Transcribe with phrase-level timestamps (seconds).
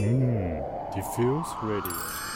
[0.00, 0.62] 嗯
[0.94, 2.27] ，Diffuse hmm, Radio。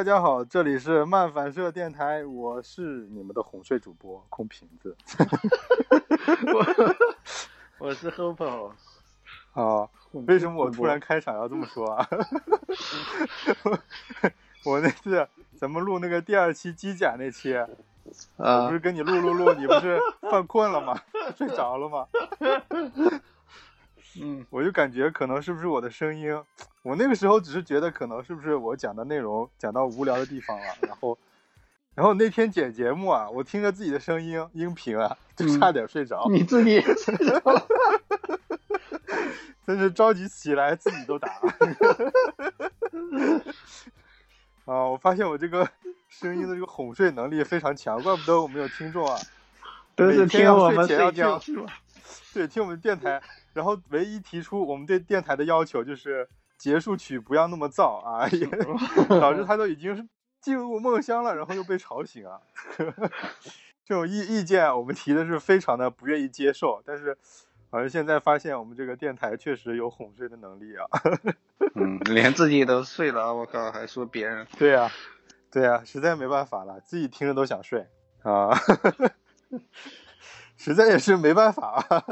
[0.00, 4.96] 大家好，这里是漫反射电台，我是你们的哄睡主播空瓶子。
[6.54, 8.70] 我我是 Hope，
[9.52, 12.08] 啊，为什么我突然开场要这么说啊？
[14.64, 15.28] 我那次
[15.58, 17.52] 咱们录那个第二期机甲那期，
[18.38, 20.98] 我啊不是跟你录录录，你不是犯困了吗？
[21.36, 22.06] 睡着了吗？
[24.18, 26.34] 嗯，我就感觉可能是不是我的声音，
[26.82, 31.18] 我那个时候只是觉得可能是不是我讲的内容讲到无聊的地方了，然后，
[31.94, 36.80] 然后那天剪节目啊，我听着自己的声音音频啊，就差点睡着，你自己
[39.66, 41.28] 真是着急起来自己都打。
[44.64, 45.68] 啊，我发现我这个
[46.08, 49.16] 声音的这个哄睡能力非常强，怪不得我们有听众啊。
[49.96, 51.38] 都是听我们睡觉？
[52.32, 53.20] 对，听我们电台，
[53.52, 58.46] 然后唯一提出我们对电台的要求就是结束曲不要那么燥啊，也
[59.20, 60.06] 导致他都已经是
[60.40, 62.40] 进入梦乡了，然后又被吵醒啊。
[63.84, 67.16] 这种意意见我们提的是非常的不愿意接受，但是
[67.70, 70.86] 好像现在发现我们这个电台确实有哄睡的能力啊。
[71.74, 74.46] 嗯， 连自己都睡了，我靠，还说别人。
[74.56, 74.88] 对呀、
[75.50, 77.86] 对呀、实在没办法了，自己听着都想睡
[78.22, 78.56] 啊，
[80.56, 82.04] 实在也是没办法啊。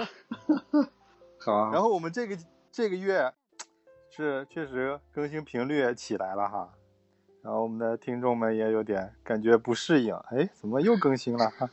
[1.48, 2.36] 好啊，然后我们这个
[2.70, 3.32] 这个月
[4.10, 6.72] 是确实更新频率也起来了哈，
[7.42, 11.70] 然后我们的听众们也有点感觉不适应，哎，怎么又更新了哈？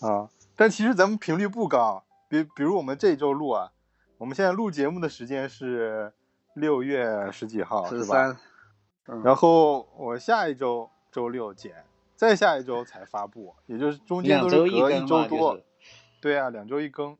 [0.06, 3.72] 啊，但其实咱们频率不高，比比如我们这周录啊，
[4.18, 6.12] 我们现在录节目的时间是
[6.52, 8.14] 六月十几号，十是吧？
[8.14, 8.36] 三，
[9.06, 11.84] 嗯然后我下一周周六剪，
[12.16, 15.58] 再下一周才发布，也就是中间都是两周一隔一周多。
[16.24, 17.18] 就是对啊，两周一更，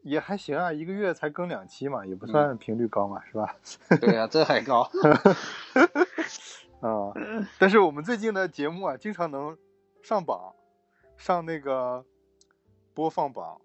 [0.00, 3.54] 也还行啊，一个月才更两期嘛，也不嗯算频率高嘛，是吧？
[4.00, 4.88] 对啊，这还高。
[6.80, 7.12] 啊、
[7.58, 9.56] 但是我们最近的节目啊，经常能
[10.02, 10.54] 上榜，
[11.18, 12.04] 上那个
[12.94, 13.60] 播放榜，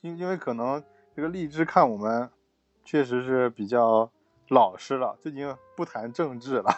[0.00, 0.82] 因因为可能
[1.14, 2.28] 这个荔枝看我们
[2.84, 4.10] 确实是比较
[4.48, 6.70] 老实了，最近不谈政治了，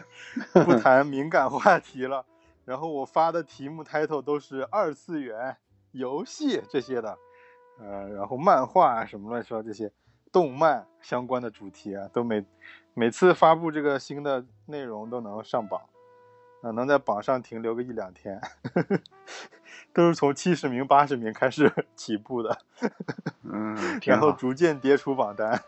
[0.64, 2.24] 不谈敏感话题了，
[2.64, 5.58] 然后我发的题目 title 都是二次元
[5.92, 7.18] 游戏这些的，
[7.78, 9.90] 呃，然后漫画啊什么乱七八糟这些
[10.32, 12.44] 动漫相关的主题啊，都每
[12.94, 15.80] 每次发布这个新的内容都能上榜，
[16.62, 18.40] 啊、能在榜上停留个一两天，
[19.92, 22.58] 都是从七十名、八十名开始 起步的，
[23.44, 24.32] 嗯， 挺然后。
[24.32, 25.60] 逐渐跌出榜单。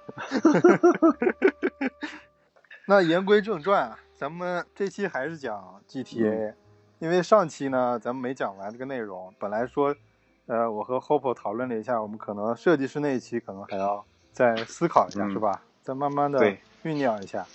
[2.86, 6.54] 那言归正传啊，咱们这期还是讲 GTA，、
[6.98, 9.94] 因为上期呢咱们没讲完这个内容，本来说，
[10.46, 15.62] 呃，我和 Hope 讨论了一下，我们可能设计师那一期可能还要再思考一下，嗯是吧？
[15.82, 16.40] 再慢慢的
[16.84, 17.46] 酝酿一下，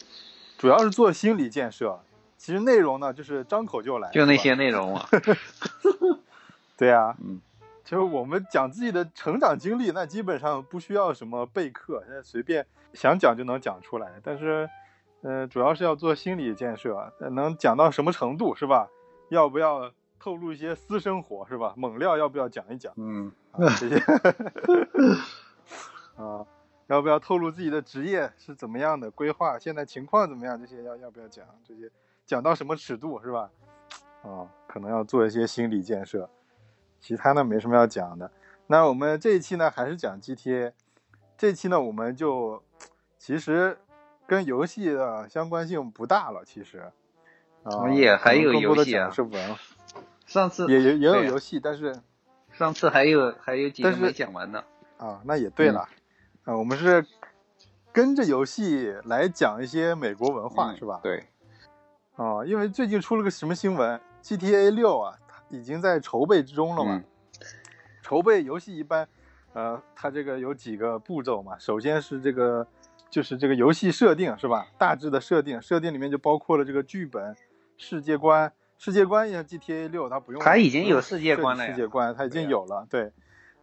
[0.57, 1.99] 主要是做心理建设。
[2.37, 5.05] 其实内容呢，就是张口就来，就那些内容嘛。
[6.77, 7.41] 对啊，嗯，
[7.83, 14.11] 就是我们讲自己的成长经历，那基本上不需要什么备课，现在随便想讲就能讲出来。
[14.23, 14.69] 但是，
[15.23, 18.87] 呃，主要是要做心理建设，呃能讲到什么程度是吧？
[19.29, 21.73] 要不要透露一些私生活是吧？
[21.77, 23.59] 猛料要不要讲一讲嗯，啊？
[23.79, 23.97] 这些
[26.15, 26.45] 啊，
[26.87, 30.59] 要不要透露自己的职业是怎么样的规划，现在情况怎么样？
[30.59, 31.45] 这些要要不要讲？
[31.63, 31.89] 这些
[32.25, 33.49] 讲到什么尺度是吧？
[34.23, 36.29] 啊，可能要做一些心理建设。
[36.99, 38.31] 其他呢没什么要讲的。
[38.65, 40.73] 那我们这一期呢，还是讲 GTA。
[41.37, 42.61] 这期呢，我们就
[43.19, 43.77] 其实
[44.25, 46.91] 跟游戏的相关性不大了，其实。
[47.63, 49.55] 啊，也还有更多的游戏啊是文，
[50.27, 51.95] 上次也也也有游戏，但是
[52.51, 54.63] 上次还有还有几个是没讲完呢。
[54.97, 55.87] 啊，那也对了，
[56.45, 57.03] 嗯啊，我们是
[57.91, 60.99] 跟着游戏来讲一些美国文化，嗯是吧？
[61.01, 61.23] 对，
[62.15, 66.95] 啊，因为最近出了个什么新闻，GTA 六啊，它已经在筹备之中了嘛。
[66.95, 67.03] 嗯
[68.03, 69.05] 筹备游戏一般，
[69.51, 71.57] 呃，它这个有几个步骤嘛。
[71.59, 72.65] 首先是这个，
[73.09, 74.65] 就是这个游戏设定是吧？
[74.77, 77.35] 大致的设定，设定里面就包括了这个剧本、
[77.75, 78.53] 世界观。
[78.77, 83.11] 世界观像 GTA 六它不用，它已经有世界观了世界观它已经有了，对。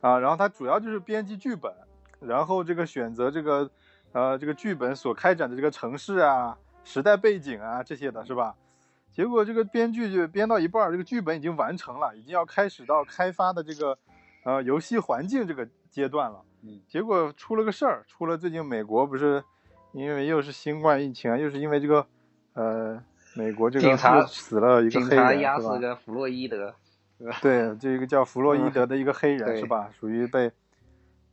[0.01, 1.73] 啊，然后它主要就是编辑剧本，
[2.21, 3.71] 然后这个选择这个，
[4.13, 8.55] 呃，这个剧本所开展的这个城市啊、时代背景啊这些的是吧？
[9.11, 13.97] 结果这个编剧就编到一半，这个剧本已经完成了，已经要开始到开发的这个
[14.45, 16.43] 呃游戏环境这个阶段了。
[16.61, 19.43] 嗯，结果出了个事儿，出了最近美国不是
[19.93, 22.07] 因为又是新冠疫情啊，又是因为这个
[22.53, 23.03] 呃
[23.35, 25.35] 美国这个警察死了一个警察？
[25.35, 26.75] 压死个弗洛伊德，
[27.43, 29.91] 对，就一个叫弗洛伊德的一个黑人、对是吧？
[29.99, 30.53] 属于被，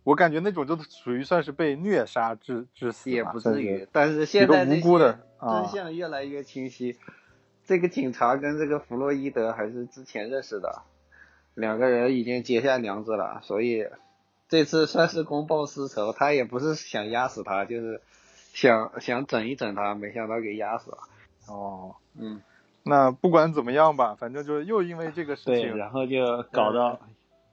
[0.03, 3.87] 我感觉那种就属于算是被虐杀致致死吧，也不至于。
[3.91, 6.97] 但是现在这无辜的真相越来越清晰。
[7.63, 10.81] 这个警察跟这个弗洛伊德还是之前认识的，
[11.53, 13.85] 两个人已经结下梁子了，所以
[14.49, 16.11] 这次算是公报私仇。
[16.11, 18.01] 他也不是想压死他，就是
[18.53, 20.97] 想想整一整他，没想到给压死了。
[21.51, 21.95] 哦。
[22.19, 22.41] 嗯，
[22.83, 26.99] 那不管怎么样吧，反正就是又因为这个事对，情，然后就搞到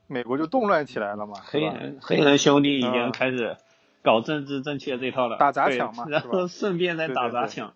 [0.06, 1.34] 美国就动乱起来了嘛？
[1.44, 3.56] 黑人黑人兄弟已嗯经开始
[4.02, 7.74] 搞政治正确这套了，打砸抢嘛然后顺便再打砸抢，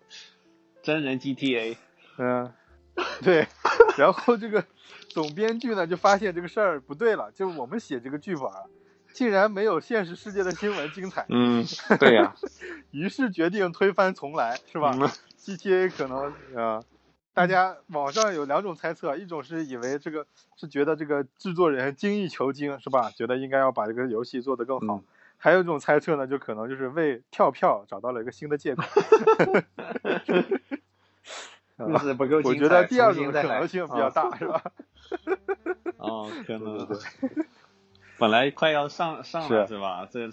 [0.81, 1.77] 真人 GTA，
[2.17, 2.51] 嗯，
[3.21, 3.47] 对。
[3.97, 4.65] 然后这个
[5.09, 8.65] 总编剧呢就发现这个事儿不对了，就我们写这个剧本儿，
[9.13, 11.63] 竟然没有现实世界的新闻精彩，嗯，
[11.99, 12.33] 对呀、
[12.89, 15.07] 于是决定推翻重来，是吧、嗯
[15.43, 16.81] g t a 可能呃，
[17.33, 20.25] 大家网上有两种猜测，一种是以为这个
[20.55, 23.11] 是觉得这个制作人精益求精，是吧？
[23.11, 24.95] 觉得应该要把这个游戏做得更好。
[24.95, 25.03] 嗯
[25.35, 28.83] 还有一种猜测呢，就可能就是为跳票找到了一个新的借口。
[31.75, 32.49] 故事不够精彩。
[32.49, 34.63] 我觉得第二种可能性比较大， 是吧？
[35.99, 36.97] 哦，可能对
[38.17, 40.07] 本来快要上上了是是吧？
[40.09, 40.29] 这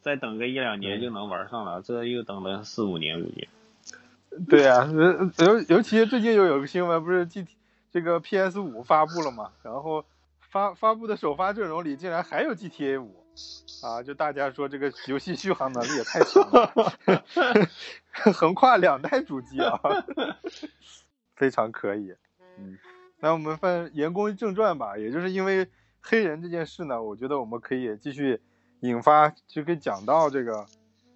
[0.00, 3.46] 再等个一两年就能玩上了，这又等了四五年估计。
[4.48, 7.56] 对呀、呃尤尤其最近又有个新闻，不是 G T
[7.90, 9.52] 这个 P S 五发布了嘛？
[9.62, 10.04] 然后
[10.50, 13.24] 发发布的首发阵容里竟然还有 G T A 五，
[13.82, 16.72] 啊，就大家说这个游戏续航能力也太强了，
[18.34, 19.78] 横跨两代主机啊，
[21.36, 22.14] 非常可以。
[22.58, 22.78] 嗯，
[23.20, 25.68] 那我们翻言归正传吧，也就是因为
[26.00, 28.40] 黑人这件事呢，我觉得我们可以继续
[28.80, 30.66] 引发，就可以讲到这个，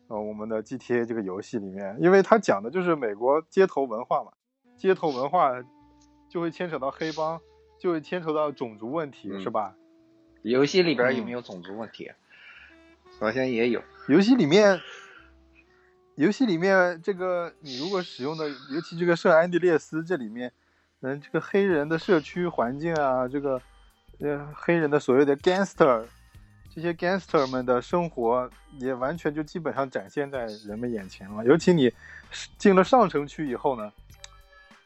[0.09, 4.33] 呃，我们的 GTA 这个游戏里面，因为它讲的就是美国街头文化嘛，
[4.77, 5.53] 街头文化
[6.29, 7.41] 就会牵扯到黑帮，
[7.79, 9.75] 就会牵扯到种族问题，嗯是吧？
[10.43, 12.11] 游戏里边有嗯没有种族问题？
[13.21, 13.83] 好像也有。
[14.09, 14.81] 游戏里面，
[16.15, 20.53] 游戏里面这个你如果使用的，尤其这个圣安地列斯这里面，
[21.01, 23.61] 嗯，这个黑人的社区环境啊，这个
[24.21, 26.05] 呃黑人的所谓的 gangster，
[26.81, 28.49] 这些 gangster 们的生活
[28.79, 31.45] 也完全就基本上展现在人们眼前了。
[31.45, 31.93] 尤其你
[32.57, 33.93] 进了上城区以后呢，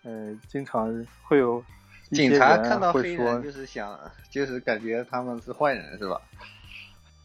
[0.02, 1.62] 呃，经常会有
[2.10, 3.98] 警察看到黑人，就是想，
[4.30, 6.18] 就是感觉他们是坏人，是吧？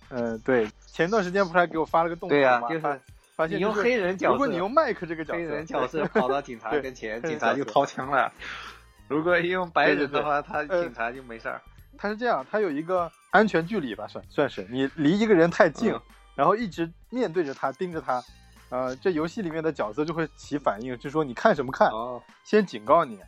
[0.09, 2.67] 嗯、 对，前段时间不是还给我发了个动态吗？
[2.67, 2.99] 就是发
[3.37, 8.29] 发现你用黑人角色，如果你用麦克这个角色，黑人角色跑到警察 跟前，警察就掏枪了。
[9.07, 11.61] 如果用白人的话，他呃警察就没事儿。
[11.97, 16.01] 他是这样，他有一个安全距离吧，算算是你离一个人太近，嗯
[16.35, 18.23] 然后一直面对着他，盯着他，
[18.69, 23.19] 呃，这游戏里面的角色就会起反应，就说你看什么看，哦，先警告你，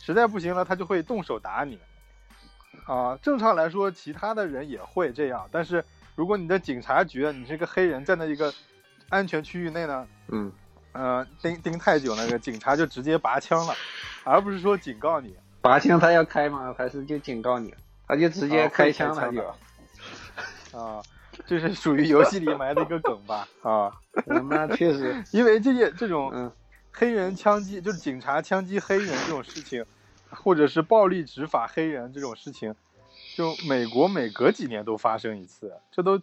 [0.00, 1.78] 实在不行了，他就会动手打你。
[2.86, 5.82] 啊、正常来说，其他的人也会这样，但是
[6.14, 8.52] 如果你的警察局，你是个黑人，站在一个
[9.08, 10.52] 安全区域内呢，嗯，
[10.92, 13.74] 呃，盯盯太久，那个警察就直接拔枪了，
[14.24, 15.34] 而不是说警告你。
[15.62, 16.74] 拔枪他要开吗？
[16.76, 17.74] 还是就警告你？
[18.08, 19.42] 他就直接开枪了就。
[20.78, 21.02] 啊，
[21.46, 23.46] 这是属于游戏里埋的一个梗吧？
[23.62, 23.92] 啊，
[24.26, 26.50] 嗯那确实，因为这些这种嗯
[26.92, 29.84] 黑人枪击，就是警察枪击黑人这种事情，
[30.30, 32.74] 或者是暴力执法黑人这种事情，
[33.34, 36.18] 就美国每隔几年都发生一次，这都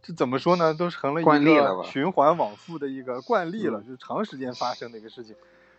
[0.00, 0.72] 这怎么说呢？
[0.72, 5.34] 都成了一惯例了吧个循环往复的一个惯例了，嗯就是长时间发生的一个事情。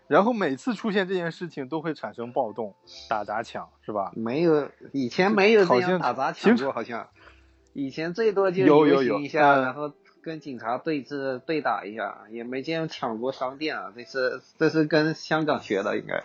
[0.09, 2.73] 然后每次出现这件事情都会产生暴动、
[3.07, 4.11] 打砸抢，是吧？
[4.15, 7.07] 没有以前没有这好像样打砸形抢过，好像
[7.73, 13.93] 以前最多就游行一下，嗯然后跟警察对峙对打一下，也没见抢过商店啊。
[13.95, 16.23] 这是这是跟香港学的，应该。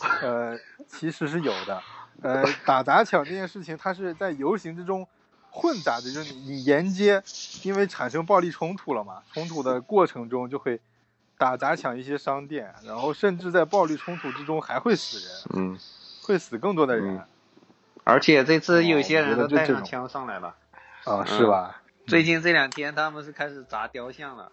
[0.26, 0.58] 呃，
[0.88, 1.82] 其实是有的。
[2.22, 5.06] 呃，打砸抢这件事情，它是在游行之中
[5.50, 7.22] 混杂的，就是你你沿街，
[7.62, 10.80] 因为产生暴力冲突了嘛，冲突的过程中就会
[11.38, 15.78] 打砸抢一些商店，然后甚至在暴力冲突之中还会死人，嗯，
[16.22, 17.20] 会死更多的人、
[18.04, 20.54] 而且这次有哦些人都带上枪上来了。
[21.04, 21.82] 啊，是吧？
[22.06, 24.50] 最近这两天他们是开始砸雕像了，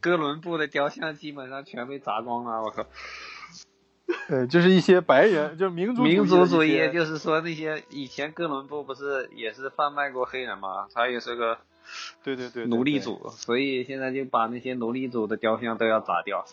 [0.00, 2.62] 哥伦布的雕像基本上全被砸光了。
[2.62, 2.86] 我靠！
[4.28, 10.86] 呃，就是一些白人，就是民族民族主义就是说那些以前哥伦布不是也是贩卖过黑人吗？
[10.92, 11.58] 他也是个
[12.22, 16.44] 对对对对奴隶主，所以现在就把那些奴隶主的雕像都要砸掉。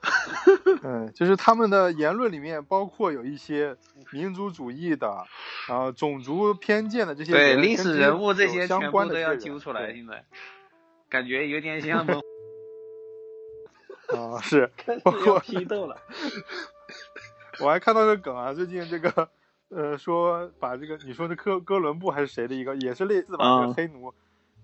[0.84, 3.76] 嗯，就是他们的言论里面包括有一些
[4.12, 5.26] 民族主义的，
[5.68, 10.24] 然后种族偏见的这些对历史人物这些相关全部都要揪出来，现在
[11.08, 12.20] 感觉有点像 蒙
[14.08, 14.70] 啊、是，
[15.02, 16.00] 包要括批斗了。
[17.58, 19.28] 我还看到个梗啊，最近这个
[19.70, 24.14] 呃说把这个你说的哥哥伦布还是谁的一个，也是类似把这嗯个黑奴，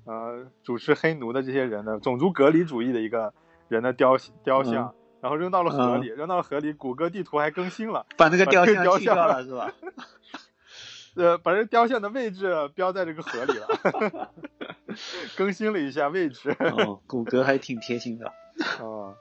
[0.05, 3.33] 呃主持黑奴的这些人的种族隔离主义的一个
[3.69, 9.73] 人的雕雕像，然后扔到了河里，扔到了河里，谷歌地图还更新了，把那个雕把这个雕像去掉了是吧？
[11.17, 14.31] 呃把这雕像的位置标在这个河里了，
[15.37, 16.51] 更新了一下位置。
[16.59, 18.33] 哦， 谷歌还挺贴心的。
[18.81, 19.15] 哦，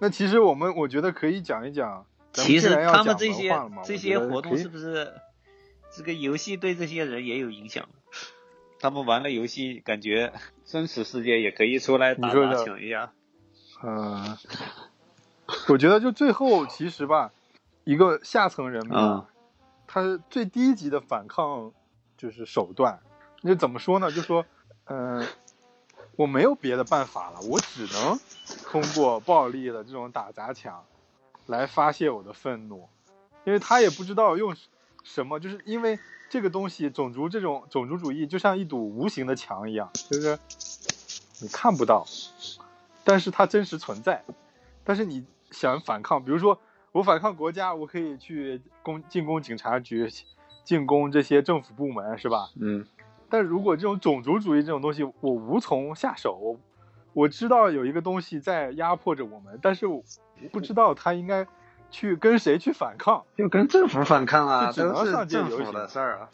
[0.00, 2.06] 那其实我们我觉得可以讲一讲，
[2.46, 3.54] 其实他们这些
[3.84, 5.12] 这些活动是不是
[5.90, 7.88] 这个游戏对这些人也有影响？
[8.80, 10.32] 他们玩了游戏，感觉
[10.64, 13.12] 真实世界也可以出来打打抢一下。
[13.82, 14.38] 嗯，
[15.68, 17.32] 我觉得就最后其实吧，
[17.84, 19.28] 一个下层人民嗯啊，
[19.86, 21.72] 他最低级的反抗
[22.16, 23.00] 就是手段。
[23.42, 24.12] 那怎么说呢？
[24.12, 24.46] 就说，
[24.86, 25.26] 嗯、
[26.16, 28.18] 我没有别的办法了，我只能
[28.64, 30.84] 通过暴力的这种打砸抢
[31.48, 32.88] 来发泄我的愤怒，
[33.44, 34.54] 因为他也不知道用
[35.02, 40.38] 什么，就是因为这个东西，种族这种种族主义就像一堵无形的墙一样，就是
[41.40, 42.06] 你看不到，
[43.02, 44.22] 但是它真实存在。
[44.84, 46.60] 但是你想反抗，比如说
[46.92, 50.10] 我反抗国家，我可以去攻进攻警察局，
[50.64, 52.50] 进攻这些政府部门，是吧？
[52.60, 52.86] 嗯，
[53.30, 56.60] 但如果这种种族主义这种东西，我无从下手，我
[57.14, 60.02] 我知道有一个东西在压迫着我们，但是我
[60.52, 61.46] 不知道他应该
[61.90, 63.24] 去跟谁去反抗。
[63.36, 66.28] 就跟政府反抗啊，只能都是上街政府游行的事儿啊。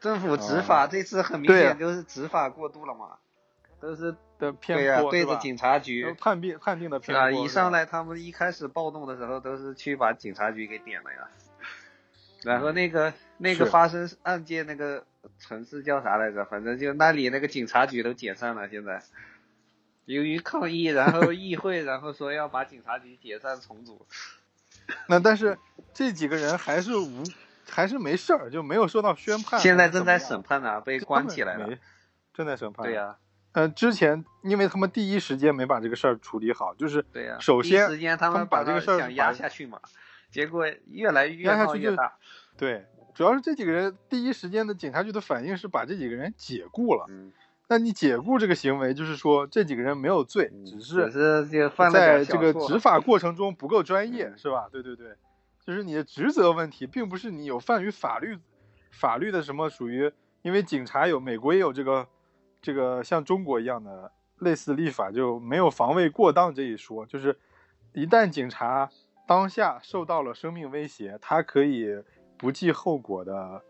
[0.00, 3.16] 政府执法、啊这次很明显就是执法过度了嘛，
[3.80, 7.26] 都是的骗对呀、对着警察局判定判定的是吧？
[7.26, 11.28] 偏颇，一上来他们一开始暴动的时候都是去把警察局给点了呀。
[12.42, 15.04] 然后那个那个发生案件那个
[15.38, 16.46] 城市叫啥来着？
[16.46, 19.02] 反正就那里那个警察局都解散了，现在。
[20.10, 24.04] 由于抗议， 然后议会，然后说要把警察局解散重组。
[25.06, 25.56] 那但是
[25.94, 27.22] 这几个人还是无
[27.68, 31.68] 还是没事儿，就没有受到宣判，现在正在审判呢，被关起来了
[32.34, 32.84] 正在审判。
[32.84, 33.16] 对呀、
[33.52, 39.80] 呃，之前因为他们第一时间没把这个事儿处理好，就是对呀、首先时间他他们把这个事儿把压下去嘛，
[40.32, 42.14] 结果越来越压下去越大。
[42.56, 47.06] 对，主要是这几个人第一时间的警察局的反应是把这几个人解雇了。
[47.08, 47.32] 嗯，
[47.72, 54.68] 那你解雇这个行为，就是说这几个人没有罪，只只是是就犯在这个执法过程中不够专业，嗯是吧？
[54.72, 55.14] 对对对，
[55.64, 58.36] 就是你的职责问题，并不是你有犯于法律
[58.90, 60.10] 法律的什么属于，
[60.42, 62.08] 因为警察有美国也有这个
[62.60, 64.10] 这个像中国一样的
[64.40, 67.38] 类似立法，就没有防卫过当这一说，就是
[67.92, 68.90] 一旦警察
[69.28, 72.02] 当下受到了生命威胁，他可以
[72.36, 73.62] 不计后果的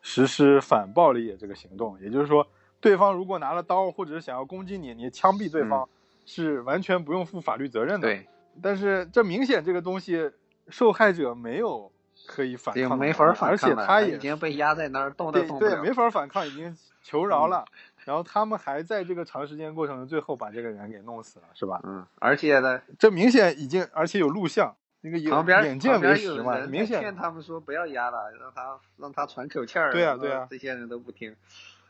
[0.00, 2.46] 实施反暴力这个行动，也就是说，
[2.80, 5.88] 对方如果拿了刀或者是想要攻击你，你枪毙对方、
[6.24, 8.08] 是完全不用负法律责任的。
[8.08, 8.26] 对，
[8.62, 10.30] 但是这明显这个东西
[10.68, 11.90] 受害者没有
[12.26, 15.82] 可以反抗的没法反抗而，且他也已经被压在那儿，动都对对动不了。
[15.82, 17.64] 没法反抗，已经求饶了。
[18.06, 21.80] 然后他们还在这个长时间过程中，最后把这个人给弄死了，是吧？
[21.84, 29.92] 嗯，而且呢，这明显已经，而且有录像，那个有旁边眼见为实嘛，明显在劝他们说不要压了，让他让他喘口气儿。
[29.92, 31.36] 对啊对啊这些人都不听。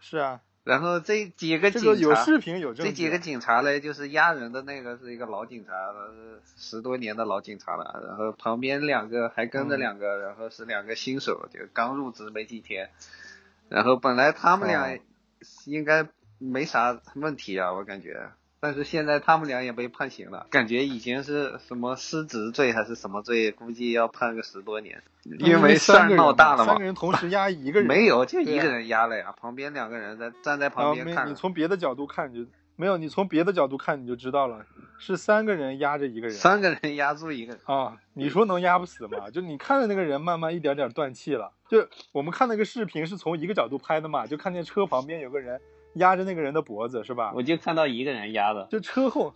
[0.00, 0.40] 是啊。
[0.70, 2.72] 然后这几个警察，个有视频有。
[2.72, 5.72] 这几个警察嘞，就是压人的那个是一个老警察，
[6.14, 8.00] 是十多年的老警察了。
[8.06, 12.88] 然后旁边两个还跟着嗯两个，然后是两个新手，就刚入职没几天。
[13.68, 14.98] 然后本来他们俩哦
[15.64, 16.06] 应该
[16.38, 18.30] 没啥问题啊，我感觉。
[18.60, 25.02] 但是现在他们俩也被判刑了，感觉以前是什么失职罪还是什么罪，估计要判个十多年，
[25.38, 26.84] 因为事儿三个人闹大了嘛三个。
[26.84, 31.34] 人同时压一个 人，没有，就一个人压了呀，旁边两个人在站在旁边看你。
[31.34, 32.44] 从别的角度看就
[32.76, 34.64] 没有，你从别的角度看你就知道了，
[34.98, 36.36] 是三个人压着一个人。
[36.36, 39.30] 三个人压住一个人，啊，你说能压不死吗？
[39.30, 41.52] 就你看着那个人慢慢一点点断气了。
[41.68, 45.60] 就我们看那个视频是从一个角度拍的嘛，就看见车旁边有个人
[45.94, 47.32] 压着那个人的脖子，是吧？
[47.34, 49.32] 我就看到一个人压的，就车后，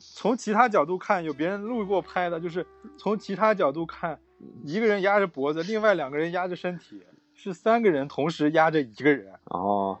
[0.00, 2.66] 从其他角度看，有别人路过拍的，就是
[2.98, 4.18] 从其他角度看，
[4.64, 7.02] 一个人压着脖子，另外两个人压着身体，
[7.34, 9.32] 是三个人同时压着一个人。
[9.44, 10.00] 哦，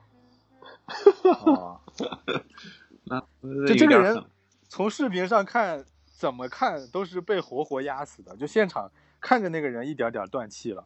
[1.44, 1.80] 哦，
[3.66, 4.24] 就这个人
[4.68, 8.36] 从视频上看，怎么看都是被活活压死的。
[8.36, 8.90] 就现场
[9.20, 10.84] 看着那个人一点点断气了，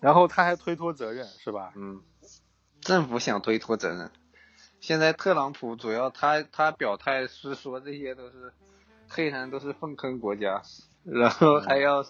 [0.00, 1.72] 然后他还推脱责任，是吧？
[1.76, 2.00] 嗯，
[2.86, 4.08] 政府想推脱责任。
[4.78, 8.52] 现在特朗普主要他他表态是说这些都是
[9.08, 10.62] 黑人都是粪坑国家，
[11.04, 12.06] 然后还要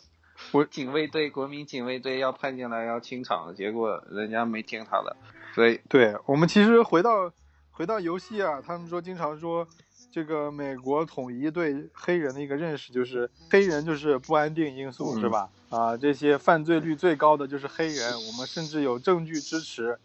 [0.53, 5.17] 我警卫队、国民警卫队要派进来要清场，结果人家没听他的，
[5.55, 7.33] 所以对我们其实回到
[7.71, 9.67] 回到游戏啊，他们说经常说
[10.13, 15.49] 这个美国统一对黑人的一个认识就是黑人就是不安定因素、嗯是吧？
[15.71, 19.99] 啊，这些犯罪率最高的就是黑人，我们甚至有证据支持。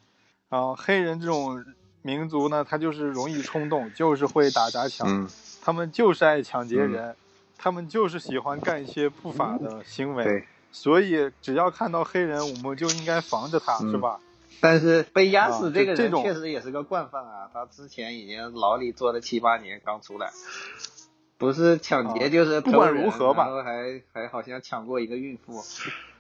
[0.51, 1.63] 啊，黑人这种
[2.01, 5.29] 民族呢，他就是容易冲动，就是会打砸抢，嗯，
[5.61, 7.15] 他们就是爱抢劫人，
[7.57, 10.45] 他们就是喜欢干一些不法的行为。
[10.73, 14.19] 所以只要看到黑人，我们就应该防着他，嗯是吧？
[14.59, 20.31] 但是被压啊死这个这种人确实也是个惯犯啊，他之前已经牢里坐了七八年，刚出来，
[21.37, 25.63] 不是抢劫啊就是不管如何吧然后还还好像抢过一个孕妇，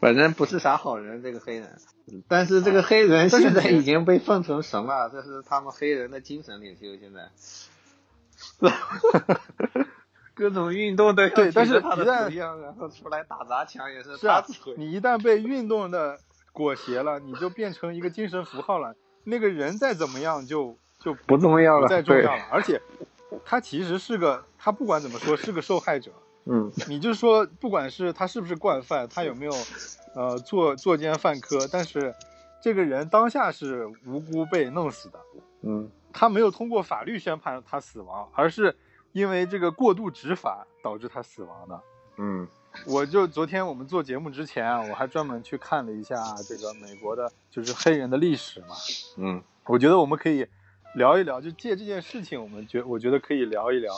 [0.00, 1.78] 反正不是啥好人这个黑人。
[2.26, 6.96] 但是这个黑人现在已经被奉成神了，这是他们黑人的精神领袖。
[6.96, 7.28] 现在，
[10.34, 14.74] 各种运动都要对但是他的样，然后出来打砸抢也是是啊他指挥。
[14.76, 16.18] 你一旦被运动的
[16.52, 18.94] 裹挟了，你就变成一个精神符号了。
[19.24, 22.42] 那个人再怎么样就就不重要了，对，再重要了。
[22.50, 22.80] 而且
[23.44, 26.12] 他其实是个，他不管怎么说是个受害者。
[26.50, 29.52] 嗯你就说，不管是他是不是惯犯，他有没有
[30.14, 32.14] 呃作作奸犯科，但是
[32.62, 35.20] 这个人当下是无辜被弄死的。
[35.62, 38.74] 嗯他没有通过法律宣判他死亡，而是
[39.12, 41.80] 因为这个过度执法导致他死亡的。
[42.16, 42.48] 嗯
[42.86, 48.74] 我就昨天我们做节目之前啊，我还专门去看了一下这个美国的，就是黑人的历史嘛。
[49.16, 50.46] 嗯我觉得我们可以
[50.94, 53.92] 聊一聊，就借这件事情，我们觉我觉得可以聊一聊，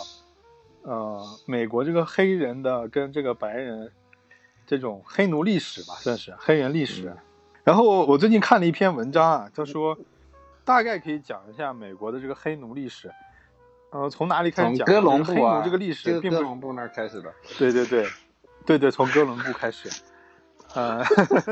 [0.82, 3.90] 呃，美国这个黑人的跟这个白人
[4.66, 7.08] 这种黑奴历史吧，算是黑人历史。
[7.10, 7.16] 嗯
[7.62, 9.96] 然后我最近看了一篇文章啊，他说
[10.64, 13.12] 大概可以讲一下美国的这个黑奴历史。
[13.90, 14.86] 呃，从哪里开始讲？
[14.86, 17.32] 从哥伦布啊，黑奴这个历史就并不是哥伦布那儿开始的。
[17.58, 18.06] 对对对，
[18.64, 19.90] 对对，从哥伦布开始，
[20.74, 21.04] 呃，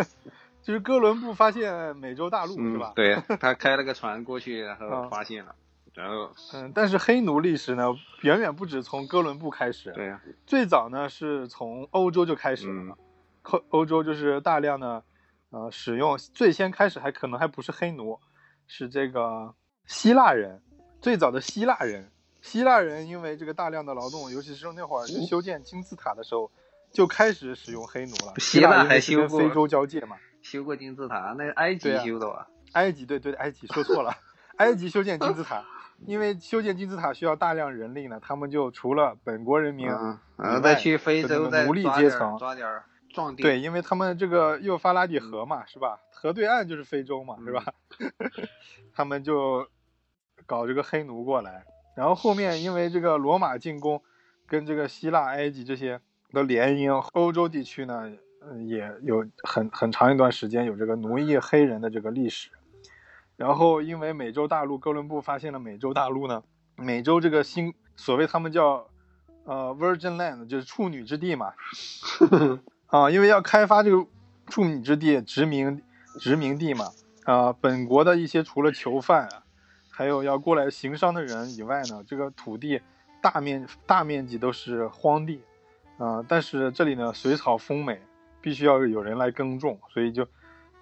[0.65, 5.55] 就是哥伦布发现美洲大陆、是嗯吧？，对他开了个船过去，然后啊发现了，
[5.99, 12.97] 然后嗯，但是黑奴历史呢，远远不止从哥伦布开始，对呀，最早呢是从欧洲就开始了嗯，
[13.43, 15.03] 欧、欧洲就是大量的
[15.51, 18.21] 呃使用，最先开始还可能还不是黑奴，
[18.69, 19.53] 是这个
[19.87, 20.63] 希腊人，
[21.01, 26.49] 最早的希腊人，希腊人因为这个大量的劳动，尤其是那会儿是修建金字塔的时候，
[26.93, 28.35] 就开始使用黑奴了。
[28.39, 32.47] 希腊还修过非洲交界嘛，修过金字塔，那是埃及修的吧？
[32.75, 34.15] 埃及对对埃及说错了，
[34.59, 35.65] 埃及修建金字塔，
[36.07, 43.43] 因为修建金字塔需要大量人力呢，他们就除了本国人民，嗯，然后再去非洲奴隶阶层抓点儿壮丁。
[43.43, 45.99] 对，因为他们这个幼发拉底河嘛，是吧？
[46.13, 47.65] 河对岸就是非洲嘛，是吧？
[48.95, 49.67] 他们就
[50.47, 51.65] 搞这个黑奴过来，
[51.97, 54.01] 然后后面因为这个罗马进攻，
[54.47, 56.01] 跟这个希腊、埃及这些
[56.33, 58.11] 的联姻，欧洲地区呢，
[58.43, 62.51] 嗯，也有很很长一段时间有这个奴役黑人的这个历史。
[63.39, 66.43] 然后因为美洲大陆，哥伦布发现了美洲大陆呢，
[66.75, 68.89] 美洲这个新所谓他们叫
[69.45, 71.53] 呃 Virgin Land，就是处女之地嘛，
[72.91, 74.05] 啊，因为要开发这个
[74.49, 75.81] 处女之地、殖民
[76.19, 76.87] 殖民地嘛，
[77.27, 79.45] 啊，本国的一些除了囚犯啊，
[79.89, 82.81] 还有要过来行商的人以外呢，这个土地
[83.23, 85.41] 大面大面积都是荒地，
[85.97, 88.03] 啊，但是这里呢水草丰美，
[88.41, 90.27] 必须要有人来耕种，所以就，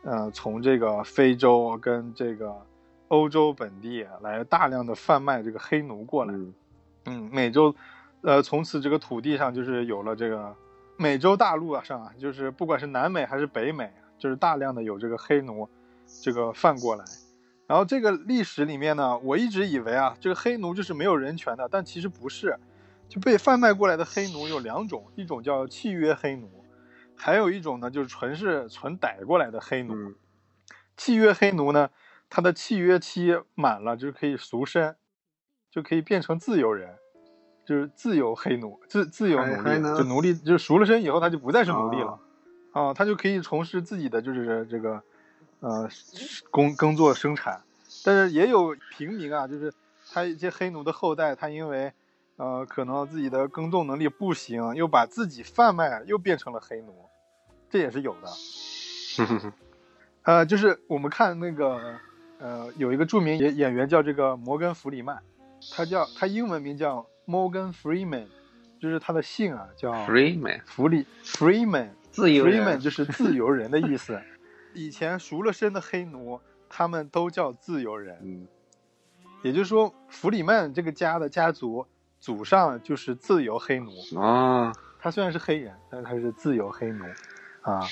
[0.06, 2.56] 呃，从这个非洲跟这个
[3.08, 6.54] 欧洲本地来大量的贩卖这个黑奴过来，嗯。
[7.08, 7.74] 嗯，美洲，
[8.22, 10.54] 呃，从此这个土地上就是有了这个
[10.96, 15.68] 美洲大陆啊上啊，就是不管是南美还是北美，就是大量的有这个黑奴
[16.22, 17.04] 这个贩过来。
[17.66, 22.56] 然后这个历史里面呢，我一直以为啊，这个黑奴就是没有人权的，但其实不是，
[23.08, 26.48] 就被贩卖过来的黑奴有两种，一种叫契约黑奴，
[27.16, 29.94] 还有一种呢就是纯是纯逮过来的黑奴。
[29.94, 30.14] 嗯
[30.98, 31.90] 契约黑奴呢，
[32.30, 34.96] 他的契约期满了，就是可以赎身，
[35.70, 36.96] 就可以变成自由人，
[37.66, 42.18] 就是自由黑奴，自自由奴隶，就奴隶，就赎了身以后，他就不再是奴隶了
[42.72, 45.02] 哦，啊，他就可以从事自己的就是这个
[45.60, 45.86] 呃
[46.50, 47.60] 工耕作生产。
[48.02, 49.70] 但是也有平民啊，就是
[50.10, 51.92] 他一些黑奴的后代，他因为
[52.36, 57.06] 呃可能自己的耕种能力不行，又把自己贩卖，又变成了黑奴，
[57.68, 59.52] 这也是有的。
[60.22, 61.98] 呃，就是我们看那个，
[62.38, 65.18] 呃，有一个著名演演员叫这个摩根·弗里曼，
[65.72, 68.26] 他叫他英文名叫 Morgan Freeman，
[68.80, 74.20] 就是他的姓啊叫，Freeman 弗里 Freeman，自由 Freeman，就是自由人的意思。
[74.74, 78.46] 以前赎了身的黑奴，他们都叫自由人，嗯
[79.42, 81.86] 也就是说，弗里曼这个家的家族
[82.20, 83.92] 祖上就是自由黑奴。
[84.20, 87.04] 啊，他虽然是黑人，但是他是自由黑奴
[87.62, 87.82] 啊。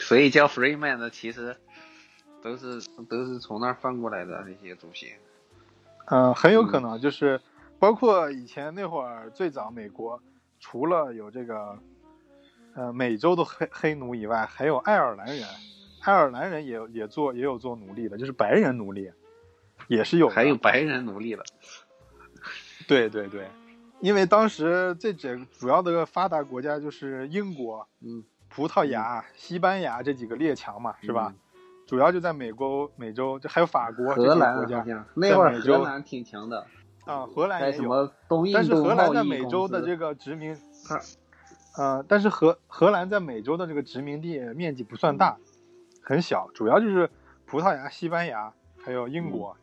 [0.00, 1.56] 所以叫 free man 的其实
[2.42, 5.10] 都是都是从那儿翻过来的那些祖先。
[6.06, 7.40] 嗯、很有可能就是
[7.78, 10.20] 包括以前那会儿最早美国
[10.60, 11.78] 除了有这个
[12.74, 15.48] 呃美洲的黑黑奴以外，还有爱尔兰人，
[16.02, 19.10] 爱尔兰人也也做也有做奴隶的，就是白人奴隶
[19.88, 20.28] 也是有。
[20.28, 21.44] 还有白人奴隶了。
[22.86, 23.48] 对对对，
[24.00, 31.32] 因为当时这整主要的发达国家就是英国、嗯，葡萄牙、西班牙这几个列强嘛，是吧？
[31.34, 31.40] 嗯？
[31.86, 34.82] 主要就在美国、美洲，这还有法国荷兰好国家
[35.14, 36.66] 那会儿荷兰挺强的，
[37.04, 37.88] 啊，荷兰什也有。
[37.90, 38.10] 么。
[38.26, 40.56] 东印但是荷兰在美洲的这个殖民，
[40.88, 40.98] 它
[41.76, 45.36] 呃，但是荷荷兰在美洲的这个殖民地面积不算大，
[46.02, 47.10] 很小，主要就是
[47.44, 48.50] 葡萄牙、西班牙
[48.82, 49.54] 还有英国、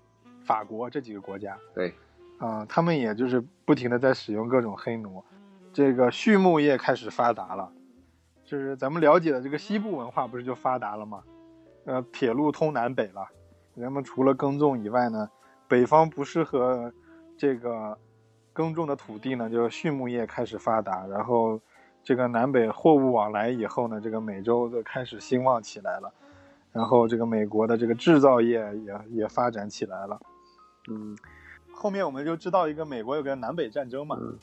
[0.46, 1.58] 法国这几个国家。
[1.74, 1.96] 对，
[2.42, 5.24] 啊、他们也就是不停的在使用各种黑奴，
[5.72, 7.72] 这个畜牧业开始发达了，
[8.44, 11.22] 就是咱们了解的这个西部文化不是就发达了吗？
[11.86, 13.28] 呃，铁路通南北了，
[13.76, 15.30] 人们除了耕种以外呢，
[15.68, 16.92] 北方不适合
[17.38, 17.96] 这个
[18.54, 21.62] 耕种的土地呢，就畜牧业开始发达，然后
[22.02, 26.12] 这个南北货物往来以后呢，这个美洲就开始兴旺起来了，
[26.72, 30.20] 然后这个美国的这个制造业也也发展起来了。
[30.90, 31.16] 嗯
[31.82, 34.38] 后面我们就知道一个美国有个南北战争嘛，嗯。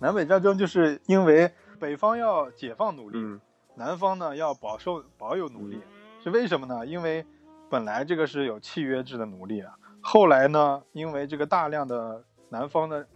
[0.00, 3.40] 南北战争就是因为北方要解放奴隶，嗯。
[3.76, 5.80] 南方呢要保受保有奴隶，
[6.20, 6.84] 是为什么呢？
[6.84, 7.24] 因为
[7.70, 13.06] 本来这个是有契约制的奴隶啊，后来呢，因为这个大量的南方的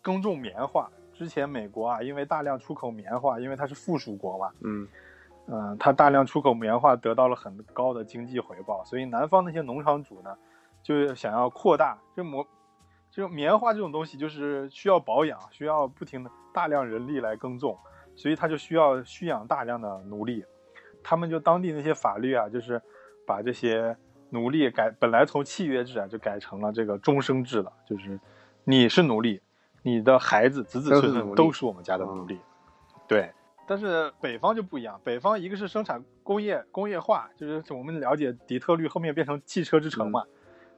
[0.00, 4.88] 耕种棉花，之前美国啊，因为大量出口棉花，因为它是附属国嘛，嗯。
[5.48, 10.34] 嗯，它大量出口棉花得到了很高的经济回报，所以南方那些农场主呢，
[10.82, 12.46] 就想要扩大这磨，
[13.12, 17.78] 这种棉花这种东西就是需要保养，需要不停的大量人力来耕种，
[18.16, 20.42] 所以它就需要蓄养大量的奴隶。
[21.04, 22.80] 他们就当地那些法律啊，就是
[23.26, 23.94] 把这些
[24.30, 28.18] 奴隶改，本来从契约制啊就改成了这个终生制了，就是
[28.64, 29.42] 你是奴隶，
[29.82, 32.38] 你的孩子子子孙孙都是我们家的奴隶。
[33.06, 33.30] 对，
[33.66, 40.24] 但是北方就不一样，北方一个是生产工业工业化，就是我们了解底特律后面变成汽车之城嘛，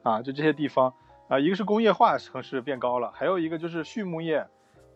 [0.02, 0.92] 啊，就这些地方
[1.34, 4.46] 啊，一个是工业化城市变高了，还有一个就是畜牧业，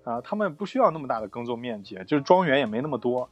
[0.05, 3.29] 啊，他们不需要那么大的耕种面积，就是庄园也没那么多，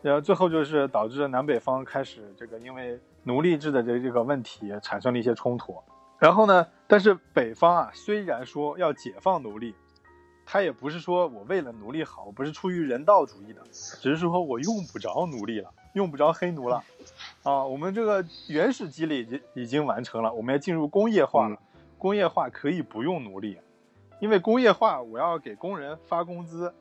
[0.00, 5.76] 呃，最后就是导致南北方开始这个因为奴隶制的这这个问题产生了一些冲突，
[6.18, 9.74] 然后呢，但是北方啊，虽然说要解放奴隶。
[10.48, 16.84] 他也不是说我为了奴隶好，我不是出于人道主义的，只是说我用不着奴隶了，用不着黑奴了，
[17.42, 21.58] 啊，我们这个原始积累已经已经完成了，我们要进入工业化了，
[21.98, 23.58] 工业化可以不用奴隶，
[24.20, 26.72] 因为工业化我要给工人发工资，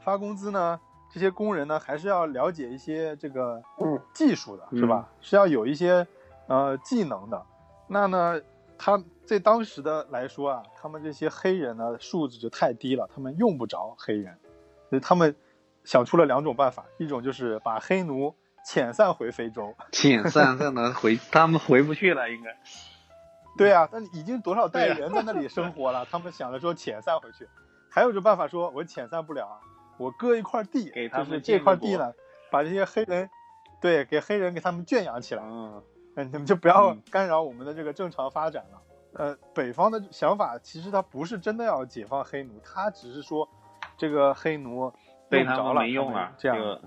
[0.00, 0.80] 发工资呢，
[1.12, 5.08] 这些工人呢还是要了解一些这个嗯技术的，是吧？
[5.20, 6.06] 是要有一些
[6.46, 7.44] 呃技能的，
[7.88, 8.40] 那呢，
[8.78, 14.38] 他在当时的来说啊，他们这些黑人呢素质就太低了，他们用不着黑人，
[14.88, 15.34] 所以他们
[15.84, 18.34] 想出了两种办法，一种就是把黑奴
[18.66, 19.74] 遣散回非洲。
[19.92, 22.56] 遣散这能回，他们回不去了，应该。
[23.56, 27.48] 对啊，但已经多少代人在那里生活了，他们想着说遣散回去。
[27.90, 29.60] 还有一种办法说，我遣散不了啊，
[29.98, 32.12] 我割一块地，给他们就是这块地呢，
[32.50, 33.28] 把这些黑人，
[33.80, 35.42] 对，给黑人给他们圈养起来。
[35.44, 35.82] 嗯
[36.16, 38.82] 嗯，你们就不要嗯干扰我们的这个正常发展了。
[39.14, 43.46] 呃，北方的想法其实他不是真的要解放黑奴，他只是说
[43.98, 44.90] 这个黑奴
[45.28, 46.56] 对他们用着了，没用啊，这样。
[46.56, 46.80] 就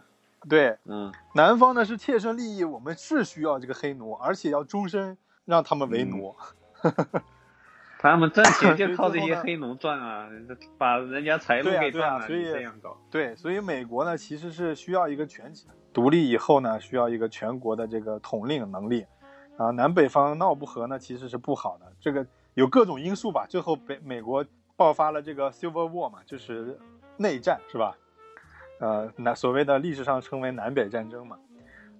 [0.49, 6.35] 对，嗯，南方呢是切身利益，我们是需要这个黑奴，而且要终身让他们为嗯奴。
[7.97, 10.27] 他们挣钱 就靠这些黑奴赚啊，
[10.77, 15.51] 把人家财路给断了，对啊所以这样搞，对，所以美国呢其实是需要一个全
[15.91, 19.05] 独立以后呢，需要一个全国的这个统领能力。
[19.57, 21.85] 啊，南北方闹不和呢，其实是不好的。
[21.99, 23.47] 这个有各种因素吧。
[23.49, 26.77] 最后北美国爆发了这个 Civil War 嘛，就是
[27.15, 27.95] 内战，是吧？
[28.81, 31.39] 呃，那所谓的历史上称为南北战争嘛。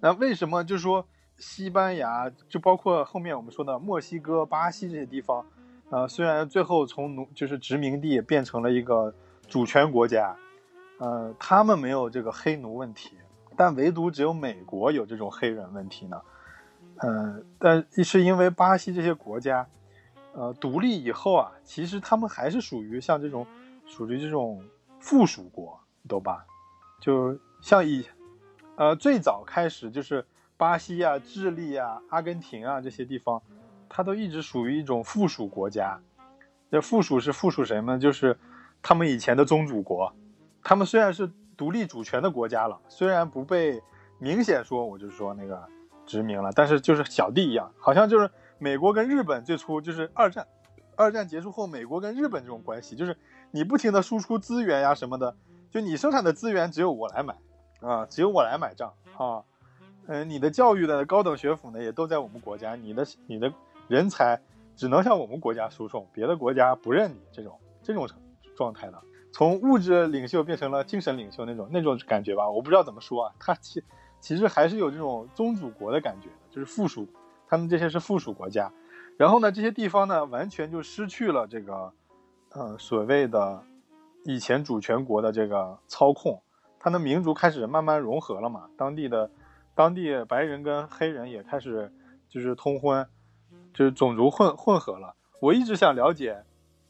[0.00, 5.44] 那为什么就说西班牙，就包括后面我们说的墨西哥、巴西这些地方，
[5.90, 9.12] 呃，虽然最后从奴就是殖民地变成了一个
[9.48, 10.36] 主权国家，
[10.98, 13.12] 呃，他们没有这个黑奴问题，
[13.56, 16.20] 但唯独只有美国有这种黑人问题呢。
[16.98, 19.66] 呃，但是因为巴西这些国家，
[20.32, 23.46] 呃，独立以后啊，其实他们还是属于像这种
[23.84, 24.64] 属于这种
[24.98, 26.46] 附属国，懂吧？
[26.98, 28.06] 就像以
[28.76, 30.24] 呃最早开始就是
[30.56, 33.42] 巴西啊、智利啊、阿根廷啊这些地方，
[33.88, 35.98] 它都一直属于一种附属国家。
[36.70, 37.98] 这附属是附属谁呢？
[37.98, 38.36] 就是
[38.82, 40.12] 他们以前的宗主国，
[40.62, 43.80] 他们虽然是独立主权的国家了，虽然不被
[44.18, 45.64] 明显说，我就说那个
[46.04, 50.46] 殖民了，但是就是小弟一样，好像就是美国跟日本最初就是二战，
[50.96, 53.16] 二战结束后，美国跟日本这种关系，就是
[53.52, 55.36] 你不停的输出资源呀什么的，
[55.70, 57.36] 就你生产的资源只有我来买
[57.80, 59.44] 啊，只有我来买账啊，
[60.06, 63.52] 嗯，你的教育的高等学府呢也都在我们国家，你的你的
[63.88, 64.40] 人才。
[64.78, 68.06] 只能向我们国家输送，别的国家不认你这种这种
[68.54, 73.82] 状态的，从物质领袖变成了精神领袖那种那种感觉吧，我不知道怎么说啊，他其
[74.20, 77.08] 其实还是有这种宗主国的感觉的，就是附属，
[77.48, 78.70] 他们这些是附属国家，
[79.16, 81.90] 然后呢，这些地方呢完全就失去了这个，
[82.50, 83.62] 呃，所谓的
[84.24, 86.38] 以前主权国的这个操控，
[86.78, 89.30] 他的民族开始慢慢融合了嘛，当地的
[89.76, 91.92] 当地白人跟黑人也开始
[92.28, 93.06] 就是通婚。
[93.74, 95.14] 就是种族混混合了。
[95.38, 96.42] 我一直想了解，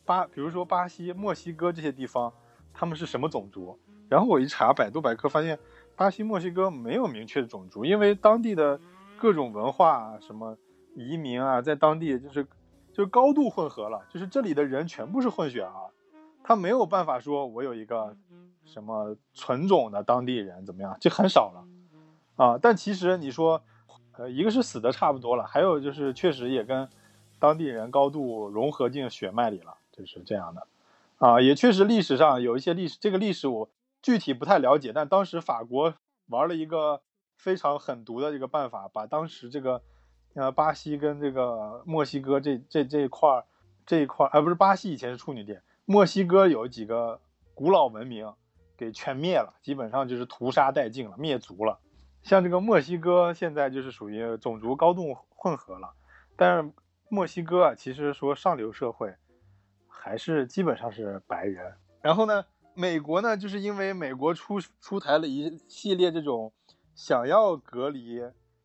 [0.04, 2.32] 巴，比如说巴西、墨西哥这些地方，
[2.72, 3.76] 他们是什么种族？
[4.08, 5.58] 然后我一查百度百科，发现
[5.96, 8.78] 巴西、墨西哥没有明确的种族，因为当地的
[9.18, 10.56] 各种文化啊、什么
[10.94, 12.46] 移民啊，在当地就是
[12.92, 15.72] 就高度混合了，就是这里的人全部是混血儿，
[16.44, 18.16] 他没有办法说我有一个
[18.64, 21.66] 什么纯种的当地人怎么样，就很少了
[22.36, 22.58] 啊。
[22.60, 23.62] 但其实你说。
[24.18, 26.88] 呃，一个是死的差不多了，还有就是确实也跟
[27.38, 30.66] 当地人高度融合进血脉里了，就是这样的，
[31.18, 33.68] 啊，也确实历史上有一些历史，这个历史我
[34.00, 35.92] 具体不太了解，但当时法国
[36.28, 37.02] 玩了一个
[37.36, 39.82] 非常狠毒的这个办法，把当时这个
[40.32, 43.44] 呃巴西跟这个墨西哥这这这一块儿
[43.84, 47.20] 这一块儿，啊不是巴西以前是处女地，墨西哥有几个
[47.52, 48.32] 古老文明
[48.78, 51.80] 给全灭了，基本上就是屠杀殆尽了，灭族了。
[52.26, 55.94] 像这个墨西哥现在就是属于种族高度混合了，
[56.34, 56.72] 但是
[57.08, 59.14] 墨西哥啊，其实说上流社会
[59.86, 61.72] 还是基本上是白人。
[62.02, 66.52] 然后呢，美国呢，就是因为美国出出台了一系列这种
[66.96, 68.20] 想要隔离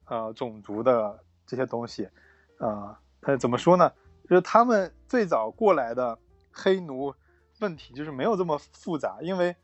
[0.06, 2.10] 呃种族的这些东西，
[2.58, 3.94] 啊，呃怎么说呢？
[4.28, 6.18] 就是他们最早过来的
[6.52, 7.14] 黑奴
[7.60, 9.56] 问题就是没有这么复杂，因为。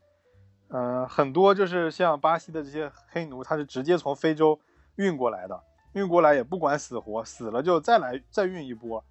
[0.70, 4.58] 嗯，很多就是像巴西的这些黑奴，他是直接从非洲
[4.96, 5.58] 运过来的，
[5.94, 9.02] 运过来也不管死活，死了就再来再运一波，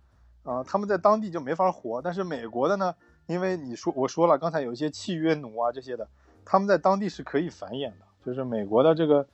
[0.44, 2.00] 啊，他们在当地就没法活。
[2.00, 2.94] 但是美国的呢，
[3.26, 6.08] 因为你说我说了，刚才有一些契约奴啊这些的，
[6.46, 9.26] 他们在当地是可以繁衍的，就是美国的这个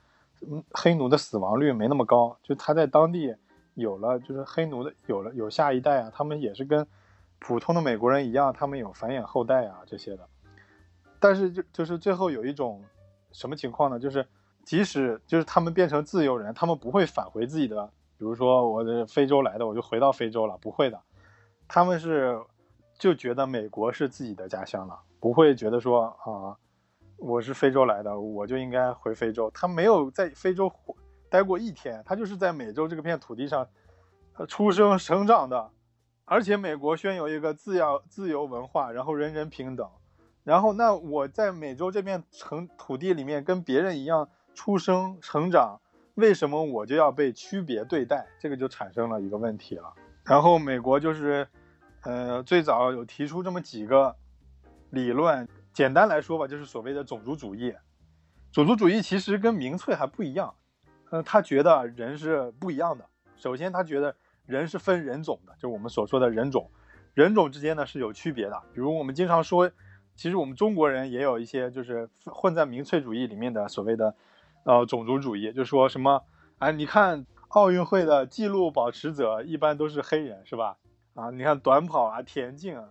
[0.42, 3.36] 嗯黑奴的死亡率没那么高，就他在当地
[3.74, 6.88] 有了就是黑奴的有了有下一代啊，他们也是跟
[7.40, 10.26] 普通的美国人一样，他们有繁衍后代啊这些的。
[11.24, 12.84] 但是就就是最后有一种
[13.32, 13.98] 什么情况呢？
[13.98, 14.28] 就是
[14.66, 17.86] 即使就是他们变成自由人，他们不会返回自己的，
[18.18, 21.00] 比如说我的非洲来的，我就回到非洲了，不会的。
[21.66, 22.38] 他们是
[23.00, 26.58] 就觉得美国是自己的家乡了，不会觉得说啊，
[27.16, 29.50] 我是非洲来的，我就应该回非洲。
[29.52, 30.70] 他没有在非洲
[31.30, 33.66] 待过一天，他就是在美洲这个片土地上
[34.50, 35.72] 出生成长的，
[36.26, 39.90] 而且美国宣有一个自由自由文化，然后人人平等。
[40.44, 45.80] 然后，那我在美洲这片成土地里面跟别人一样出生成长，
[46.16, 48.28] 为什么我就要被区别对待？
[48.38, 49.94] 这个就产生了一个问题了。
[50.26, 51.48] 然后美国就是，
[52.02, 54.14] 呃，最早有提出这么几个
[54.90, 57.74] 理论，简单来说吧，就是所谓的种族主义。
[58.52, 60.54] 种族主义其实跟民粹还不一样，
[61.10, 63.06] 呃，他觉得人是不一样的。
[63.38, 64.14] 首先，他觉得
[64.46, 66.70] 人是分人种的，就我们所说的人种，
[67.14, 68.62] 人种之间呢是有区别的。
[68.74, 69.72] 比如我们经常说。
[70.15, 74.15] 其实我们中国人也有一些就是混在民粹主义里面的所谓的，
[74.63, 76.23] 呃，种族主义，就说什么，
[76.60, 80.78] 哎，你看奥运会的纪录保持者一般都是黑人，是吧？
[81.15, 82.89] 啊，你看短跑啊、田径啊，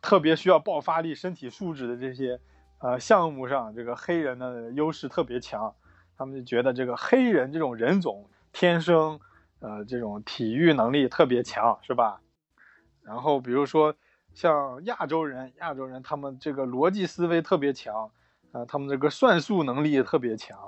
[0.00, 2.40] 特别需要爆发力、身体素质的这些，
[2.78, 5.74] 呃，项目上，这个黑人的优势特别强，
[6.16, 9.20] 他们就觉得这个黑人这种人种天生，
[9.60, 12.20] 呃，这种体育能力特别强，是吧？
[13.02, 13.94] 然后比如说。
[14.34, 18.10] 像亚洲人，亚洲人他们这个逻辑思维特别强，
[18.50, 20.58] 啊，他们这个算术能力特别强，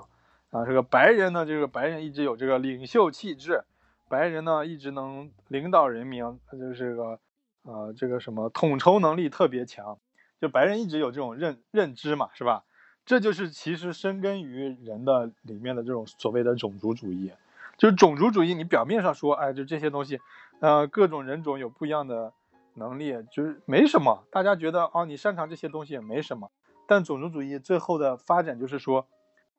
[0.51, 3.65] 啊，这个白人呢，这个白人一直有这个领袖气质，
[4.07, 7.19] 白人呢一直能领导人民，就是个，
[7.63, 9.97] 呃，这个什么统筹能力特别强，
[10.39, 12.63] 就白人一直有这种认认知嘛，是吧？
[13.05, 17.33] 这就是其实深根于人的里面的这种所谓的种族主义，
[17.77, 20.21] 就是种族主义，你表面上说，哎，就这些东西，
[20.61, 22.31] 呃，各种人种有不一样的。
[22.77, 26.51] 能力就是没什么，大家觉得啊，你擅长这些东西也没什么。
[26.87, 29.07] 但种族主义最后的发展就是说，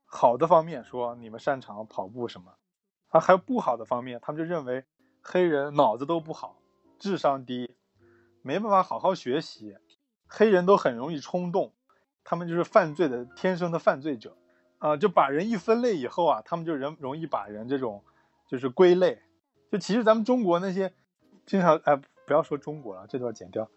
[0.07, 2.55] 好的方面说你们擅长跑步什么，
[3.09, 4.85] 啊，还有不好的方面，他们就认为
[5.21, 6.57] 黑人脑子都不好，
[6.99, 7.77] 智商低，
[8.41, 9.77] 没办法好好学习，
[10.27, 11.75] 黑人都很容易冲动，
[12.25, 14.37] 他们就是犯罪的天生的犯罪者，
[14.79, 18.03] 啊，就把人一分类以后啊，他们就人容易把人这种
[18.49, 19.21] 就是归类，
[19.71, 20.95] 就其实咱们中国那些
[21.45, 23.69] 经常哎不要说中国了，这段剪掉，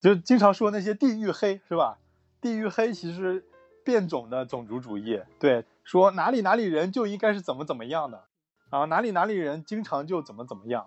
[0.00, 1.98] 就经常说那些地域黑是吧？
[2.40, 3.44] 地域黑其实
[3.84, 8.24] 变种的种族主义，对，说哪里哪里人就应该是怎么怎么样的，
[8.70, 10.86] 啊，哪里哪里人经常就怎么怎么样。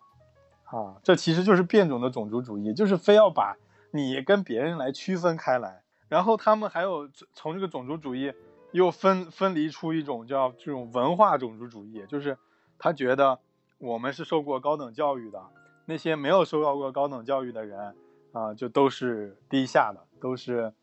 [0.66, 3.56] 啊，这其实就是变种的种族主义，就是非要把
[3.92, 8.34] 你跟别人来区分开来，然后他们还有从这个种族主义
[8.72, 12.38] 又分分离出一种叫这种文化种族主义，就是
[12.80, 13.38] 他觉得
[13.78, 15.44] 我们是受过高等教育的，
[15.86, 17.96] 那些没有受到过高等教育的人
[18.32, 20.74] 啊，就都是低下的，都是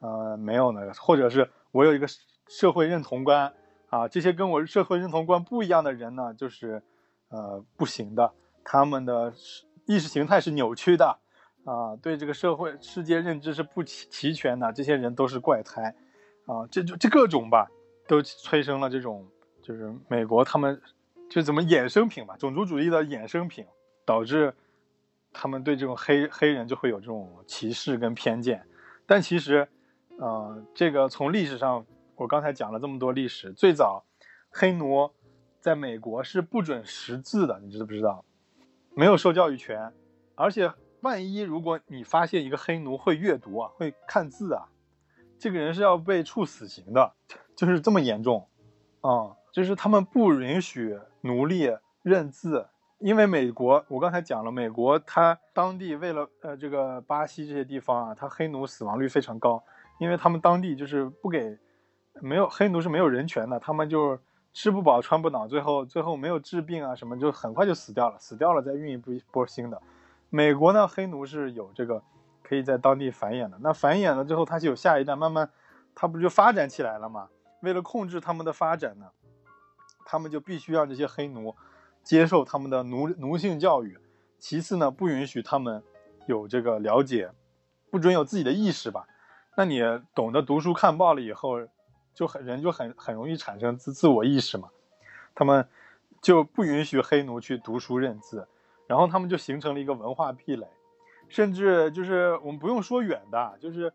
[0.00, 2.06] 呃没有那个，或者是我有一个
[2.46, 3.52] 社会认同观
[3.88, 6.82] 啊，这些跟我社会认同观不一样的人呢，就是
[7.28, 8.32] 呃不行的。
[8.64, 9.32] 他们的
[9.86, 11.18] 意识形态是扭曲的，
[11.64, 15.94] 啊，对这个社会世界认知是不齐齐全的，这些人都是怪胎，
[16.46, 17.68] 啊，这就这各种吧，
[18.06, 19.26] 都催生了这种，
[19.62, 20.80] 就是美国他们
[21.28, 23.66] 就怎么衍生品吧，种族主义的衍生品，
[24.04, 24.54] 导致
[25.32, 28.66] 他们对这种黑黑人就会有这种歧视跟偏见，
[29.06, 29.66] 但其实，
[30.18, 31.84] 呃，这个从历史上，
[32.16, 34.04] 我刚才讲了这么多历史，最早
[34.50, 35.10] 黑奴
[35.60, 38.24] 在美国是不准识字的，你知不知道？
[38.94, 39.92] 没有受教育权，
[40.34, 44.68] 而且万一如果你发现一个黑奴会阅读啊，会看字啊，
[45.38, 47.14] 这个人是要被处死刑的，
[47.56, 48.46] 就是这么严重，
[49.00, 51.70] 啊，就是他们不允许奴隶
[52.02, 52.68] 认字，
[53.02, 59.62] 因为美国我刚才讲了，美国它当地为了呃这个巴西这些地方啊，它黑奴死亡率非常高，
[59.98, 61.58] 因为他们当地就是不给，
[62.20, 64.18] 没有黑奴是没有人权的，他们就。
[64.54, 68.18] 吃不饱穿不暖，最后最后没有治病啊什么，就很快就死掉了。
[68.18, 69.80] 死掉了再运一波波新的。
[70.28, 72.02] 美国呢，黑奴是有这个
[72.42, 73.56] 可以在当地繁衍的。
[73.62, 75.48] 那繁衍了之后，它就有下一代，慢慢
[75.94, 77.30] 它不就发展起来了吗？
[77.62, 79.06] 为了控制他们的发展呢，
[80.04, 81.56] 他们就必须让这些黑奴
[82.02, 83.98] 接受他们的奴奴性教育。
[84.38, 85.82] 其次呢，不允许他们
[86.26, 87.30] 有这个了解，
[87.90, 89.06] 不准有自己的意识吧？
[89.56, 89.80] 那你
[90.14, 91.66] 懂得读书看报了以后。
[92.14, 94.68] 就很人就很很容易产生自自我意识嘛，
[95.34, 95.66] 他们
[96.20, 98.46] 就不允许黑奴去读书认字，
[98.86, 100.66] 然后他们就形成了一个文化壁垒，
[101.30, 103.90] 甚至就是我们不用说远的，就是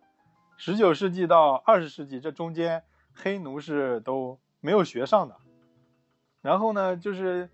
[0.57, 2.81] 十九世纪到二十世纪这中间，
[3.13, 5.35] 黑奴是都没有学上的。
[6.41, 7.47] 然后呢，就是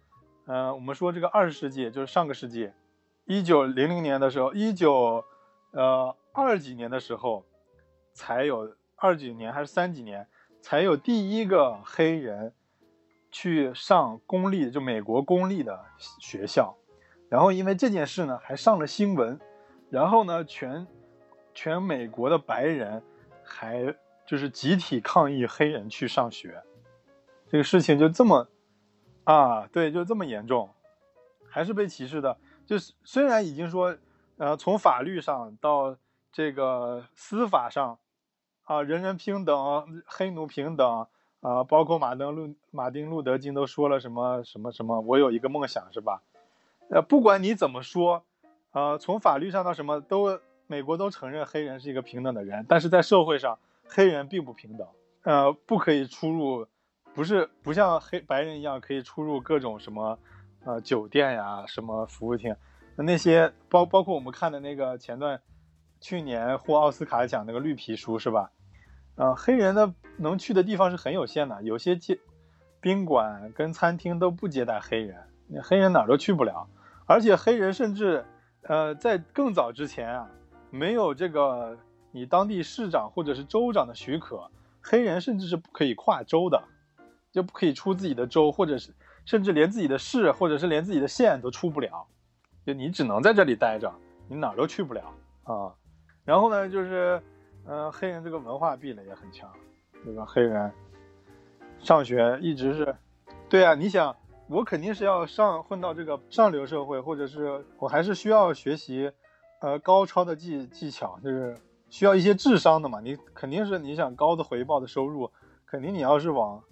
[0.45, 2.71] 呃，我们说这个二十世纪就是上个世纪，
[3.25, 5.23] 一九零零年的时候，一九
[5.71, 7.45] 呃二几年的时候，
[8.13, 10.27] 才有二几年还是三几年。
[10.61, 12.53] 才有第一个黑人
[13.29, 15.77] 去上公立，就美国公立的
[16.21, 16.73] 学校，
[17.27, 19.37] 然后因为这件事呢，还上了新闻，
[19.89, 20.87] 然后呢，全
[21.53, 23.03] 全美国的白人
[23.43, 23.93] 还
[24.25, 26.63] 就是集体抗议黑人去上学，
[27.49, 28.47] 这个事情就这么
[29.23, 30.69] 啊，对，就这么严重，
[31.49, 32.37] 还是被歧视的。
[32.65, 33.95] 就是虽然已经说，
[34.37, 35.95] 呃，从法律上到
[36.31, 37.97] 这个司法上。
[38.65, 41.07] 啊，人人平等，黑奴平等
[41.41, 46.21] 啊，包括马登路马丁路德金都说了什么什么什么，我有一个梦想，是吧？
[46.89, 48.23] 呃，不管你怎么说，
[48.71, 54.87] 呃，从法律上到什么都，美国都承认黑人是一个平等的人，但是在社会上，黑人并不平等，
[55.23, 56.65] 呃，不可以出入，
[57.13, 60.17] 不是不像黑白人一样可以出入各种什么，
[60.65, 62.55] 呃，酒店呀，什么服务厅，
[62.95, 65.39] 那些包包括我们看的那个前段。
[66.05, 68.51] 去年获奥斯卡奖那个绿皮书是吧？
[69.15, 72.19] 呃，黑人的能去的地方是很有限的，有些接
[72.81, 75.15] 宾馆跟餐厅都不接待黑人，
[75.47, 76.67] 那黑人哪儿都去不了。
[77.05, 78.25] 而且黑人甚至，
[78.63, 80.29] 呃，在更早之前啊，
[80.71, 81.77] 没有这个
[82.11, 86.61] 你当地市长或者是州长的许可，黑人甚至是不可以跨州的，
[87.33, 88.93] 就不可以出自己的州，或者是
[89.25, 92.05] 甚至连自己的市或者是连自己的县都出不了，
[92.65, 93.91] 就你只能在这里待着，
[94.29, 95.11] 你哪儿都去不了
[95.43, 95.73] 啊。
[96.23, 97.21] 然后呢，就是，
[97.65, 99.51] 呃，黑人这个文化壁垒也很强，
[100.05, 100.23] 对吧？
[100.25, 100.71] 黑人
[101.79, 102.95] 上学一直是，
[103.49, 104.15] 对啊，你想，
[104.47, 109.11] 我肯定是要上混到这个上流社会，或者是我还是需要学习，
[109.59, 111.57] 呃，高超的技技巧，就是
[111.89, 113.01] 需要一些智商的嘛。
[113.01, 115.31] 你肯定是你想高的回报的收入，
[115.65, 116.63] 肯定你要是往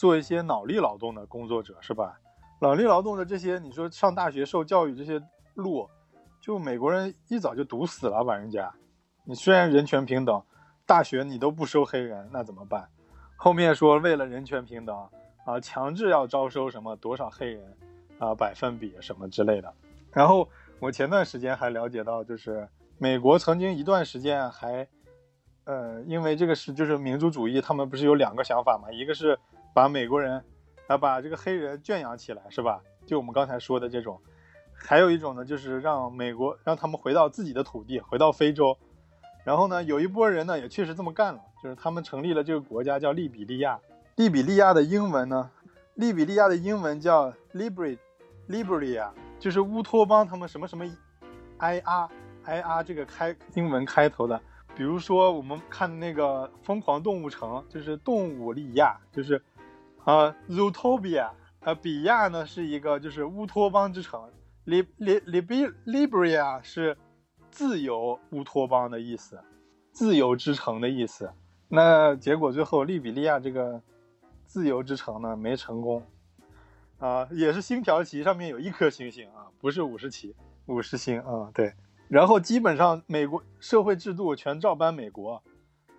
[0.00, 2.18] 做一些脑力劳动的工作者，是吧？
[2.58, 5.20] 脑力劳动的这些，你说上大学受教育这些
[5.52, 5.86] 路。
[6.40, 8.72] 就美国人一早就堵死了，把人家。
[9.24, 10.42] 你虽然人权平等，
[10.86, 12.88] 大学你都不收黑人，那怎么办？
[13.36, 14.96] 后面说为了人权平等
[15.44, 17.76] 啊，强制要招收什么多少黑人
[18.18, 19.70] 啊，百分比什么之类的。
[20.12, 20.48] 然后
[20.78, 24.88] 我前段时间还了解到，就是美国曾经一段时间还，
[25.64, 28.90] 呃，因为这个是就是民族主义，他们不是有两个想法嘛？
[28.90, 29.38] 一个是
[29.74, 30.44] 把美国人
[30.86, 32.80] 啊把这个黑人圈养起来，是吧？
[33.06, 34.20] 就我们刚才说的这种，
[34.74, 38.76] 还有一种呢，就是让美国让他们回到自己的土地，回到非洲。
[39.44, 43.80] 然后呢，有一波人呢也确实这么干了，就是他们成立了这个国家叫利比利亚。
[44.16, 45.50] 利比利亚的英文呢，
[45.94, 50.84] 利比利亚的英文叫 Libri，Libria，就是乌托邦他们什么什么
[51.56, 52.08] I R
[52.44, 54.38] I R 这个开英文开头的。
[54.76, 59.42] 比如说我们看那个《疯狂动物城》，就是动物利亚，就是
[60.04, 61.30] 啊 Zootopia。
[61.60, 64.30] 呃，比亚呢是一个就是乌托邦之城
[64.64, 66.96] ，Li lib lib libria 是
[67.50, 69.38] 自由乌托邦的意思，
[69.92, 71.30] 自由之城的意思。
[71.68, 73.82] 那结果最后利比利亚这个
[74.46, 76.02] 自由之城呢没成功，
[76.98, 80.34] 啊，也是星条旗上面有一颗星星啊，不是五十旗，
[80.64, 81.74] 五十星啊，对。
[82.08, 85.42] 然后基本上美国社会制度全照搬美国，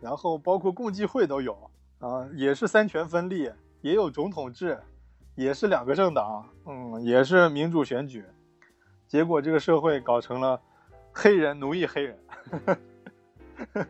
[0.02, 3.52] 然后包括共济会都有啊，也是三权分立，
[3.82, 4.80] 也有总统制。
[5.34, 8.24] 也是两个政党，嗯，也是民主选举，
[9.08, 10.62] 结果这个社会搞成了
[11.14, 12.20] 黑人奴役黑人，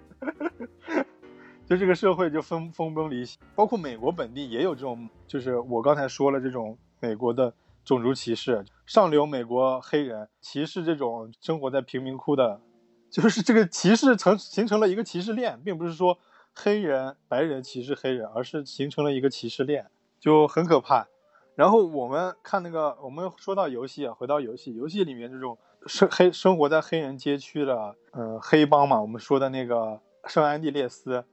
[1.65, 3.39] 就这个社会就分分崩离析。
[3.55, 7.51] 包括美国本地也有这种，就是我刚才说了这种美国的
[7.83, 12.61] 种族歧视，上流美国黑人歧视这种生活在贫民窟的，
[13.09, 16.19] 就是这个歧视成形成了一个歧视链，并不是说
[16.53, 19.89] 黑人白人歧视黑人，而是形成了一个歧视链，
[20.19, 21.07] 就很可怕。
[21.55, 31.25] 然后我们看那个，我们说到游戏啊，回到游戏，游戏里面这种生黑生活在黑人街区的，呃，黑帮嘛，我们说的那个圣安地列斯，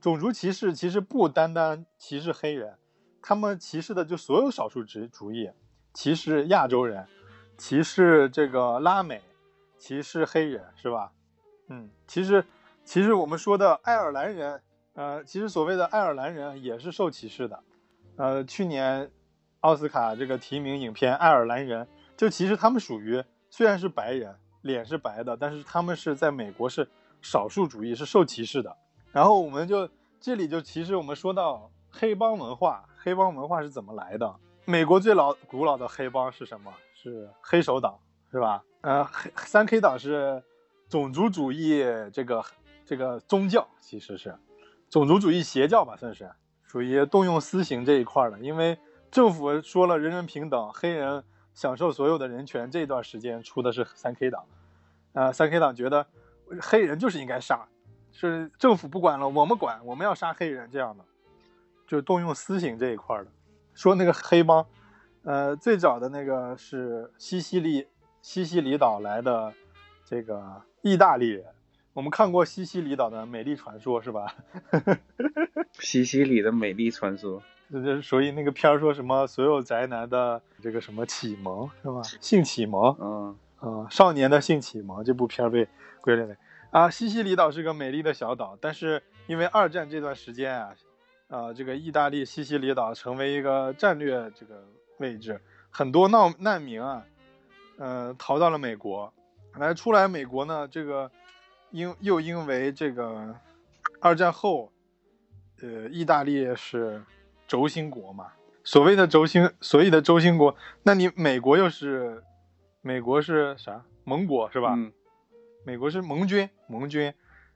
[0.00, 2.76] 种族歧视其实不单单歧视黑人，
[3.22, 5.50] 他们歧视的就所有少数族族裔，
[5.94, 7.06] 歧视亚洲人，
[7.56, 9.22] 歧视这个拉美，
[9.78, 11.12] 歧视黑人，是吧？
[11.68, 12.44] 嗯，其实
[12.84, 14.62] 其实我们说的爱尔兰人，
[14.94, 17.62] 呃，其实所谓的爱尔兰人也是受歧视的，
[18.16, 19.10] 呃，去年。
[19.64, 21.86] 奥斯卡这个提名影片《爱尔兰人》，
[22.18, 26.86] 就其实他们属于虽然是白人，脸是白的，但是他们是在美国是
[27.22, 28.76] 少数主义，是受歧视的。
[29.10, 29.88] 然后我们就
[30.20, 34.34] 这里就其实我们说到黑帮文化，黑帮文化是怎么来的？
[34.66, 36.70] 美国最老古老的黑帮是什么？
[36.94, 37.98] 是黑手党，
[38.30, 38.62] 是吧？
[38.82, 40.42] 呃，黑三 K 党是
[40.90, 41.82] 种族主义
[42.12, 42.44] 这个
[42.84, 44.34] 这个宗教，其实是
[44.88, 46.30] 种族主义邪教吧，算是
[46.62, 48.78] 属于动用私刑这一块的，因为。
[49.10, 51.22] 政府说了人人平等，黑人
[51.52, 52.68] 享受所有的人权。
[52.68, 54.44] 这段时间出的是三 K 党，
[55.12, 56.04] 啊，三 K 党觉得
[56.60, 57.68] 黑人就是应该杀，
[58.10, 61.04] 是政府不管了，我们管，我们要杀黑人这样的，
[61.86, 63.28] 就是动用私刑这一块的。
[63.72, 64.66] 说那个黑帮，
[65.22, 67.86] 呃，最早的那个是西西里
[68.20, 69.54] 西西里岛来的
[70.04, 71.53] 这个意大利人。
[71.94, 74.34] 我们看过西西里岛的美丽传说，是吧？
[75.78, 77.40] 西西里的美丽传说。
[77.72, 82.02] 就所以那个片儿说什么所有宅男的这个什么启蒙是吧？
[82.20, 85.66] 性启蒙，嗯嗯，少年的性启蒙这部片儿被
[86.00, 86.36] 归类为
[86.70, 90.74] 啊，西西里岛是个美丽的小岛，但是因为二战这段时间啊，
[91.28, 94.62] 啊，这个意大利西西里岛成为一个战略这个
[94.98, 95.40] 位置，
[95.70, 97.04] 很多闹难民啊，
[97.78, 99.12] 呃，逃到了美国，
[99.56, 101.10] 来出来美国呢，这个
[101.74, 103.34] 因又因为这个
[104.00, 104.72] 二战后，
[105.60, 107.02] 呃，意大利是。
[107.46, 108.32] 轴心国嘛，
[108.64, 112.22] 所谓的轴心，所谓的轴心国，那你美国又是，
[112.80, 113.84] 美国是啥？
[114.04, 114.72] 盟国是吧？
[114.74, 114.90] 嗯，
[115.62, 117.12] 美国是盟军，盟军，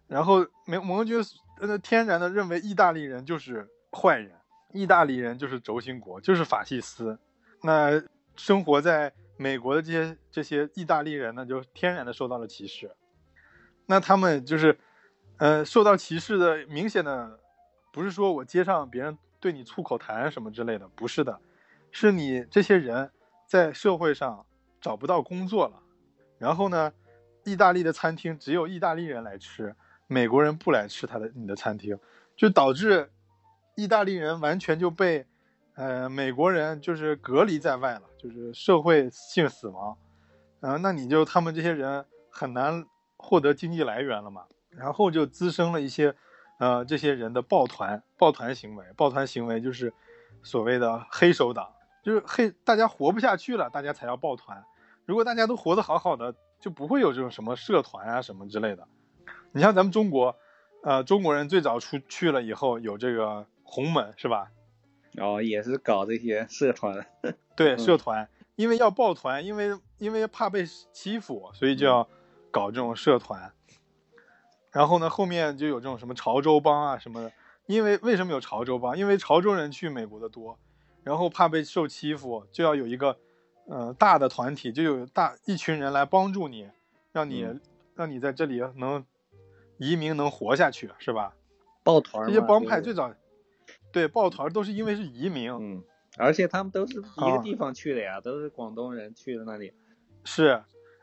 [0.07, 1.25] 然后盟盟军
[1.59, 4.33] 呃天然的认为意大利人就是坏人，
[4.75, 7.19] 意大利人就是轴心国，就是法西斯。
[7.63, 8.03] 那
[8.37, 12.91] 生活在美国的这些这些意大利人呢，就天然的受到了歧视。
[13.89, 14.79] 那他们就是，
[15.39, 17.41] 呃，受到歧视的明显的，
[17.93, 19.19] 不是说我街上别人。
[19.41, 21.41] 对你粗口谈什么之类的，不是的，
[21.93, 23.09] 是你这些人
[23.47, 24.45] 在社会上
[24.81, 25.81] 找不到工作了，
[26.39, 26.93] 然后呢，
[27.45, 29.77] 意大利的餐厅只有意大利人来吃，
[30.09, 31.97] 美国人不来吃他的你的餐厅，
[32.35, 33.13] 就导致
[33.77, 35.25] 意大利人完全就被
[35.75, 39.97] 呃美国人就是隔离在外了，就是社会性死亡，
[40.63, 42.85] 嗯，那你就他们这些人很难
[43.19, 46.15] 获得经济来源了嘛，然后就滋生了一些。
[46.61, 49.95] 呃，这些人的抱团、抱团行为，抱团行为就是
[50.43, 54.65] 所谓的黑手党，就是黑，大家活不下去了，大家才要抱团。
[55.05, 58.89] 如果大家都活得好好的，就不会有这种什么社团啊什么之类的。
[59.53, 60.35] 你像咱们中国，
[60.83, 64.51] 呃，中国人最早出去了以后有这个洪门是吧？
[65.19, 67.07] 哦，也是搞这些社团。
[67.55, 72.09] 对，社团，因为要抱团，因为因为怕被欺负，所以就要
[72.51, 73.53] 搞这种社团。
[74.71, 77.33] 然后呢，后面就有这种什么潮州帮啊什么的。
[77.67, 78.97] 因为为什么有潮州帮？
[78.97, 80.59] 因为潮州人去美国的多，
[81.03, 83.19] 然后怕被受欺负，就要有一个，
[83.67, 86.71] 呃，大的团体，就有大一群人来帮助你，
[87.13, 87.61] 让你、嗯
[87.95, 89.05] 让你在这里能
[89.77, 91.35] 移民能活下去，是吧？
[91.83, 93.13] 抱团这些帮派最早
[93.93, 95.83] 对抱团都是因为是移民，嗯，
[96.17, 99.75] 而且他们都是一啊个地方去的呀，都是广东人去的那里。
[100.25, 100.63] 是。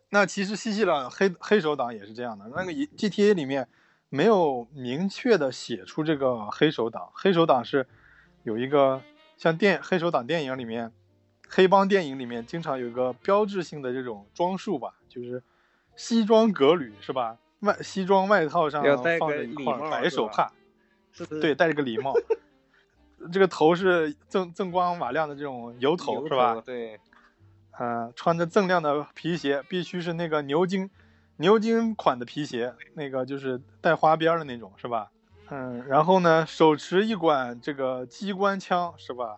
[0.10, 3.68] 那其实西西兰黑黑手党也是这样的，那个一 GTA 里面
[4.10, 7.86] 没有明确的写出这个黑手党，黑手党是
[8.43, 9.01] 有一个
[9.38, 10.91] 像电黑手党电影里面，
[11.49, 15.43] 黑帮电影里面经常有一个标志性的这种装束吧，就是
[15.95, 17.38] 西装革履是吧？
[17.62, 18.84] 外西装外套上
[19.20, 20.51] 放着一块白手帕？
[21.41, 22.14] 对， 戴着个礼帽，
[23.32, 26.53] 这个头是锃锃光瓦亮的这种油头油是吧？
[26.66, 26.99] 对，
[27.80, 30.89] 嗯，穿着锃亮的皮鞋，必须是那个牛津
[31.38, 35.11] 牛津款的皮鞋，那个就是带花边的那种，是吧？
[35.49, 39.36] 嗯，然后呢，手持一管这个机关枪，是吧？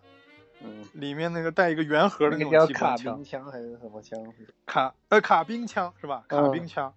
[0.60, 4.18] 嗯，里面那个带一个圆盒的那种机关枪宾，枪还是什么枪？
[4.66, 6.24] 卡呃卡宾枪是吧？
[6.26, 6.92] 卡嗯宾枪，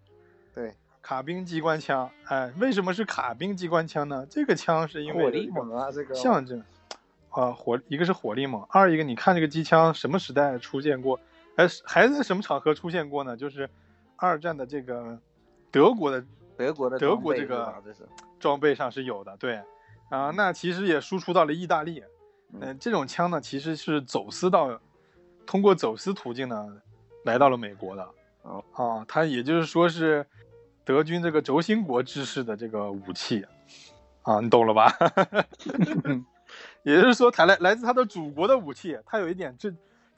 [0.55, 2.09] 对，卡宾机关枪。
[2.25, 4.25] 哎，为什么是卡宾机关枪呢？
[4.29, 6.63] 这个枪是因为火力猛啊，这个象征
[7.29, 11.19] 啊，火一个是火力猛，二一个你看这个机枪什么时代出现过？
[11.61, 13.37] 还是还在什么场合出现过呢？
[13.37, 13.69] 就是
[14.15, 15.19] 二战的这个
[15.69, 16.23] 德国的
[16.57, 17.73] 德国的德国这个
[18.39, 19.61] 装备上是有的，对
[20.09, 22.03] 啊，那其实也输出到了意大利。
[22.53, 24.79] 嗯嗯、这种枪呢，其实是走私到，
[25.45, 26.81] 通过走私途径呢，
[27.23, 28.09] 来到了美国的。
[28.41, 30.25] 哦啊，它也就是说是
[30.83, 33.45] 德军这个轴心国制式的这个武器，
[34.23, 34.91] 啊，你懂了吧？
[36.83, 39.71] 也就是说，它来来自它的祖国的武器，它有一点这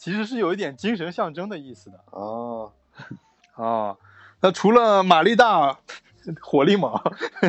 [0.04, 1.97] 其实是有一点精神象征的意思的。
[2.12, 2.70] 哦，
[3.56, 3.97] 哦，
[4.41, 5.80] 那除了马力大、
[6.43, 6.93] 火力猛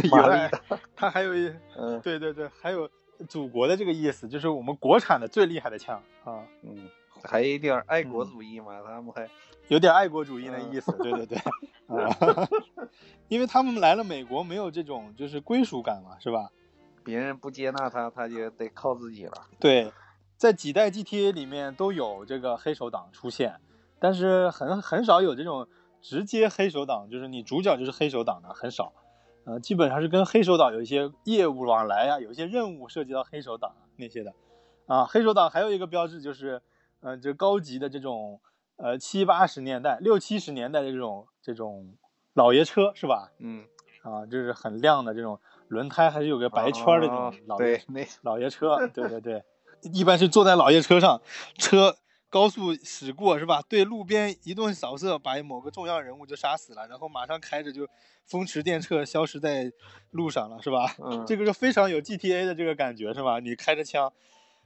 [0.05, 0.57] 以马外力，
[0.95, 2.89] 它还有一嗯对对对，还有
[3.29, 6.89] 祖国的这个意思，就是我们国产的最厉害的枪啊，嗯，
[7.25, 9.29] 还有一点爱嗯国主义嘛，他们还
[9.67, 10.93] 有点爱国主义的嗯意思。
[10.99, 11.37] 对对对，
[11.91, 12.49] 啊，
[13.27, 16.53] 因为他们来了美国，没有这种就是归属感嘛，是吧？
[17.03, 19.33] 别人不接纳他，他就得靠自己了。
[19.59, 19.93] 对，
[20.37, 23.61] 在几代 GTA 里面都有这个黑手党出现，
[23.99, 25.67] 但是很很少有这种
[26.03, 28.93] 直接黑手党，就是你主角就是黑手党的很少，
[29.45, 34.35] 呃，基本上是跟黑手党有一些业务往来啊，有一些任务涉及到黑手党那些的，
[34.87, 36.61] 啊，黑手党还有一个标志就是，
[37.01, 38.41] 呃，这高级的这种
[38.77, 41.95] 呃七八十年代、六七十年代的这种这种
[42.35, 43.31] 老爷车是吧？
[43.39, 43.65] 嗯，
[44.03, 47.83] 啊，就是很亮的这种轮胎，还是有个白圈儿的这哦种老爷
[48.23, 49.43] 老爷车，对对对，
[49.93, 51.21] 一般是坐在老爷车上，
[51.59, 51.97] 车
[52.31, 53.63] 高速驶过是吧？
[53.69, 57.87] 对路边一顿扫射，把某个重要人物就杀死了，然后马上开着就
[58.27, 59.71] 风驰电掣消失在
[60.11, 60.97] 路上了是吧？
[60.99, 63.39] 嗯，这个是非常有 GTA 的这个感觉是吧？
[63.39, 64.13] 你开着枪，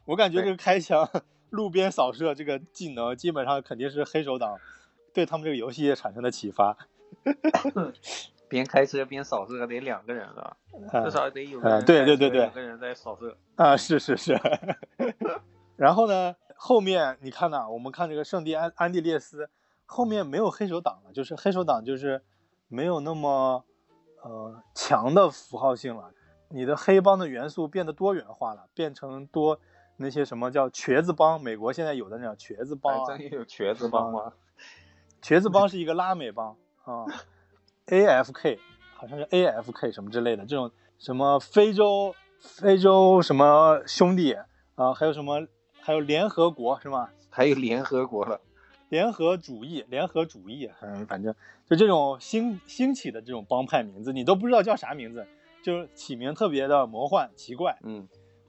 [0.06, 1.08] 我感觉这个开枪、
[1.50, 4.56] 路边扫射这个技能，基本上肯定是黑手党
[5.12, 6.76] 对他们这个游戏产生的启发。
[8.48, 10.26] 边开车边扫射得两个人？
[10.26, 10.56] 啊
[11.04, 13.36] 至少得有对对对对有个人在扫射。
[13.56, 14.38] 啊，是是是。
[15.76, 19.50] 然后呢，后面你看呐、我们看这个圣地安安地列斯，
[19.86, 22.22] 后面没有黑手党了，就是黑手党就是
[22.68, 23.64] 没有那么
[24.22, 26.12] 呃强的符号性了，
[26.48, 29.60] 你的黑帮的元素变得多元化了，变成多
[29.96, 34.32] 那些什么叫瘸子帮，美国现在有的那种瘸子帮、啊，还真有瘸子帮吗？
[35.20, 37.04] 瘸子帮是一个拉美帮啊
[37.88, 38.58] ，AFK
[38.94, 44.36] 好像是 AFK 什么之类的，这种什么非洲非洲什么兄弟
[44.76, 45.46] 啊，还有什么
[45.80, 47.10] 还有联合国是吗？
[47.30, 48.40] 还有联合国了。
[48.88, 51.34] 联合主义，联合主义，嗯，反正
[51.68, 55.26] 就这种兴兴起的这种帮派名字，你都不知道叫啥名字，
[55.62, 57.78] 就是起名特别的魔幻奇怪。
[57.82, 58.08] 嗯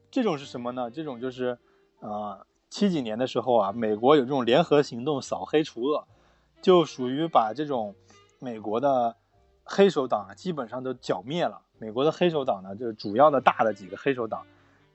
[0.09, 0.89] 这种是什么呢？
[0.89, 1.57] 这种就是，
[1.99, 6.07] 呃，七几年的时候啊，美国有这种联合行动扫黑除恶，
[6.61, 7.93] 就属于把这种
[8.39, 9.17] 美国的
[9.69, 11.61] 黑手党啊，基本上都剿灭了。
[11.77, 14.45] 美国的黑手党呢，就是主要的大的几个黑手党，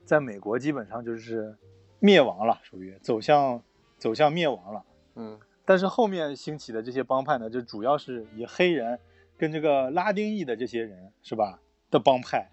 [0.05, 1.57] 在美国基本上就是
[2.01, 3.63] 灭亡了，属于走向
[3.97, 4.85] 走向灭亡了。
[5.15, 8.99] 嗯但是后面兴起的这些帮派呢，就主要是以黑人
[9.39, 11.59] 跟这个拉丁裔的这些人是吧
[11.91, 12.51] 的帮派。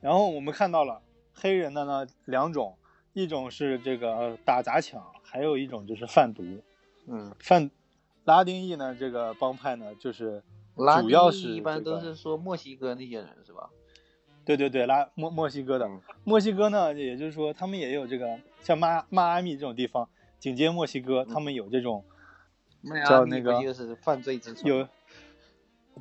[0.00, 1.02] 然后我们看到了
[1.34, 2.78] 黑人的呢两种，
[3.12, 6.42] 一种是这个打砸抢，还有一种就是贩毒。
[7.06, 7.70] 嗯，贩
[8.24, 10.42] 拉丁裔呢这个帮派呢就是
[10.76, 13.70] 拉主要是一般都是说墨西哥那些人是吧？
[14.44, 20.08] 对对对拉墨墨西哥的嗯墨西哥呢，也就是说他们也有这个像迈迈阿密这种地方，
[20.38, 22.04] 紧接墨西哥，他们有这种
[23.06, 24.68] 叫那个就是犯罪之城？
[24.68, 24.86] 有，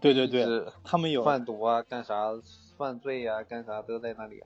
[0.02, 2.32] 对对对，他们有贩毒啊，干啥
[2.78, 4.44] 犯罪呀、干啥都在那里，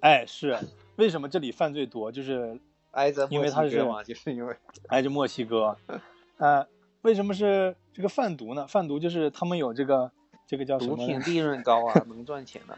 [0.00, 0.58] 哎是
[0.96, 2.12] 为什么这里犯罪多？
[2.12, 2.60] 就是
[2.90, 4.54] 挨着墨因为它是西哥嘛，就是因为
[4.88, 5.74] 挨着墨西哥，
[6.36, 6.66] 呃，
[7.02, 8.66] 为什么是这个贩毒呢？
[8.66, 10.10] 贩毒就是他们有这个
[10.46, 10.96] 这个叫什么？
[10.96, 12.76] 毒品利润高啊， 能赚钱的。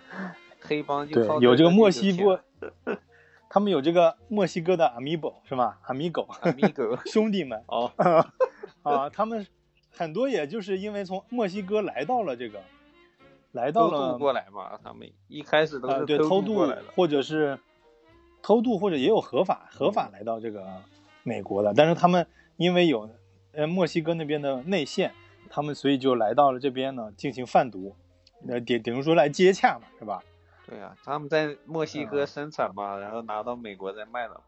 [0.61, 2.41] 黑帮就对靠，有这个墨西哥，
[3.51, 7.91] 他们有这个墨西哥的 amigo 是吧？amigo，amigo 兄弟们哦，
[8.83, 9.45] 啊，他们
[9.91, 12.61] 很多也就是因为从墨西哥来到了这个，
[13.51, 16.85] 来到偷了渡过来嘛，他们一开始都啊，是对，偷渡渡过来的。
[16.95, 17.59] 或者是
[18.41, 20.65] 偷渡，或者也有合法合法来到这个
[21.25, 22.25] 美国的，但是他们
[22.57, 23.11] 因为有
[23.53, 25.13] 呃墨西哥那边的内线，
[25.49, 27.95] 他们所以就来到了这边呢进行贩毒，
[28.49, 30.23] 呃，顶顶于说来接洽嘛，是吧？
[30.67, 34.41] 对啊，他们在墨西啊哥生产嘛，然后拿到美国再卖了。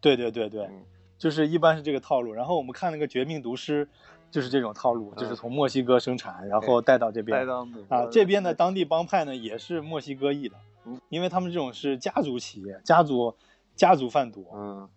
[0.00, 0.84] 对对对对，嗯
[1.16, 2.32] 就是一般是这个套路。
[2.32, 3.86] 然后我们看那个《绝命毒师》，
[4.30, 7.46] 就是这种套路，就是嗯从墨西哥生产，然后带到这边带。
[7.46, 13.34] 到美国啊，这边的当地帮派呢也是墨西哥裔的嗯，因为他们这种是家族企业，家族
[13.74, 14.88] 家族贩毒嗯，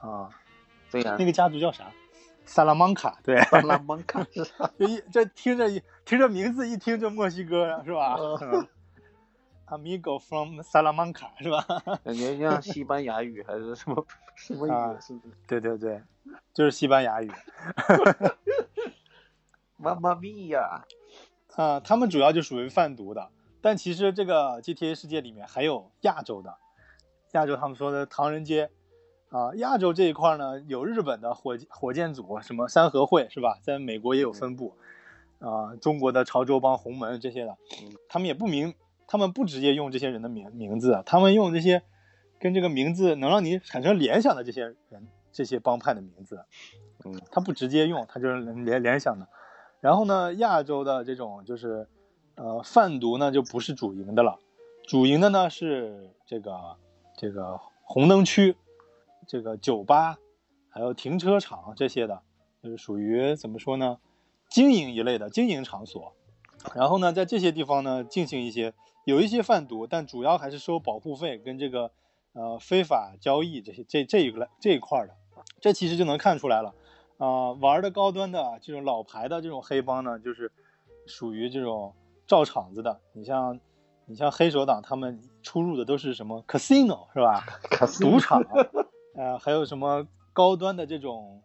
[0.00, 0.28] 啊。
[0.90, 1.90] 对呀那，个家族叫啥？
[2.46, 4.70] 萨拉曼卡，对，萨拉曼卡是吧？
[4.78, 8.68] 就一这听着一听着名字一听就墨西哥呀，是吧嗯嗯？
[9.68, 11.64] Amigo from Salamanca 是吧？
[12.04, 15.00] 感觉像西班牙语还是什么什么啊语？
[15.02, 15.34] 是不是？
[15.48, 16.00] 对对对，
[16.54, 17.30] 就是西班牙语
[19.76, 20.84] 妈妈咪呀！
[21.56, 21.80] 啊。
[21.80, 23.30] 他们主要就属于贩毒的，
[23.60, 26.56] 但其实这个 GTA 世界里面还有亚洲的，
[27.32, 28.70] 亚洲他们说的唐人街
[29.30, 33.58] 啊，亚洲这一块呢有日本的火火箭组，什么三合会是吧？
[33.62, 34.76] 在美国也有分布
[35.40, 38.74] 啊，中国的潮州帮、洪门这些的嗯，他们也不明，
[39.06, 41.82] 他们不直接用这些人的名名字，他们用这些
[42.38, 46.44] 跟这个名字能让你产生联想的这些人、这些帮派的名字，
[47.04, 49.28] 嗯，他不直接用，他就是联联想的。
[49.80, 51.88] 然后呢，亚洲的这种就是
[52.36, 54.38] 呃贩毒呢就不是主营的了，
[54.86, 56.76] 主营的呢是这个
[57.16, 58.56] 这个红灯区，
[59.26, 60.18] 这个酒吧，
[60.68, 62.22] 还有停车场这些的，
[62.62, 63.98] 就是属于怎么说呢，
[64.48, 66.12] 经营一类的经营场所。
[66.74, 68.72] 然后呢，在这些地方呢进行一些
[69.04, 71.92] 有一些贩毒，但主要还是收保护费跟这个
[72.32, 75.14] 呃非法交易这些这这一个这一块儿的，
[75.60, 76.74] 这其实就能看出来了。
[77.18, 80.52] 啊、玩的高端的这种老牌的这种黑帮呢，就是
[81.06, 81.94] 属于这种
[82.26, 83.00] 照场子的。
[83.12, 83.58] 你像
[84.04, 87.44] 你像黑手党，他们出入的都是什么 casino 是吧？
[88.00, 88.42] 赌场，
[89.16, 91.42] 呃，还有什么高端的这种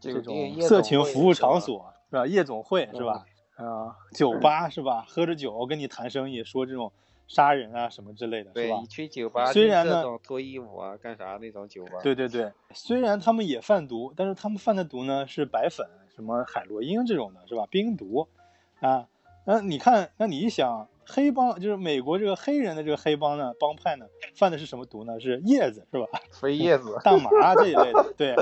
[0.00, 2.26] 这种色情服务场所是吧？
[2.26, 3.24] 夜总会是吧？
[3.56, 5.04] 啊、酒吧是吧？
[5.08, 6.92] 喝着酒跟你谈生意，说这种
[7.26, 8.86] 杀人啊什么之类的，是，吧你？
[8.86, 11.98] 去酒吧，虽然呢脱衣舞啊，干啥那种酒吧？
[12.02, 17.66] 对对对，虽然他们也贩毒，但是他们贩的毒呢是白粉，什么海洛因这种的，是吧？
[17.68, 18.28] 冰毒，
[18.78, 19.08] 啊，
[19.50, 25.18] 那你看，那你一想，黑帮就是美国这个黑人的这个黑帮呢，帮派呢，贩的是什么毒呢？
[25.18, 26.06] 是叶子，是吧？
[26.30, 28.36] 飞叶子，大麻这一类的， 对，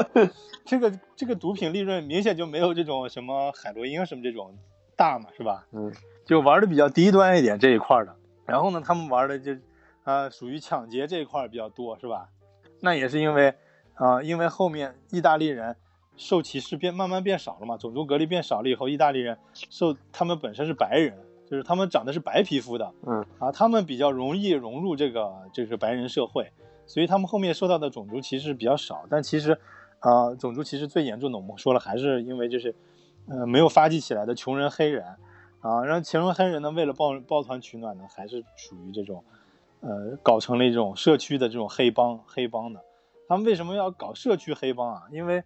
[0.64, 4.52] 这个这个毒品利润明显就没有这种什么海洛因什么这种
[4.96, 5.64] 大嘛，是吧？
[5.70, 5.92] 嗯，
[6.24, 8.12] 就玩的比较低端一点这一块的。
[8.44, 9.52] 然后呢，他们玩的就，
[10.02, 12.30] 啊，属于抢劫这一块比较多，是吧？
[12.80, 13.54] 那也是因为，
[13.94, 15.76] 啊、因为后面意大利人
[16.16, 21.14] 受歧视变慢慢变少了嘛，种族隔离变少了以后，意大利人受他们本身是白人，
[21.48, 26.50] 就是他们长的是白皮肤的，嗯，啊，他们比较容易融入这个就是白人社会，
[26.86, 29.04] 所以他们后面受到的种族歧视比较少。
[29.10, 29.58] 但其实，
[30.00, 32.74] 啊，种族歧视最严重的，我们说了，还是因为就是，
[33.28, 35.04] 呃，没有发迹起来的穷人黑人，
[35.60, 39.22] 啊，然后穷人黑人呢，为了抱抱团取暖呢，还是属于这种，
[39.80, 42.80] 呃，搞成了一种社区的这种黑帮黑帮的。
[43.28, 45.02] 他们为什么要搞社区黑帮啊？
[45.10, 45.42] 因为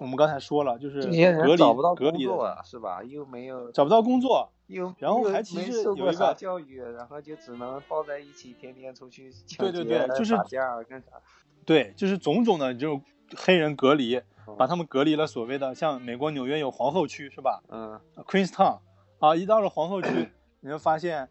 [0.00, 3.02] 我们刚才说了，就是这些隔离人找不到隔离的工作啊，是吧？
[3.04, 11.08] 又没有，找不到工作，又然后还其实受过啥有一个教育，然后就只能抱在一起，天天出去抢对对劫对就是打架干啥？
[11.66, 13.02] 对，就是种种的这种
[13.36, 14.16] 黑人隔离，
[14.48, 15.26] 嗯把他们隔离了。
[15.26, 18.78] 所谓的像美国纽约有皇后区是吧嗯，？Queenstown
[19.18, 20.30] 啊，一到了皇后区，
[20.60, 21.28] 你会发现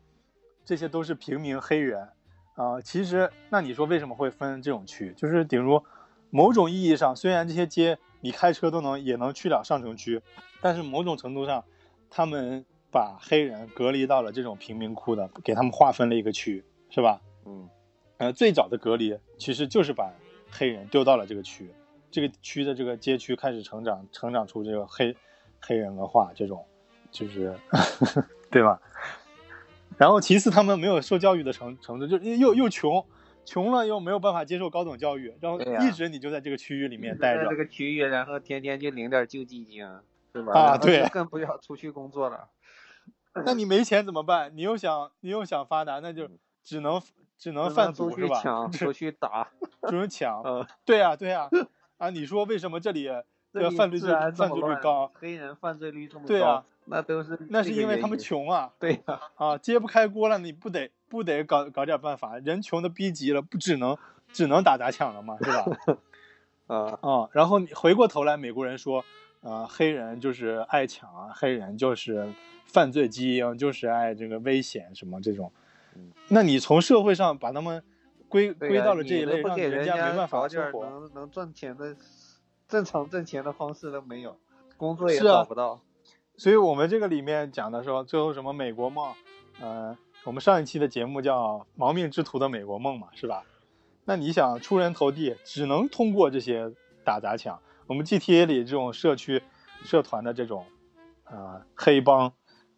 [0.63, 2.09] 这些都是平民黑人
[2.53, 2.80] 啊。
[2.80, 5.11] 其实，那你说为什么会分这种区？
[5.17, 5.84] 就是比如
[6.30, 10.22] 某种意义上，虽然这些街你开车都能也能去了上城区，
[10.61, 11.63] 但是某种程度上，
[12.09, 17.22] 他们把黑人隔离到了这种贫民窟的，给他们划分了一个区，是吧？
[17.45, 17.70] 嗯，
[18.17, 20.11] 呃，最早的隔离其实就是把
[20.51, 21.72] 黑人丢到了这个区，
[22.11, 25.15] 这个区的这个街区开始成长，成长出这个黑
[25.59, 26.65] 黑人文化这种，
[27.11, 27.55] 就是
[28.51, 28.82] 对吧？
[29.97, 33.05] 然后其次，他们没有受教育的程程度，就又又穷，
[33.50, 39.84] 穷了又没有办法接受高等教育，然后一直你就在这个区域里面待着在这，个区域，然后天天就领点救济金，
[40.36, 40.54] 是吧？
[40.54, 42.50] 啊对更不要出去工作了。
[43.43, 44.56] 那你没钱怎么办？
[44.56, 46.30] 你又想你又想发达，那就
[46.62, 47.02] 只能
[47.39, 48.39] 只能贩毒是吧？
[48.39, 49.50] 抢，出去打，
[49.88, 50.41] 只能抢。
[50.45, 51.50] 呃，对呀对呀，
[51.97, 53.10] 啊，你说为什么这里
[53.52, 55.12] 这个犯罪率犯罪率高？
[55.16, 56.28] 黑人犯罪率这么高？
[56.28, 58.72] 对啊，那都是那是因为他们穷啊。
[58.78, 62.38] 对呀，啊，揭不开锅了，你不得不得搞搞点办法？
[62.38, 63.97] 人穷的逼急了，不只能
[64.32, 65.38] 只能打砸抢了吗？
[65.41, 65.97] 是吧？
[66.68, 69.03] 啊啊，然后你回过头来，美国人说，
[69.41, 72.32] 呃，黑人就是爱抢啊，黑人就是
[72.64, 75.51] 犯罪基因，就是爱这个危险什么这种。
[76.28, 77.84] 那你从社会上把他们
[78.28, 81.95] 归归到了这一类，让人家没办法生活，能能赚钱的
[82.68, 84.38] 正常挣钱的方式都没有，
[84.78, 85.82] 工作也找不到。
[86.38, 89.12] 所以我们这个里面讲的说，最后什么美国梦，
[89.60, 89.97] 呃，
[90.30, 93.43] 我们上一期的节目叫《亡命之徒的美国梦》嘛，是吧？
[94.05, 96.71] 那你想出人头地，只能通过这些
[97.03, 97.59] 打砸抢。
[97.88, 99.41] 我们 GTA 里这种社区、
[99.84, 100.67] 社团的这种，
[101.23, 102.32] 呃，黑帮、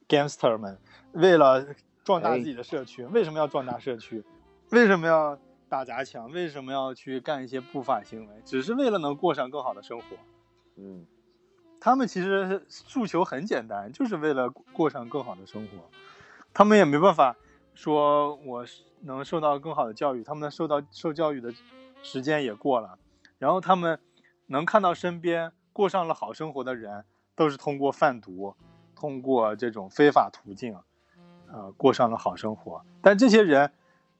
[0.07, 0.79] gangster 们，
[1.11, 1.67] 为了
[2.05, 4.23] 壮大自己的社区，为什么要壮大社区？
[4.69, 5.37] 为什么要
[5.67, 6.31] 打砸抢？
[6.31, 8.35] 为什么要去干一些不法行为？
[8.45, 10.05] 只是为了能过上更好的生活。
[10.77, 11.05] 嗯，
[11.81, 15.89] 他们其实诉求很简单，就是为了过上更好的生活。
[16.53, 17.35] 他们也没办法
[17.73, 18.65] 说我。
[19.03, 21.51] 能受到更好的教育，他们受到受教育的
[22.03, 22.99] 时间也过了，
[23.39, 23.99] 然后他们
[24.45, 27.03] 能看到身边过上了好生活的人，
[27.35, 28.55] 都是通过贩毒，
[28.95, 30.77] 通过这种非法途径，
[31.51, 32.85] 呃，过上了好生活。
[33.01, 33.71] 但这些人，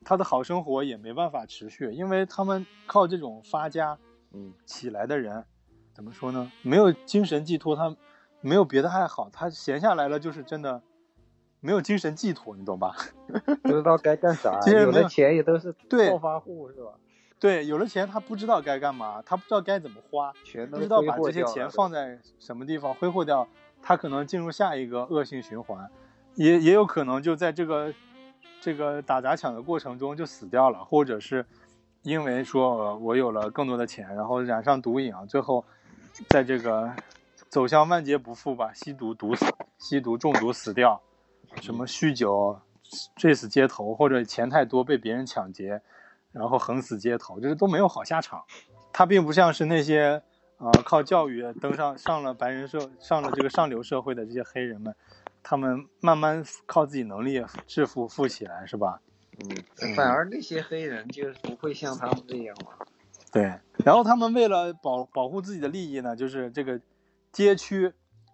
[0.03, 3.99] 他的好生活也没办法持续，因为他们靠这种发家，
[4.31, 5.45] 嗯，起来的人，
[5.93, 6.51] 怎么说呢？
[6.63, 7.95] 没有精神寄托，他
[8.39, 10.81] 没有别的爱好，他闲下来了就是真的。
[11.61, 12.95] 没有精神寄托，你懂吧？
[13.63, 14.59] 不知道该干啥。
[14.65, 15.71] 有的钱也都是
[16.09, 16.91] 暴发户，是吧？
[17.39, 20.33] 对，有了钱他不知道该干嘛，他不知道该怎么花，
[20.69, 23.47] 不知道把这些钱放在什么地方挥霍掉，
[23.81, 25.89] 他可能进入下一个恶性循环，
[26.35, 27.93] 也也有可能就在这个
[28.59, 31.45] 这个打砸抢的过程中就死掉了，或者是
[32.03, 35.65] 因为说我有了更多的钱，然后染上毒瘾，最后
[36.29, 36.91] 在这个
[37.49, 39.45] 走向万劫不复吧，吸毒毒死，
[39.77, 41.01] 吸毒中毒死掉。
[41.59, 42.59] 什么酗酒
[43.15, 45.81] 醉死街头，或者钱太多被别人抢劫，
[46.31, 48.43] 然后横死街头，就是都没有好下场。
[48.93, 50.21] 他并不像是那些
[50.57, 54.95] 啊靠教育登上上了白人社上了这个上流社会的这些黑人们，
[55.41, 59.01] 他们慢慢靠自己能力致富富起来，是吧？
[59.39, 62.71] 嗯，反而那些黑人就是不会像他们这样嘛。
[63.31, 66.79] 对，然后他们为了保保护自己的利益呢，就是这个
[67.31, 67.93] 街区。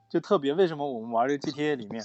[0.09, 2.01] 就特别为什么我们玩这个 GTA 里面，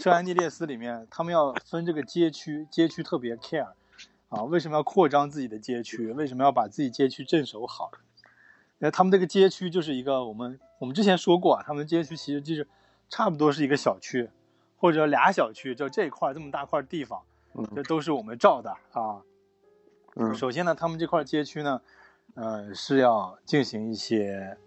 [0.00, 3.68] 圣安地列斯里面，他们要分这个街区，街区特别 care，
[4.28, 6.08] 啊，为什么要扩张自己的街区？
[6.12, 7.92] 为什么要把自己街区镇守好？
[8.78, 12.66] 那他们这个街区就是一个我们我们之前说过啊，他们街区其实就是
[13.08, 14.28] 差不多是一个小区，
[14.76, 17.22] 或者俩小区，就这块这么大块地方，
[17.76, 19.22] 这都是我们造的啊。
[20.16, 21.80] 嗯，首先呢，他们这块街区呢，
[22.34, 24.58] 呃，是要进行一些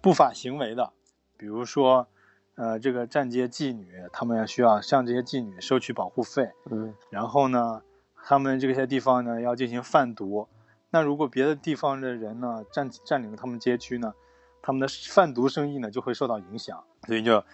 [0.00, 0.90] 不法行为的，
[1.36, 2.08] 比如说。
[2.56, 6.52] 呃，这个站街妓女，他们要需要向这些妓女收取保护费。
[6.70, 7.82] 嗯，然后呢，
[8.22, 10.48] 他们这些地方呢要进行贩毒。
[10.90, 14.14] 那如果别的地方的人呢占占领了他们街区呢，
[14.62, 16.84] 他们的贩毒生意呢就会受到影响。
[17.06, 17.44] 所以就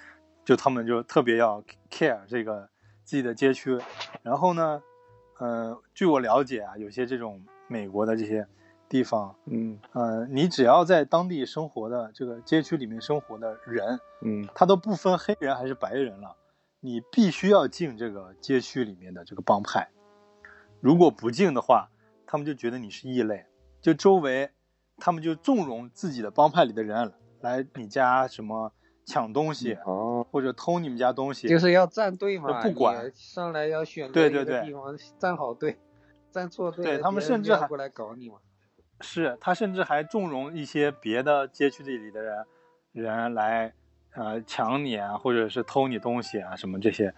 [0.44, 2.68] 就他们就特别要 care 这个
[3.02, 3.78] 自己的街区。
[4.22, 4.82] 然后呢，
[5.38, 8.46] 呃，据我了解啊，有些这种美国的这些。
[8.90, 16.36] 地方，嗯，呃，你只要在当地生活的这个街区里面生活的人，嗯，他都不分黑人还是白人了，
[16.80, 19.88] 你必须要进这个街区里面的这个帮派，
[20.80, 21.88] 如果不进的话，
[22.26, 23.46] 他们就觉得你是异类，
[23.80, 24.50] 就周围，
[24.96, 27.12] 他们就纵容自己的帮派里的人
[27.42, 28.72] 来你家什么
[29.06, 35.78] 抢东西，哦，或者偷你们家东西，就是要站队嘛，不管上来要选对对对地方站好队，
[36.32, 38.38] 站错队，对他们甚至还过来搞你嘛。
[39.00, 42.46] 是他甚至还纵容一些别的街区里的人，
[42.92, 43.72] 人来，
[44.12, 47.14] 呃，抢你啊，或者是偷你东西啊，什么这些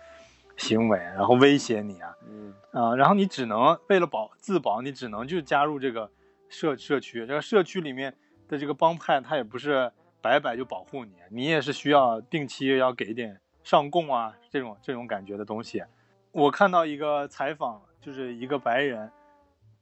[0.56, 6.10] 行为，然后威胁你啊，嗯，啊，然后你只能为了保自保，你只能就加入这个
[6.48, 8.14] 社社区，这个社区里面
[8.48, 15.82] 的这个帮派，他也不是白白就保护你，你也是需要定期要给点上供啊，这种这种感觉的东西。
[16.30, 19.10] 我看到一个采访，就是一个白人，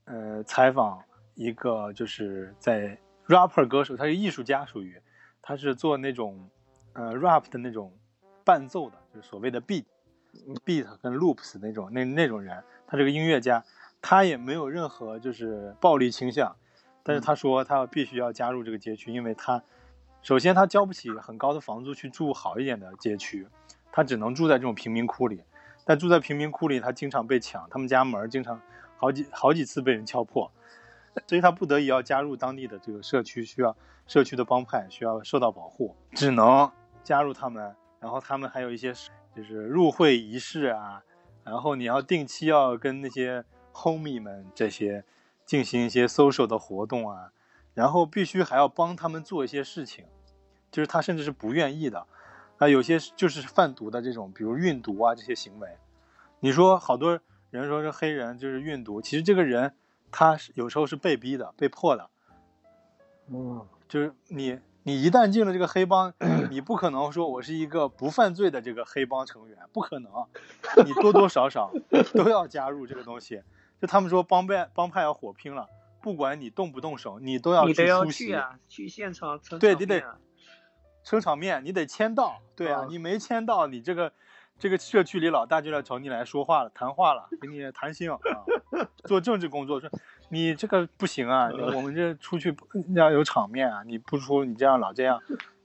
[0.07, 1.03] 呃，采访。
[1.41, 5.01] 一个就是在 rapper 歌手，他是艺术家，属于
[5.41, 6.51] 他是做那种
[6.93, 7.91] 呃 rap 的那种
[8.45, 9.84] 伴奏的，就是所谓的 beat
[10.66, 13.64] beat 跟 loops 那种那那种人，他是个音乐家，
[14.03, 16.55] 他也没有任何就是暴力倾向，
[17.03, 19.62] 但是他说他必须要加入这个街区，因为他
[20.20, 23.49] 首先他交不起很高的房租去住好一点的街区，
[23.91, 25.43] 他只能住在这种贫民窟里，
[25.86, 28.61] 但住在贫民窟里，他经常被抢，他们家门经常
[28.99, 30.53] 好几好几次被人敲破，
[31.26, 36.70] 所以他不得已要加入当地的这个社区，需要社区的帮派需要受到保护，只能
[37.02, 37.74] 加入他们。
[38.00, 38.94] 然后他们还有一些
[39.36, 41.02] 就是入会仪式啊，
[41.44, 43.44] 然后你要定期要跟那些
[43.74, 45.04] homie 们这些
[45.44, 47.30] 进行一些 social 的活动啊，
[47.74, 50.06] 然后必须还要帮他们做一些事情，
[50.70, 52.06] 就是他甚至是不愿意的。
[52.56, 55.76] 啊，有些就是贩毒的这种，比如运毒啊这些行为，
[56.40, 59.74] 你说好多人说是黑人就是运毒，其实这个人
[60.11, 62.08] 他是有时候是被逼的、被迫的。
[63.28, 66.12] 嗯，就是你你一旦进了这个黑帮，
[66.50, 70.11] 你不可能说我是一个不犯罪的这个黑帮成员，不可能，
[70.84, 71.72] 你多多少少
[72.14, 73.42] 都要加入这个东西。
[73.80, 75.68] 就他们说帮派帮派要火拼了，
[76.02, 80.02] 不管你动不动手，你都要去出席啊，去现场对，你得。
[81.02, 84.12] 撑场面，你得签到，对啊，你没签到，你这个
[84.61, 88.18] 这个社区里老大就要找你来说话了，谈话了，跟你谈心啊，
[89.04, 89.90] 做政治工作，说
[90.28, 92.54] 你这个不行啊， 我们这出去
[92.94, 95.18] 要有场面啊，你不出你这样老这样，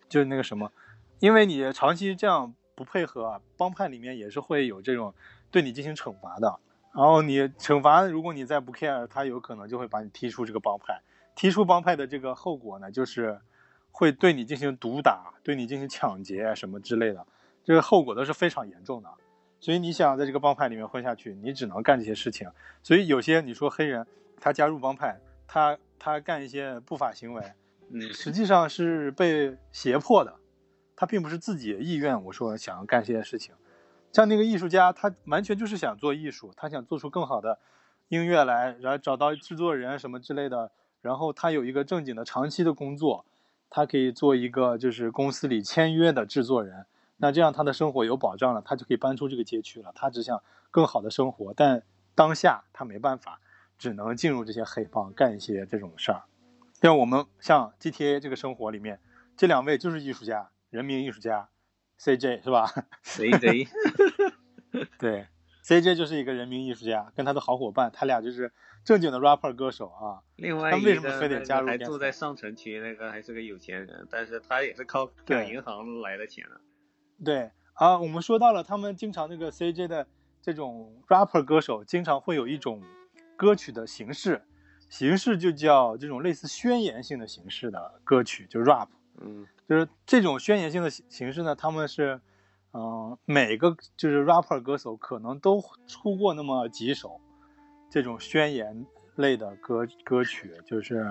[0.08, 0.72] 就那个什么，
[1.20, 5.14] 因为你长期这样不配合啊，帮派里面也是会有这种
[5.52, 6.58] 对你进行惩罚的，
[6.94, 11.02] 然后你惩罚，如果你再不 care，他有可能就会把你踢出这个帮派，
[11.36, 13.42] 踢出帮派的这个后果呢，就是。
[13.98, 17.26] 会对你进行毒打，对你进行抢劫什么之类的，
[17.66, 19.10] 这个后果都是非常严重的。
[19.60, 22.50] 所以你想在这个帮派里面混下去，你只能干这些事情。
[22.82, 24.08] 所以有些你说黑人
[24.40, 27.44] 他加入帮派，他他干一些不法行为，
[27.90, 30.36] 嗯，实际上是被胁迫的，
[30.96, 32.24] 他并不是自己意愿。
[32.26, 33.56] 我说想要干这些事情，
[34.14, 37.58] 像那个艺术家，他完全就是想做艺术，他想做出更好的
[38.10, 43.26] 音乐来，然后找到制作人什么之类的，然后他有一个正经的长期的工作。
[43.68, 46.86] 他可以做一个就是公司里签约的制作人，
[47.18, 49.92] 那这样他的生活有保障了，他就可以搬出这个街区了。
[49.96, 50.42] 他只想
[50.72, 53.40] 更好的生活，但当下他没办法，
[53.78, 56.24] 只能进入这些黑帮干一些这种事儿。
[56.82, 59.00] 像我们像 GTA 这个生活里面，
[59.38, 61.50] 这两位就是艺术家，人民艺术家
[62.00, 62.68] ，CJ 是吧
[63.04, 63.68] ？CJ，
[65.00, 65.28] 对
[65.64, 68.52] ，CJ 就是一个人民艺术家，跟他的好伙伴，他俩就是。
[68.86, 71.66] 正经的 rapper 歌手啊，另外他为什么非得加入？
[71.66, 76.46] 还住在上城区，那个还是个有钱人，但是他也是靠赶银行来的钱。
[77.24, 80.08] 对啊，我们说到了他们经常那个 CJ 的
[80.42, 82.82] 这种 rapper 歌手，经常会有一种
[83.36, 84.44] 歌曲的形式，
[84.90, 88.88] 形式就叫这种类似宣言性的形式的歌曲，就 rap。
[89.22, 92.20] 嗯，就是这种宣言性的形式呢，他们是，
[92.74, 97.22] 嗯，每个就是 rapper 歌手可能都出过那么几首。
[97.90, 98.86] 这种宣言
[99.16, 101.10] 类的歌歌曲，就是，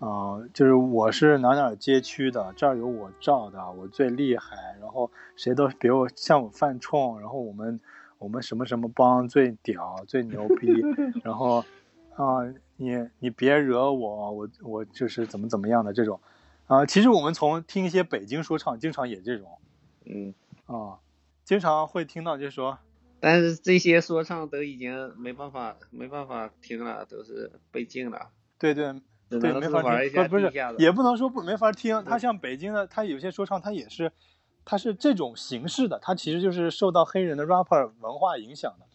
[0.00, 7.80] 嗯，就是我是哪哪街区的，这儿有我罩的，我最厉害，然后谁都别我向我犯冲，然后我们
[8.18, 10.68] 我们什么什么帮最屌最牛逼，
[11.24, 11.64] 然后
[12.14, 12.46] 啊，
[12.76, 16.20] 你你别惹我，我我就是怎么怎么样的这种，
[16.66, 19.58] 啊，其实我们从听一些北京说唱，经常也这种，
[20.04, 20.32] 嗯，
[20.66, 20.98] 啊，
[21.44, 22.78] 经常会听到就是说。
[23.20, 28.28] 但是这些说唱都已经没办法没办法听了，都是被禁了。
[28.60, 28.94] 对对
[29.28, 30.28] 对，没法听。
[30.28, 32.02] 不是，也不能说不没法听。
[32.04, 34.10] 他像北京的，他有些说唱，他也是，
[34.64, 38.86] 他是这种形式的，他其实就是受到黑人的 rapper 文化影响的。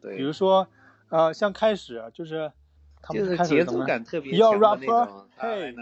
[0.00, 0.16] 对。
[0.16, 0.66] 比如说，
[1.08, 2.52] 呃，像开始就是
[3.00, 3.86] 他们开始怎么
[4.32, 5.74] 要 rapper，嘿，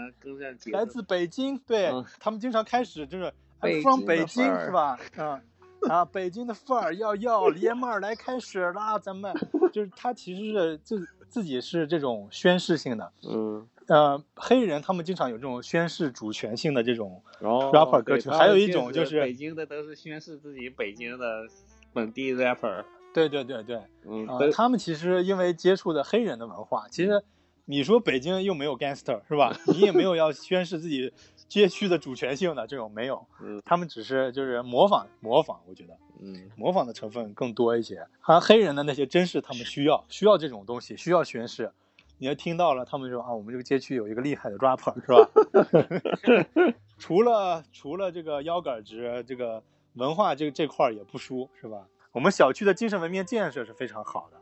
[0.71, 3.33] 来自北京，对他们经常开始就是
[3.81, 4.97] from 北京是吧？
[5.17, 5.41] 嗯。
[5.87, 8.97] 啊，北京的范儿要要爷们儿来开始啦！
[8.97, 9.31] 咱们
[9.71, 21.45] 就是他其实是自自己是这种宣誓性的，嗯，呃，黑人他们经常有这种宣誓主权性的这种 rapper 歌曲，还有一种就是北京的都是宣誓自己北京的
[21.93, 27.23] 本地 rapper，对对对对，嗯，他们其实因为接触的黑人的文化，其实
[27.65, 29.55] 你说北京又没有 gangster 是吧？
[29.67, 31.11] 你也没有要宣誓自己。
[31.47, 38.07] 街区的主权性的这种没有，嗯，他们只是就是模仿模仿，我觉得，嗯，模仿的成分更多一些。
[38.25, 41.71] 像黑人的那些真是他们需要需要这种东西，需要宣誓。
[42.19, 46.73] 你要听到了，他们说啊，我们这个街区有一个厉害的 rapper 是吧？
[46.97, 51.87] 除了除了这个腰杆直，这个文化这这块也不输是吧？
[52.11, 54.37] 我们小区的精神文明建设是非常好的。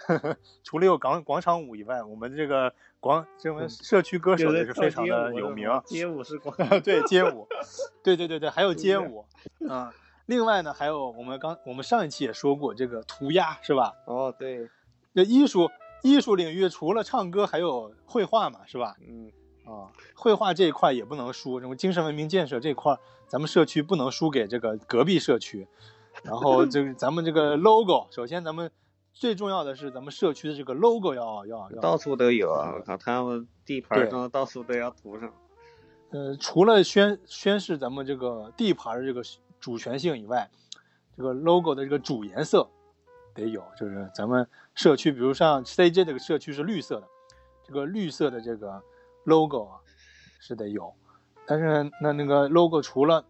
[0.64, 5.68] 除了有广广场舞以外，我们这个广这们社区歌手也是非常的有名。
[5.86, 7.48] 街舞是广 对街舞，
[8.04, 9.24] 对对对对，还有街舞
[9.68, 9.92] 啊。
[10.26, 13.94] 另外呢，还有我们刚我们上一期也说过这个涂鸦是吧？
[14.06, 14.68] 哦，对，
[15.14, 15.68] 这艺术
[16.02, 18.94] 艺术领域除了唱歌，还有绘画嘛，是吧？
[19.00, 19.32] 嗯
[19.64, 22.96] 啊，绘画这一块也不能输，什么精神文明建设这块，
[23.26, 25.66] 咱们社区不能输给这个隔壁社区。
[26.22, 28.70] 然后这个咱们这个 logo，首先咱们
[29.12, 32.72] 最重要的是咱们社区的这个 logo 要要要到处都有啊！
[32.74, 35.32] 我靠，他们地盘对上到处都要涂上。
[36.10, 39.22] 呃，除了宣宣示咱们这个地盘的这个
[39.60, 40.50] 主权性以外，
[41.16, 42.68] 这个 logo 的这个主颜色
[43.34, 47.06] 得有，就是咱们社区，比如像 CJ 这个社区是绿色的，
[47.64, 48.82] 这个绿色的这个
[49.24, 49.78] logo 啊
[50.38, 50.92] 是得有。
[51.46, 53.24] 但是那那个 logo 除了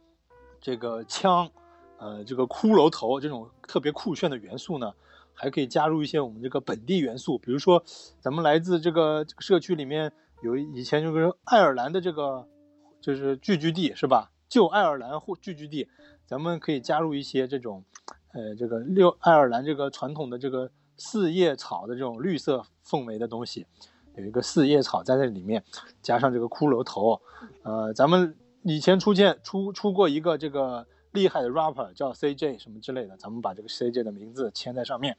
[0.60, 1.50] 这个枪，
[1.98, 4.92] 呃，这个骷髅头这种特别酷炫的元素呢，
[5.40, 7.82] 还可以加入一些我们这个本地元素，比如说
[8.20, 10.12] 咱们来自这个这个社区里面
[10.42, 12.46] 有以前这个爱尔兰的这个
[13.00, 14.30] 就是聚居地是吧？
[14.50, 15.88] 旧爱尔兰或聚居地，
[16.26, 17.82] 咱们可以加入一些这种，
[18.34, 23.64] 呃，这个六爱尔兰这个传统的这个四叶草的这种绿色氛围的东西，
[24.16, 25.64] 有一个四叶草在这里面，
[26.02, 27.18] 加上这个骷髅头，
[27.62, 35.16] 呃，咱们以前出现出出过一个这个厉害的 rapper 叫 CJ 什么之类的，咱们把这个 CJ 的名字签在上面，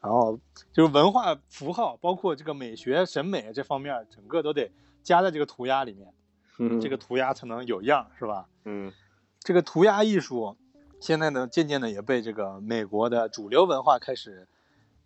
[0.00, 0.38] 然后
[0.72, 4.70] 就是文化符号，包括这个美学审美这方面，整个都得
[5.02, 6.12] 加在这个涂鸦里面。
[6.58, 8.46] 嗯这个涂鸦才能有样，是吧？
[8.64, 8.92] 嗯
[9.40, 10.56] 这个涂鸦艺术
[11.00, 14.46] 现在呢，渐渐的也被这个美国的主流文化开始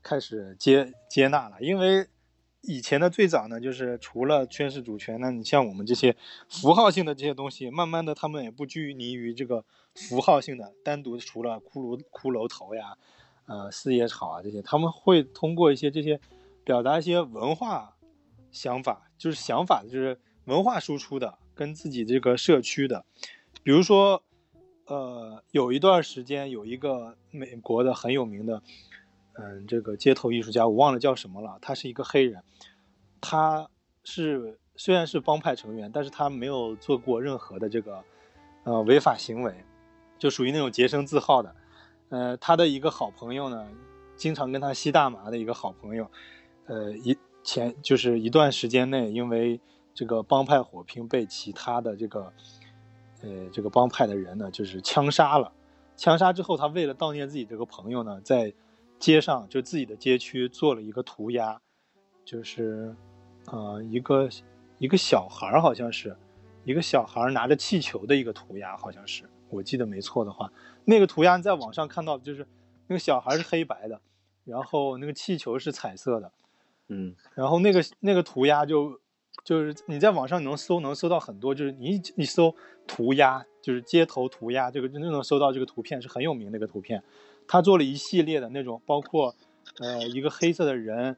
[0.03, 1.57] 开始接接纳了。
[1.61, 2.09] 因为
[2.67, 6.17] 以前的最早呢，就是除了宣示主权，那你像我们这些
[6.49, 9.65] 符号性的这些东西，慢慢的他们也不拘泥于这个
[9.95, 12.97] 符号性的，单独除了骷髅骷髅头呀，
[13.47, 16.21] 呃，四叶草啊这些，他们会通过一些这些
[16.65, 17.97] 表达一些文化
[18.51, 23.05] 想法，就是想法就是文化输出的，跟自己这个社区的，
[23.63, 24.23] 比如说，
[24.87, 28.63] 呃，有一段时间有一个美国的很有名的，
[29.39, 32.43] 嗯，这个街头艺术家，我忘了叫什么了，他是一个黑人，
[33.21, 33.69] 他
[34.05, 38.03] 是虽然是帮派成员，但是他没有做过任何的这个
[38.65, 39.55] 呃违法行为，
[40.19, 41.55] 就属于那种洁身自好的。
[42.09, 43.67] 呃，他的一个好朋友呢，
[44.17, 46.11] 经常跟他吸大麻的一个好朋友，
[46.67, 49.61] 呃，一前就是一段时间内，因为
[49.93, 52.33] 这个帮派火拼被其他的这个
[53.23, 55.53] 呃这个帮派的人呢，就是枪杀了。
[55.97, 58.53] 枪杀之后，他为了悼念自己这个朋友呢，在
[58.99, 61.61] 街上就自己的街区做了一个涂鸦，
[62.25, 62.95] 就是
[63.47, 64.29] 呃一个
[64.79, 66.17] 一个小孩儿好像是
[66.65, 70.51] 一个小孩儿拿着气球的一个涂鸦，好像是我记得没错的话，
[70.85, 72.47] 那个涂鸦在网上看到就是
[72.87, 74.01] 那个小孩是黑白的，
[74.45, 76.33] 然后那个气球是彩色的，
[76.89, 79.01] 嗯然后那个那个涂鸦就
[79.45, 82.55] 就是你在网上能搜能搜到很多，就是你一你搜
[82.87, 87.03] 涂鸦，就是街头涂鸦，这个就能搜到这个图片是很有名的一个图片。
[87.49, 89.35] 他做了一系列的那种，包括
[89.81, 91.17] 呃一个黑色的人，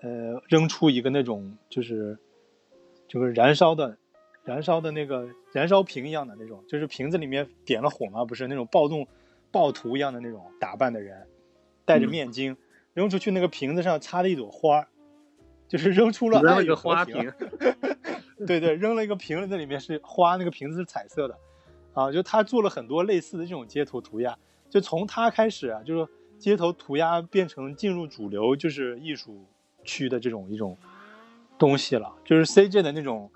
[0.00, 2.18] 呃扔出一个那种就是
[3.08, 3.96] 就是燃烧的
[4.44, 9.06] 燃烧的那个燃烧瓶一样的那种，就是瓶子里面点了火嘛，不是那种暴动
[9.50, 11.26] 暴徒一样的那种打扮的人，
[11.84, 12.56] 戴着嗯面巾，
[12.94, 14.88] 扔出去那个瓶子上插了一朵花，
[15.68, 17.32] 就是扔出了扔了爱与和个花瓶。
[18.44, 21.38] 对对，扔了一个瓶子，那里面是花，那个瓶子是彩色的，
[21.92, 24.36] 啊，就他做了很多类似的这种街头涂鸦，
[24.72, 26.08] 就从他开始啊，就是
[26.38, 29.44] 街头涂鸦变成进入主流，就是艺术
[29.84, 30.78] 区的这种一种
[31.58, 33.30] 东西了，就是 CJ 的那种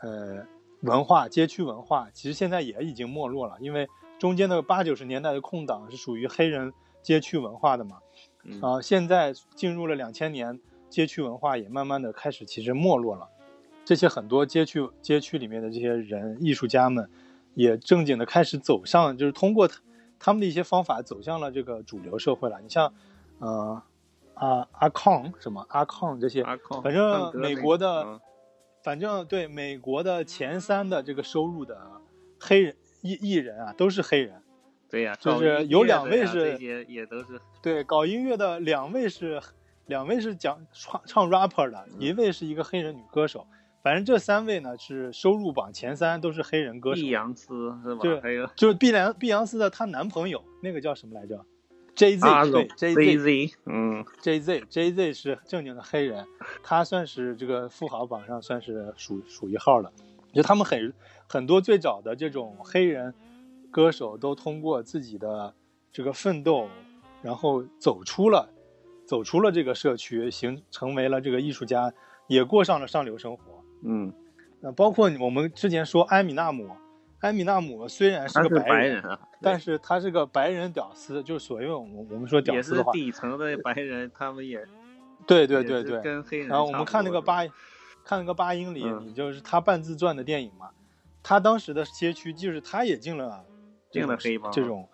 [0.00, 0.46] 呃
[0.82, 3.88] 文化，街区文化，其实现在也已经没落了，因为
[4.20, 6.72] 中间的八九十年代的空档是属于黑人
[7.02, 7.96] 街区文化的嘛，
[8.44, 13.28] 嗯啊，现在进入了两千年，街区文化也慢慢的开始其实没落了。
[13.84, 17.10] 这些很多街区街区里面的这些人艺术家们，
[17.54, 19.68] 也正经的开始走上，就是通过
[20.20, 22.60] 他他们的一些方法走向了这个主流社会了。
[22.60, 22.92] 你像，
[23.38, 23.82] 呃，
[24.34, 26.44] 阿阿康什么阿康这些，
[26.82, 28.20] 反正美国的嗯，
[28.82, 31.80] 反正对美国的前三的这个收入的
[32.38, 34.42] 黑人艺艺人啊，都是黑人。
[34.90, 39.40] 对呀，就是有两位是这些也都是对，搞音乐的两位是
[39.86, 43.46] 两位是讲唱唱 rapper 的，一位是一个黑人女歌手。
[43.82, 48.20] 反正这三位呢是收入榜前三都是黑人歌手碧，昂斯是吧对？
[48.20, 51.44] 还有就是碧昂碧昂斯的她男朋友那个叫什么来着
[51.94, 56.26] ？J 阿 Z 荣对 J Z 嗯 J Z J Z 是正经的黑人，
[56.62, 59.92] 他算是这个富豪榜上算是数数一号的。
[60.32, 60.92] 就他们很
[61.28, 63.14] 很多最早的这种黑人
[63.70, 65.54] 歌手都通过自己的
[65.90, 66.68] 这个奋斗，
[67.22, 68.48] 然后走出了
[69.06, 71.92] 走出了这个社区，形成为了这个艺术家，
[72.26, 73.57] 也过上了上流生活。
[73.82, 74.12] 嗯，
[74.60, 76.70] 那，包括我们之前说埃米纳姆，
[77.20, 84.66] 埃米纳姆虽然是个白人，啊，但是他是个白人屌丝，就是所谓我们我们说屌丝的话，底层的白人，他们也
[85.26, 86.00] 对对对对。
[86.00, 87.46] 跟黑人然后我们看那个八，
[88.04, 90.70] 看那个八英里，嗯你就是他半自传的电影嘛，
[91.22, 93.44] 他当时的街区就是他也进了
[93.90, 94.88] 进了黑帮这种，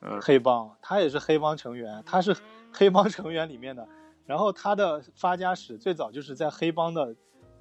[0.00, 2.36] 嗯黑帮，他也是黑帮成员，他是
[2.72, 3.86] 黑帮成员里面的。
[4.26, 7.14] 然后他的发家史最早就是在黑帮的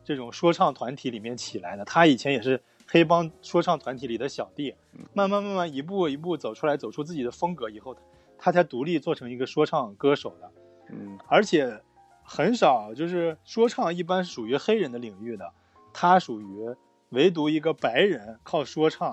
[0.06, 1.84] 这种说唱团体里面起来的。
[1.84, 4.74] 他以前也是黑帮说唱团体里的小弟，
[5.14, 7.98] 慢慢慢慢一步一步走出来，走出自己的风格以后，
[8.38, 10.52] 他才独立做成一个说唱歌手的。
[10.92, 11.82] 嗯而且
[12.24, 15.52] 很少，就是说唱一般属于黑人的领域的，
[15.92, 16.76] 他属于
[17.10, 19.10] 唯独一个白人靠说唱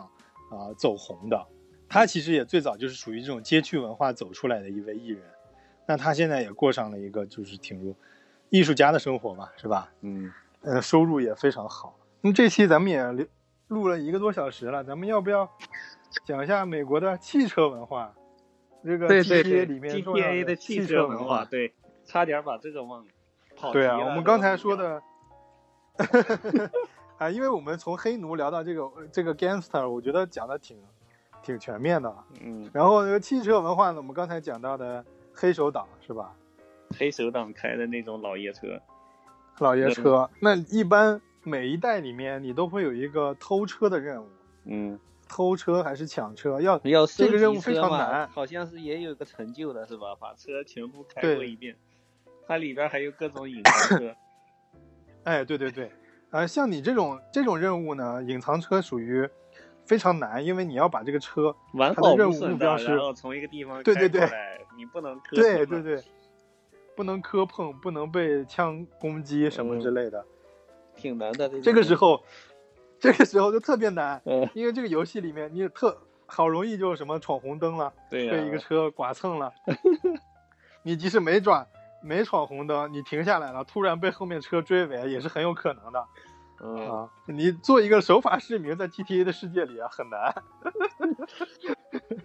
[0.51, 1.47] 啊、走红的。
[1.89, 5.23] 他其实也最早就是属于这种街区文化走出来的一位艺人，
[5.87, 7.95] 那他现在也过上了一个就是挺如
[8.49, 9.93] 艺术家的生活嘛，是吧？
[10.01, 10.33] 嗯，
[10.63, 11.99] 呃，收入也非常好。
[12.21, 13.27] 那么这期咱们也录
[13.69, 15.51] 录了一个多小时了，咱们要不要
[16.25, 18.13] 讲一下美国的汽车文化？
[18.85, 21.73] 这个对对 GTA 对里面的汽车文化，对，
[22.05, 23.07] 差点把这个忘了。
[23.57, 25.03] 跑对啊，我们刚才说，的，
[27.19, 30.77] 啊，因为我们从黑奴聊到这个这个 gangster，我觉得讲的挺
[31.43, 32.13] 挺全面的。
[32.41, 36.35] 嗯，然后那个汽车文化呢，我们刚才讲到的黑手党是吧？
[36.99, 38.81] 黑手党开的那种老爷车，
[39.59, 44.29] 老爷车，那一般每一代里面你都会有一个偷车的任务，
[44.65, 44.99] 嗯，
[45.29, 48.29] 偷车还是抢车，要要这个任务非常难。
[48.29, 50.17] 好像是也有个成就的是吧？
[50.19, 51.77] 把车全部开过一遍，
[52.47, 54.15] 它里边还有各种隐藏车。
[55.25, 55.93] 哎，对对对，
[56.31, 59.29] 呃，像你这种这种任务呢，隐藏车属于
[59.85, 64.29] 非常难，因为你要把这个车完好的任务无损的，目标是然后从一个地方对对对。
[64.75, 66.03] 你不能对对对，
[66.95, 70.25] 不能磕碰，不能被枪攻击什么之嗯类的。
[70.95, 71.49] 挺难的。
[71.61, 72.23] 这个时，候，
[73.01, 79.53] 这个时候就特别难，嗯，因为这个游戏里面你特好容易就什么闯红灯了，对呀、被一个车剐蹭了。
[80.85, 81.67] 你即使没转
[82.03, 86.05] 没闯红灯，你停下来了，突然被后面车追尾，也是很有可能的
[86.63, 87.09] 嗯，啊。
[87.27, 90.35] 你做一个守法市民，在 GTA 的世界里啊很难。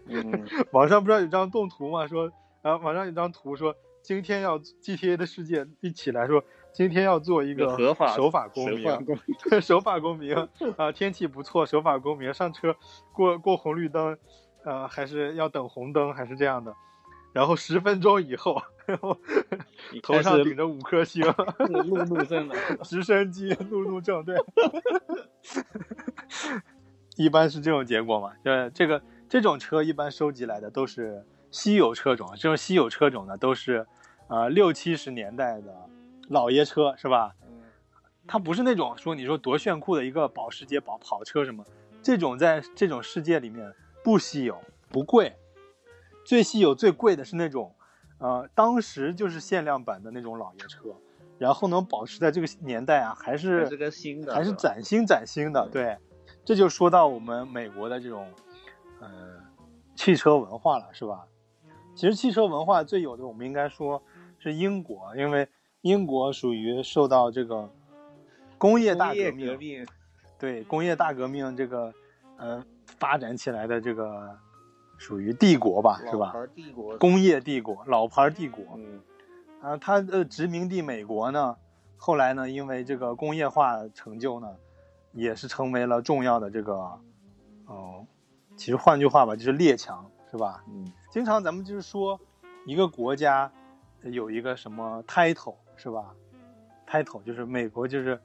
[0.08, 2.06] 嗯， 网上不知道有张动图嘛？
[2.08, 2.32] 说
[2.64, 3.74] 啊，网上有张图说，
[4.08, 6.42] 今天要 GTA 的世界一起来说，
[6.72, 10.34] 今天要做一个合法守法公民，守法公对， 守法公民
[10.78, 12.74] 啊，天气不错，守法公民上车
[13.12, 14.18] 过过红绿灯，
[14.64, 16.74] 呃，还是要等红灯，还是这样的。
[17.34, 19.18] 然后十分钟以后，然后
[20.02, 21.22] 头上顶着五颗星，
[21.68, 22.56] 路路怒症了。
[22.86, 24.38] 直升机路怒症，对，
[27.18, 28.32] 一般是这种结果嘛？
[28.42, 33.86] 对，这个这种车一般收集来的都是稀有车种，这种稀有车种呢都是，
[34.28, 35.90] 呃六七十年代的
[36.30, 37.36] 老爷车，是吧？
[37.44, 37.62] 嗯，
[38.28, 41.64] 它不是那种说你说多炫酷的一个保时捷跑跑车什么，
[42.02, 43.74] 这种在这种世界里面
[44.04, 45.36] 不稀有不贵，
[46.26, 47.74] 最稀有最贵的是那种，
[48.20, 50.96] 呃当时就是限量版的那种老爷车，
[51.38, 55.98] 然后能保持在这个年代啊还还是是个新的，还是崭新崭新的，对，
[56.44, 58.28] 这就说到我们美国的这种，
[59.00, 59.10] 呃，
[59.96, 61.26] 汽车文化了，是吧？
[61.96, 64.02] 其实汽车文化最有的，我们应该说
[64.40, 65.48] 是英国，因为
[65.82, 67.70] 英国属于受到这个
[68.58, 69.88] 工业大革命，革命，
[70.40, 71.94] 对工业大革命这个，
[72.38, 74.38] 呃，发展起来的这个
[74.98, 76.34] 属于帝国吧，是吧？
[76.56, 79.02] 帝国，工业帝国，老牌帝国，嗯
[79.62, 81.56] 啊，它的殖民地美国呢，
[81.98, 84.56] 后来呢，因为这个工业化成就呢，
[85.14, 86.74] 也是成为了重要的这个，
[87.66, 88.06] 哦、
[88.56, 90.64] 其实换句话吧，就是列强，是吧？
[90.68, 92.20] 嗯经常咱们就是说，
[92.66, 93.52] 一个国家
[94.04, 96.14] 有一个什么 title，是吧
[96.88, 98.20] ？title 就是美国就是，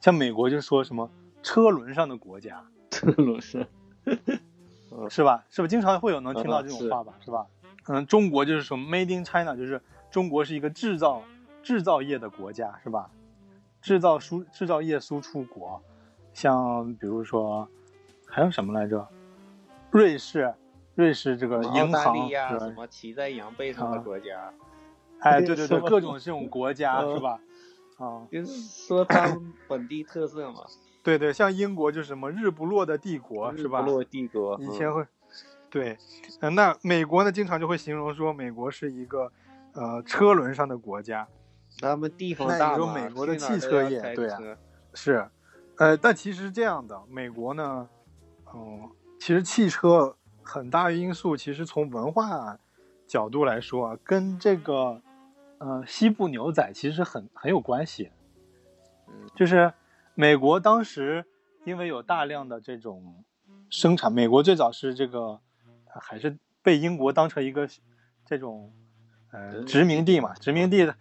[0.00, 1.08] 像美国就说什么
[1.42, 3.66] 车轮上的国家， 车轮是，
[5.08, 5.44] 是吧？
[5.50, 7.14] 是不是经常会有能听到这种话吧？
[7.24, 7.46] 是吧？
[7.86, 9.80] 嗯，中国就是说 Made in China，就是
[10.10, 11.22] 中国是一个制造
[11.62, 13.10] 制造业的国家，是吧？
[13.80, 15.82] 制造输制造业输出国，
[16.34, 17.66] 像比如说
[18.26, 19.08] 还有什么来着？
[19.90, 20.54] 瑞士，
[20.94, 24.52] 瑞士这个银行大利亚是吧什么骑在羊背上的啊国家，
[25.22, 27.40] 哎，对对对，各种这种国家嗯是吧？
[27.98, 30.64] 啊，就是说他们本地特色嘛，
[31.02, 33.80] 对对，像英国就是什么日不落的帝国是吧？
[33.80, 35.06] 日不落帝国，嗯以前会，
[35.68, 35.98] 对，
[36.40, 39.30] 呃，那美国呢，经常就会形容说美国是一个
[39.74, 41.28] 呃车轮上的国家，
[41.80, 44.38] 他们地方那你说，美国的汽车业对啊
[44.94, 45.30] 是，
[45.76, 47.88] 呃，但其实是这样的，美国呢，
[48.54, 48.88] 嗯、
[49.18, 52.58] 其实汽车很大因素，其实从文化
[53.06, 55.00] 角度来说啊，跟这个
[55.60, 58.10] 呃西部牛仔其实很很有关系，
[59.08, 59.72] 嗯就是
[60.14, 61.24] 美国当时
[61.64, 63.24] 因为有大量的这种
[63.68, 65.40] 生产，美国最早是这个
[65.92, 67.68] 呃还是被英国当成一个
[68.24, 68.72] 这种
[69.32, 70.96] 呃殖民地嘛，殖民地的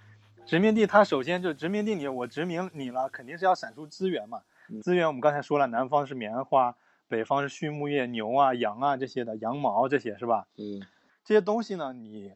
[0.46, 6.76] 殖民地，它首先就殖民地你我殖民你了，肯定是要产出资源嘛嗯，资源我们刚才说了，南方是棉花，
[7.08, 10.48] 北方是畜牧业，牛啊、羊啊这些的，羊毛这些是吧？
[10.58, 10.82] 嗯
[11.24, 12.34] 这些东西呢，你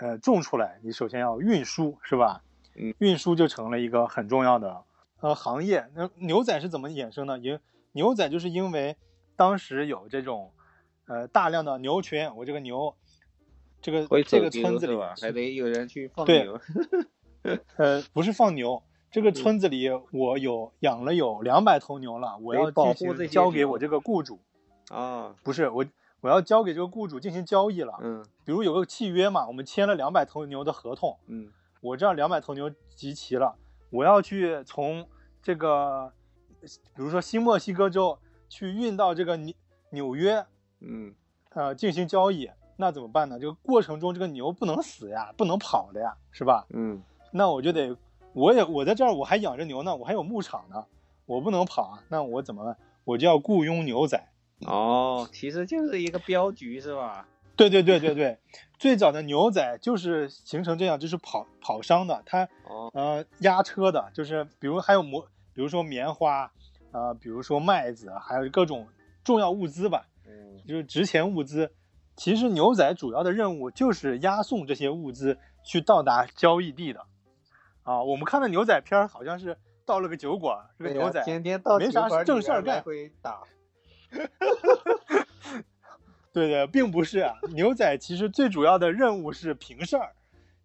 [0.00, 2.42] 呃种出来，你首先要运输，是吧？
[2.76, 4.84] 嗯，运输就成了一个很重要的
[5.20, 5.88] 呃行业。
[5.94, 7.38] 那牛仔是怎么衍生的？
[7.38, 7.58] 因
[7.92, 8.96] 牛仔就是因为
[9.34, 10.52] 当时有这种
[11.06, 12.94] 呃大量的牛群，我这个牛，
[13.80, 14.96] 这个这个村子里？
[15.20, 16.60] 还得有人去放对牛。
[17.76, 24.38] 呃不是放牛，这嗯个村子里我有养了有两百头牛了，我要进保护这些交给我这个雇主，
[24.90, 25.84] 啊，不是我
[26.20, 27.94] 我要交给这个雇主进行交易了。
[28.00, 31.50] 嗯比如有个契约嘛，我们签了两百头牛的合同，嗯
[31.80, 33.54] 我这样两百头牛集齐了，
[33.90, 35.06] 我要去从
[35.42, 36.12] 这个，
[36.60, 38.18] 比如说新墨西哥州
[38.48, 39.54] 去运到这个纽
[39.90, 40.44] 纽约，
[40.80, 41.14] 嗯
[41.50, 43.38] 呃，进行交易，那怎么办呢？
[43.38, 46.66] 这个过程中这个牛不能死呀，不能跑的呀，是吧？
[46.70, 47.96] 嗯那我就得，
[48.32, 50.84] 我也我在这儿我还养着牛呢，我还有牧场呢，
[51.26, 52.76] 我不能跑啊，那我怎么办？
[53.04, 54.20] 我就要雇佣牛仔。
[54.66, 57.26] 哦，其实就是一个镖局是吧？
[57.56, 58.38] 对对对对对，
[58.78, 66.52] 最早的牛仔就是形成这样，就是跑跑商的，他哦呃押车的，就是比如还有磨，比如说棉花，
[66.92, 68.86] 呃，比如说麦子，还有各种
[69.24, 71.72] 重要物资吧，嗯就是值钱物资。
[72.16, 77.06] 其实牛仔主要的任务就是押送这些物资去到达交易地的。
[77.84, 79.56] 啊，我们看的牛仔片儿好像是
[79.86, 83.42] 到了个酒馆，这个牛仔天天到没啥正事儿干会打，
[86.32, 87.34] 对对，并不是啊。
[87.50, 90.12] 牛仔其实最主要的任务是平事儿，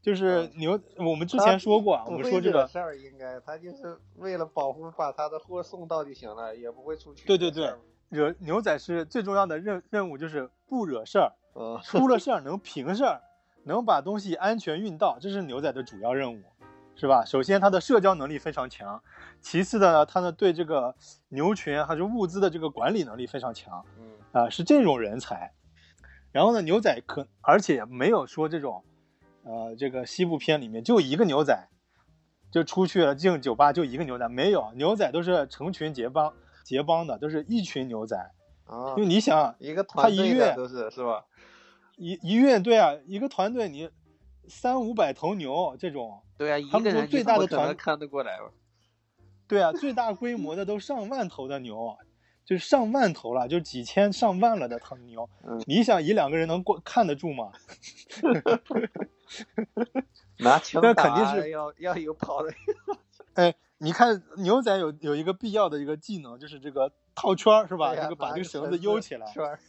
[0.02, 0.80] 就是牛。
[0.98, 7.74] 我们之前说过啊，我们说这个，惹事儿，应该他就是为了保护把他的货送到就行了，也不会出去对对对
[8.10, 13.22] 惹牛仔是最重要的任任务，就是不惹事儿，嗯，出了事儿能平事儿，
[13.64, 16.42] 能把东西安全运到，这是牛仔的主要任务，
[16.96, 17.26] 是吧？
[17.26, 19.02] 首先他的社交能力非常强，
[19.42, 20.96] 其次的呢，他呢对这个
[21.30, 23.84] 牛群还是物资的这个管理能力非常强。
[24.00, 25.54] 嗯啊、是这种人才。
[26.32, 28.84] 然后呢，牛仔可而且没有说这种，
[29.44, 31.68] 呃，这个西部片里面就一个牛仔，
[32.52, 36.34] 就出去了进酒吧就一个牛仔，没有牛仔都是成群结帮
[36.64, 38.18] 结帮的，都是一群牛仔。
[38.66, 41.26] 啊因为，你想，一个团队都是是吧？
[41.98, 43.92] 一一乐队啊，一个团队你
[44.48, 48.52] 三五百头牛这种，对啊，一他们说个人最大的团看得过来吧？
[49.48, 51.98] 对啊，最大规模的都上万头的牛，
[52.46, 55.30] 就是上万头了，就几千上万了的头牛。
[55.44, 57.52] 嗯你想一两个人能过看得住吗？
[60.40, 62.54] 拿枪那打肯定是要要有跑的，
[63.36, 67.96] 哎，你看牛仔有有一个必要的一个技能，就是这个套圈儿是吧？
[67.96, 69.26] 这个把这个绳子悠起来。
[69.32, 69.60] 圈儿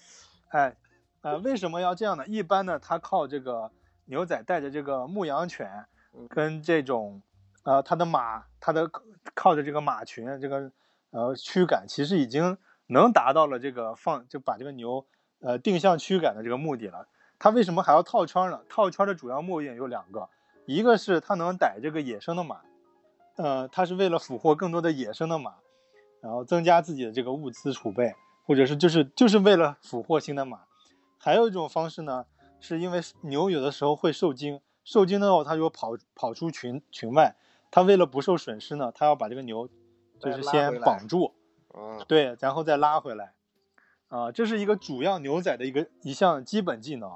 [0.49, 0.77] 哎，
[1.23, 2.27] 呃，为什么要这样呢？
[2.27, 3.71] 一般呢，他靠这个
[4.07, 5.87] 牛仔带着这个牧羊犬嗯，
[6.29, 7.23] 跟这种
[7.65, 8.91] 呃他的马，他的
[9.35, 10.71] 靠着这个马群这个
[11.11, 15.07] 呃驱赶，其实已经能达到了这个放就把这个牛
[15.41, 17.09] 呃定向驱赶的这个目的了。
[17.39, 18.61] 他为什么还要套圈呢？
[18.69, 20.29] 套圈的主要目的有两个，
[20.67, 22.61] 一个是他能逮这个野生的马，
[23.37, 25.55] 呃，他是为了俘获更多的野生的马，
[26.21, 28.15] 然后增加自己的这个物资储备，
[28.47, 30.61] 或者是就是就是为了俘获新的马。
[31.19, 32.25] 还有一种方式呢，
[32.61, 37.35] 是因为牛有的时候会受惊，受惊的后它就跑跑出群群外，
[37.71, 39.69] 它为了不受损失呢，它要把这个牛
[40.21, 41.35] 就是先绑住，
[41.75, 43.33] 嗯对，然后再拉回来，
[44.09, 47.11] 啊、这是一个主要牛仔的一个一项基本技能。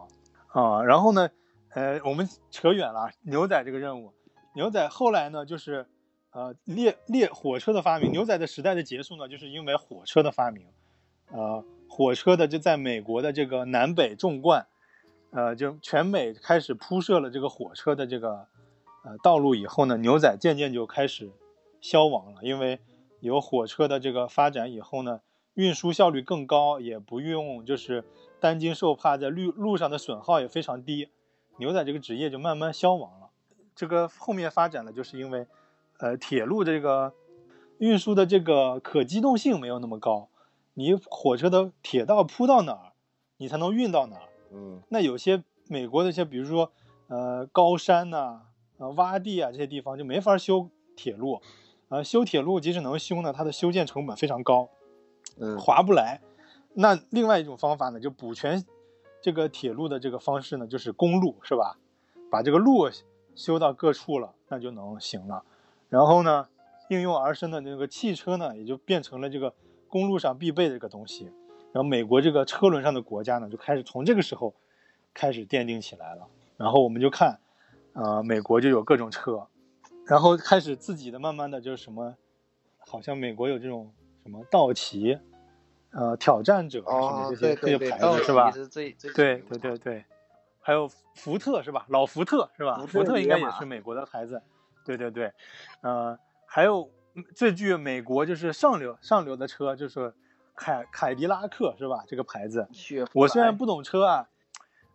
[0.49, 1.31] 啊、然后呢，
[1.75, 4.15] 呃，我们扯远了，牛仔这个任务，
[4.55, 5.87] 牛仔后来呢，就是
[6.31, 10.67] 呃列列火车的发明，牛仔的时代的结束呢，就是因为火车的发明，
[11.31, 14.67] 呃，火车的就在美国的这个南北纵贯，
[15.31, 18.47] 呃，就全美开始铺设了这个火车的这个
[19.05, 21.31] 呃道路以后呢，牛仔渐渐就开始
[21.81, 22.81] 消亡了，因为
[23.21, 25.21] 有火车的这个发展以后呢，
[25.55, 28.05] 运输效率更高，也不用就是
[28.41, 31.11] 担惊受怕，在路路上的损耗也非常低，
[31.59, 33.29] 牛仔这个职业就慢慢消亡了。
[33.75, 35.47] 这个后面发展了，就是因为
[35.99, 37.13] 呃铁路这个
[37.79, 40.31] 运输的这个可机动性没有那么高，
[40.73, 42.93] 你火车的铁道铺到哪儿，
[43.37, 44.23] 你才能运到哪儿。
[44.53, 46.73] 嗯那有些美国的一些，比如说
[47.09, 48.43] 呃高山呐、
[48.79, 51.41] 呃洼地啊这些地方就没法修铁路，
[51.89, 54.69] 呃修铁路即使能修呢，它的修建成本非常高，
[55.39, 56.21] 嗯划不来。
[56.75, 58.65] 那另外一种方法呢，就补全
[59.21, 61.79] 这个铁路的这个方式呢，就是公路，是吧？
[62.31, 62.89] 把这个路
[63.35, 65.45] 修到各处了，那就能行了。
[65.89, 66.49] 然后呢，
[66.91, 69.55] 应用而生的那个汽车呢，也就变成了这个
[69.89, 71.33] 公路上必备的一个东西。
[71.79, 74.53] 然后美国这个车轮上的国家呢，就开始从这个时候
[75.15, 76.27] 开始奠定起来了。
[76.57, 77.39] 然后我们就看，
[77.93, 79.47] 呃，美国就有各种车，
[80.05, 82.17] 然后开始自己的慢慢的就是什么，
[82.79, 83.93] 好像美国有这种
[84.25, 85.17] 什么道奇，
[85.93, 88.51] 呃，挑战者什么哦这些这些牌子是吧？
[88.51, 90.05] 奇是最最对对对对，
[90.61, 91.87] 还有福特是吧？
[91.91, 92.77] 老福特是吧？
[92.79, 94.43] 福福特应该也是美国的牌子，
[94.85, 95.33] 对对对，
[95.83, 100.13] 呃，还有嗯最具美国就是上流上流的车就是
[100.59, 102.03] 凯凯迪拉克是吧？
[102.09, 104.29] 这个牌子，雪我虽然不懂车啊，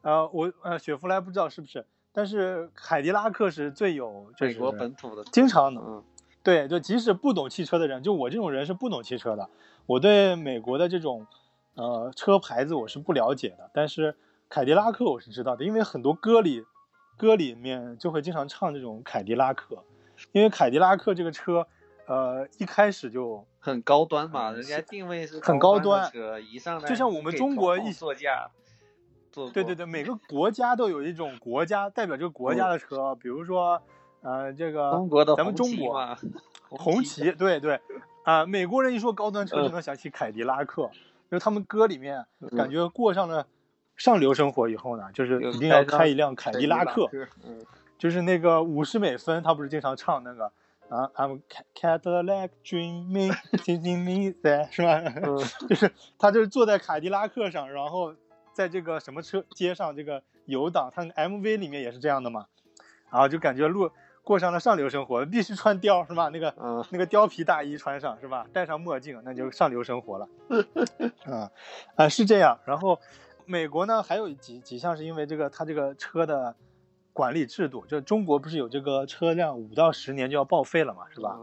[0.01, 6.03] 呃，我呃雪佛兰不知道是不是，但是凯迪拉克是最有就是美国本土的，经常能嗯，
[6.43, 9.49] 对，就即使不懂汽车的人，就我这种人是不懂汽车的，
[9.85, 11.25] 我对美国的这种
[11.75, 14.15] 呃车牌子我是不了解的，但是
[14.49, 16.65] 凯迪拉克我是知道的，因为很多歌里
[17.17, 19.83] 歌里面就会经常唱这种凯迪拉克，
[20.33, 21.65] 因为凯迪拉克这个车，
[22.05, 28.49] 呃一开始就很高端嘛，嗯人家定位是很高高端车，一上来就像我们中国一座驾，
[29.31, 33.81] 坐对对对，每个国家都有一种国家代表这个国家的车，比如说
[34.21, 36.17] 呃这个中国的咱们中国，
[36.69, 37.79] 红旗，对对，
[38.23, 40.89] 啊、美国人一说高端车就嗯能想起凯迪拉克，
[41.31, 43.47] 就是他们歌里面嗯感觉过上了
[43.95, 47.09] 上流生活以后呢，就是一定要开一辆凯迪拉克，
[47.45, 47.63] 嗯，
[47.97, 50.51] 就是那个五十美分，他不是经常唱那个
[50.89, 51.63] 啊，I'm Ca-
[51.99, 55.01] Cadillac dreaming, taking me there，是吧？
[55.23, 55.37] 嗯
[55.67, 58.13] 就是他就是坐在凯迪拉克上，然后
[58.53, 62.45] 在这个什么车街上这个游荡，他那个 MV 里面也是这样的嘛，
[63.11, 63.89] 然后就感觉路
[64.23, 66.29] 过上了上流生活，必须穿貂是吧？
[66.29, 68.45] 那个嗯那个貂皮大衣穿上是吧？
[68.53, 70.29] 戴上墨镜，那就上流生活了。
[71.25, 71.51] 啊
[71.95, 72.59] 啊是这样。
[72.65, 72.99] 然后
[73.45, 76.55] 美国呢还有几几项是因为这个他这个车的
[77.13, 81.39] 管理制度，就中国不是有这个车辆五到十年就要报废了嘛，是吧？？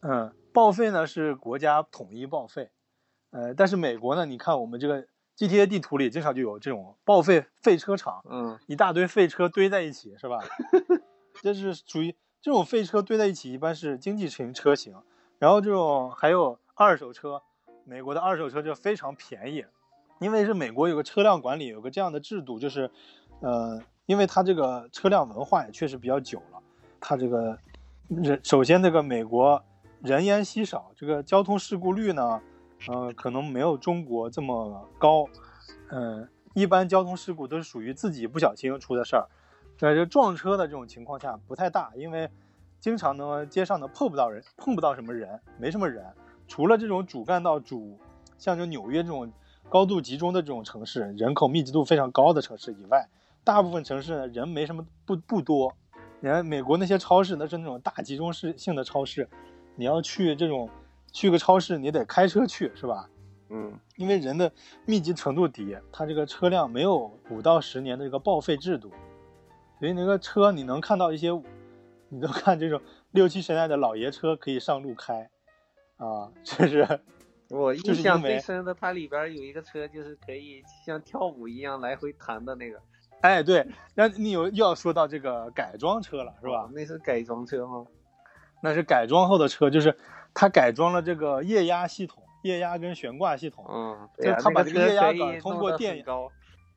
[0.00, 2.70] 嗯，报废呢是国家统一报废，
[3.30, 5.06] 呃，但是美国呢，你看我们这个
[5.36, 10.44] GTA 地图里经常就有这种报废废车场，嗯一大堆废车堆在一起，是吧？
[11.42, 14.94] 这是属于这种废车堆在一起，一般是经济型车型，
[15.38, 17.42] 然后这种还有二手车，
[17.84, 19.64] 美国的二手车就非常便宜，
[20.20, 22.90] 因为是美国有个车辆管理有个这样的制度，就是，
[23.40, 26.62] 呃，因为它这个车辆文化也确实比较久了，
[27.00, 27.58] 它这个
[28.08, 29.62] 人首先这个美国
[30.02, 32.40] 人烟稀少，这个交通事故率呢，
[32.88, 35.26] 呃，可能没有中国这么高，
[35.90, 39.26] 嗯、一般交通事故都是属于自己不小心出的事儿，
[39.78, 42.28] 在这撞车的这种情况下不太大，因为
[42.80, 46.04] 经常呢街上呢碰不到人，碰不到什么人，没什么人，
[46.46, 47.98] 除了这种主干道主，
[48.36, 49.32] 像这纽约这种
[49.70, 53.08] 高度集中的这种城市，人口密集度非常高的城市以外，
[53.44, 55.72] 大部分城市呢人没什么不不多。
[56.20, 59.28] 你看美国那些超市，那是那种大集中式性的超市，
[59.76, 60.68] 你要去这种
[61.12, 63.08] 去个超市，你得开车去，是吧？
[63.50, 64.50] 嗯因为人的
[64.86, 68.90] 密集程度低，它这个车辆没有五到十年的这个报废制度，
[69.78, 71.28] 所以那个车你能看到一些，
[72.08, 72.80] 你都看这种
[73.10, 75.30] 六七十年代的老爷车可以上路开，
[75.98, 77.00] 啊， 这是
[77.50, 82.80] 我印象最深的，它里边有一个车，就是可以像跳舞一样来回弹的那个，
[83.24, 86.64] 哎对，那你有又要说到这个改装车了，是吧？
[86.64, 87.86] 哦那是改装车吗？
[88.60, 89.96] 那是改装后的车，就是
[90.34, 93.64] 它改装了这个液压系统、液压跟悬挂系统。
[93.66, 96.04] 嗯，就对呀他把这个液压杆通过电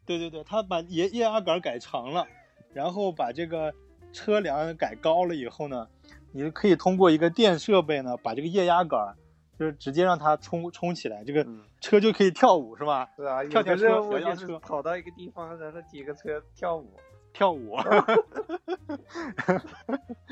[0.06, 2.26] 对对对，它把液液压杆改长了，
[2.72, 3.74] 然后把这个
[4.14, 5.86] 车梁改高了以后呢，
[6.32, 9.16] 你可以通过一个电设备呢，把这个液压杆
[9.58, 13.10] 就是直接让它冲冲起来，这个嗯车就可以跳舞，是吧？
[13.16, 16.94] 是啊，跳跳车有个任务就是摇摇车跑到一个地方，然后几个车跳舞，
[17.34, 17.76] 跳舞，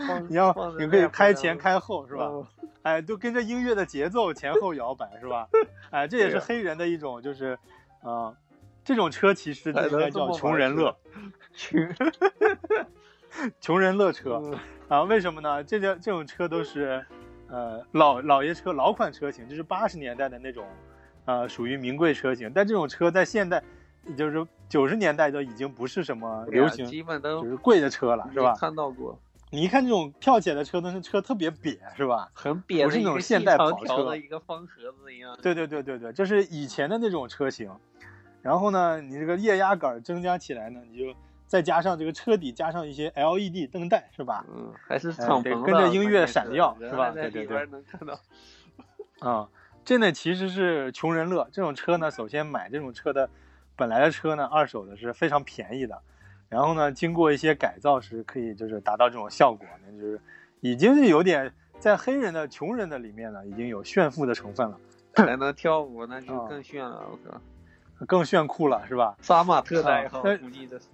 [0.08, 2.30] 放你要你可以开前开后，是吧？
[2.32, 2.46] 嗯
[2.84, 5.50] 哎，都跟着音乐的节奏前后摇摆，是吧？
[5.90, 7.58] 哎，这也是黑人的一种，就是，
[8.04, 8.32] 啊、
[8.84, 10.96] 这种车其实应该叫穷人乐，
[11.56, 11.82] 穷
[13.60, 15.02] 穷人乐车嗯啊？
[15.02, 15.64] 为什么呢？
[15.64, 17.04] 这叫这种车都是，
[17.56, 20.68] 呃，老老爷车、老款车型，就是八十年代的那种，
[21.24, 22.52] 呃，属于名贵车型。
[22.54, 23.64] 但这种车在现代，
[24.18, 28.54] 就是九十年代都已经不是什么流行，基本都就是贵的车了，是吧？
[28.60, 29.18] 看到过，
[29.52, 32.30] 你一看这种跳起来的车，都是车特别瘪，是吧？
[32.34, 35.38] 很瘪不是那种现代跑车的一个方盒子一样。
[35.42, 37.72] 对对对对对，这是以前的那种车型。
[38.42, 41.06] 然后呢，你这个液压杆增加起来呢，你就
[41.56, 44.46] 再加上这个车底加上一些 LED 灯带，是吧？
[44.54, 48.20] 嗯，还是哎敞篷的，跟着音乐闪耀是吧在对对对能看到。
[49.20, 49.48] 啊、
[49.86, 51.48] 这呢其实是穷人乐。
[51.54, 53.30] 这种车呢，首先买这种车的
[53.78, 55.98] 本来的车呢，二手的是非常便宜的。
[56.50, 60.20] 然后呢，经过一些改造是可以就是达到这种效果那，就是
[60.60, 64.78] 已经是有点在黑人的穷人的里面呢，已经有炫富的成分了，
[65.16, 67.40] 还能跳舞，那就啊更炫了，我靠！
[68.06, 69.16] 更炫酷了，是吧？
[69.22, 70.88] 杀马特的啊爱好，估计这是。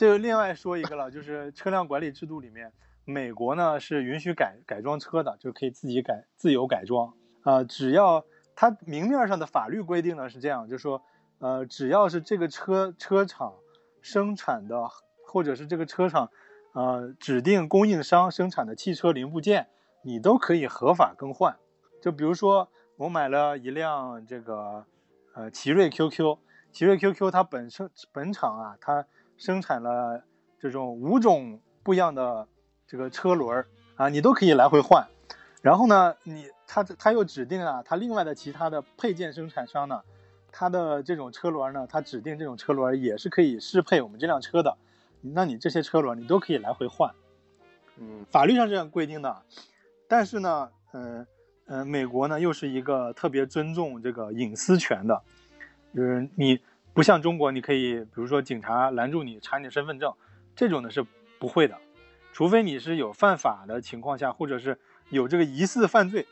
[0.00, 2.72] 这个另外说一个了，就是车辆管理制度里面，
[3.04, 7.12] 美国呢是允许改改装车的，就可以自己改自由改装
[7.42, 8.24] 啊、只要
[8.56, 11.02] 它明面上的法律规定呢是这样，就是说，
[11.38, 13.52] 呃，只要是这个车车厂
[14.00, 14.88] 生产的
[15.26, 16.30] 或者是这个车厂
[16.72, 19.68] 呃指定供应商生产的汽车零部件，
[20.00, 21.58] 你都可以合法更换。
[22.00, 24.86] 就比如说我买了一辆这个
[25.34, 26.38] 呃奇瑞 QQ，
[26.72, 29.04] 奇瑞 QQ 它本身本厂啊，它
[29.40, 30.22] 生产了
[30.60, 32.46] 这种五种不一样的
[32.86, 35.08] 这个车轮儿啊，你都可以来回换。
[35.62, 40.02] 然后呢，你他他又指定啊，他另外的其他的配件生产商呢，
[40.52, 44.76] 他的这种车轮呢，他指定这种车轮也是可以适配我们这辆车的。
[45.22, 47.10] 那你这些车轮你都可以来回换，
[47.96, 49.42] 嗯法律上这样规定的。
[50.06, 51.26] 但是呢，呃
[51.66, 55.22] 呃，美国呢又是一个特别尊重这个隐私权的，
[55.94, 56.60] 就是你
[56.92, 60.12] 不像中国，你可以比如说警察拦住你查你的身份证，
[60.54, 61.04] 这种呢是
[61.38, 61.76] 不会的，
[62.32, 64.78] 除非你是有犯法的情况下，或者是
[65.10, 66.26] 有这个疑似犯罪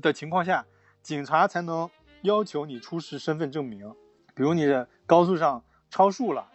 [0.00, 0.64] 的情况下，
[1.02, 1.88] 警察才能
[2.22, 3.92] 要求你出示身份证明。
[4.34, 6.46] 比如你在高速上超速了，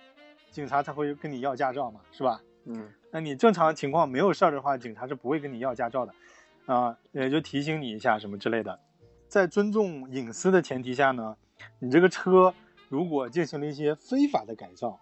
[0.52, 2.42] 警察才会跟你要驾照嘛，是吧？
[2.66, 6.14] 嗯那你正常情况没有事儿的话，警察是不会跟你要驾照的，
[6.66, 8.80] 啊，也就提醒你一下什么之类的。
[9.28, 11.36] 在尊重隐私的前提下呢，
[11.80, 12.54] 你这个车
[12.90, 15.00] 如果进行了一些非法的改造，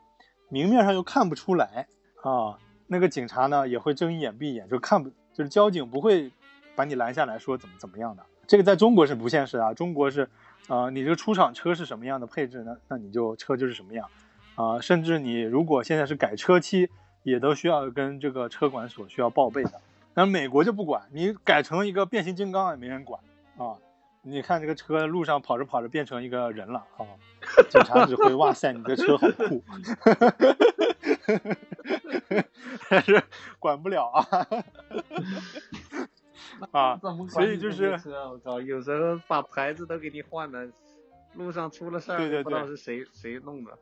[0.50, 1.88] 明面上又看不出来
[2.24, 2.58] 啊，
[2.88, 6.32] 那个警察呢也会睁一眼闭一眼，就看不就是交警不会
[6.76, 8.24] 把你拦下来说怎么怎么样的。
[8.48, 10.30] 这个在中国是不现实啊，中国是，
[10.68, 12.78] 呃，你这个出厂车是什么样的配置呢？
[12.88, 14.08] 那你就车就是什么样，
[14.56, 16.90] 啊、甚至你如果现在是改车漆，
[17.24, 19.82] 也都需要跟这个车管所需要报备的。
[20.14, 23.20] 那美国就不管，你改成一个变形金刚也没人管
[23.58, 23.74] 啊。
[24.28, 27.06] 你看这个车路上跑着跑着变成一个人了啊，
[27.70, 29.64] 警察指挥哇塞，你这车好酷，
[32.90, 33.22] 但 是
[33.60, 34.26] 管不了啊
[36.72, 37.00] 啊，
[37.30, 40.68] 所以就是车，我靠，有时候把牌子都给你换了，
[41.36, 43.78] 路上出了事儿，对对不知道对是谁谁弄的。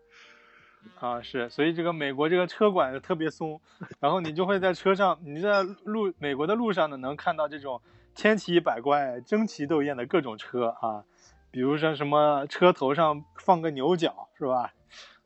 [0.99, 3.61] 啊，是，所以这个美国这个车管特别松，
[4.02, 7.82] 然后你就会在车上，你在路美国的路上呢，能看到这种
[8.15, 11.03] 千奇百怪、争奇斗艳的各种车啊，
[11.52, 14.73] 比如说什么车头上放个牛角是吧？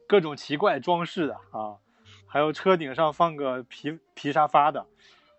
[0.07, 1.77] 各种奇怪装饰的啊，
[2.27, 4.85] 还有车顶上放个皮皮沙发的，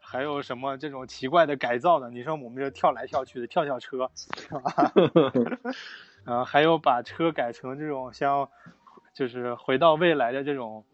[0.01, 2.11] 还有什么这种奇怪的改造的？
[2.11, 4.93] 你说我们这跳来跳去的跳跳车，是吧？
[6.25, 8.49] 啊，还有把车改成这种像，
[9.15, 10.85] 就是回到未来的这种，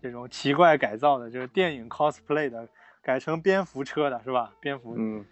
[0.00, 2.66] 这种奇怪改造的，就是电影 cosplay 的，
[3.02, 4.54] 改成蝙蝠车的是吧？
[4.60, 5.26] 蝙蝠，嗯，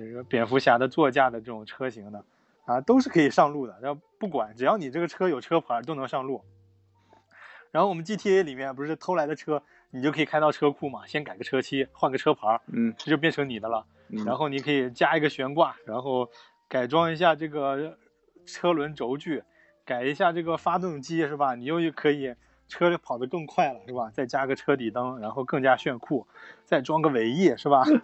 [0.00, 2.24] 这个蝙蝠侠的座驾的这种车型的，
[2.64, 3.78] 啊，都是可以上路的。
[3.82, 6.42] 然后不管，只要你这个车有车牌，都能上路。
[7.70, 13.86] 然后我们 GTA 里面不是偷来的车，你就可以开到车库嘛，先改个车漆，换个车牌，嗯这就变成你的了。
[14.08, 16.30] 嗯，然后你可以加一个悬挂，然后
[16.66, 17.98] 改装一下这个
[18.46, 19.44] 车轮轴距，
[19.84, 21.54] 改一下这个发动机是吧？
[21.54, 22.34] 你又可以
[22.66, 24.10] 车跑得更快了是吧？
[24.12, 26.26] 再加个车底灯，然后更加炫酷，
[26.64, 27.84] 再装个尾翼是吧？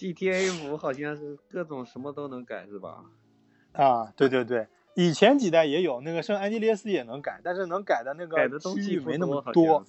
[0.00, 3.04] GTA 五好像是各种什么都能改是吧？
[3.72, 9.84] 啊，对对对，以前几代也有那个圣安地列斯也能改，但是能改的那个改的东区西没那么多，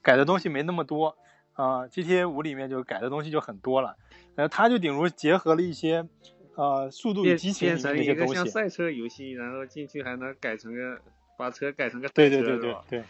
[0.00, 1.16] 改的东西没那么多
[1.54, 3.96] 啊、GTA 五里面就改的东西就很多了，
[4.36, 6.08] 呃，它就顶如结合了一些
[6.54, 8.34] 呃速度与激情的一些东西。
[8.34, 11.00] 个像赛车游戏，然后进去还能改成个
[11.36, 13.04] 把车改成个对对对对对，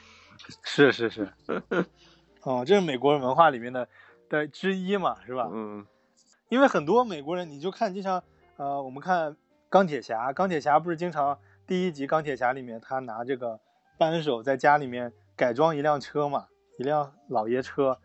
[0.64, 1.30] 是是是，
[2.42, 3.86] 哦，这是美国文化里面的
[4.30, 5.50] 的之一嘛，是吧？
[5.52, 5.86] 嗯
[6.48, 8.22] 因为很多美国人，你就看就像，
[8.56, 9.36] 呃，我们看
[9.68, 13.60] 钢铁侠，钢铁侠不是经常第一集钢铁侠里面他拿这个
[13.98, 16.46] 扳手在家里面改装一辆车嘛，
[16.78, 17.98] 一辆老爷车，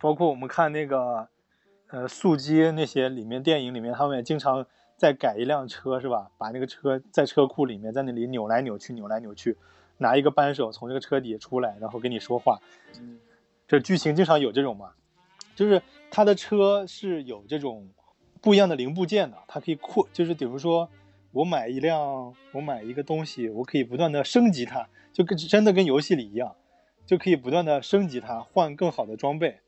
[0.00, 1.28] 包括我们看那个
[1.88, 4.66] 呃速激那些里面电影里面，他们也经常
[4.96, 6.30] 在改一辆车是吧？
[6.36, 9.56] 把那个车在车库里面在那里扭来扭去，扭来扭去，
[9.98, 12.58] 拿一个扳手从这个车底出来，然后跟你说话，
[12.98, 13.20] 嗯
[13.68, 14.92] 这剧情经常有这种嘛，
[15.54, 17.88] 就是它的车是有这种
[18.40, 20.88] 不一样的零部件的，它可以扩，就是比如说
[21.30, 26.54] 我买一辆，我买一个东西，我可以不断的升级它，就跟真的跟游戏里一样，
[27.06, 29.60] 就可以不断的升级它，换更好的装备，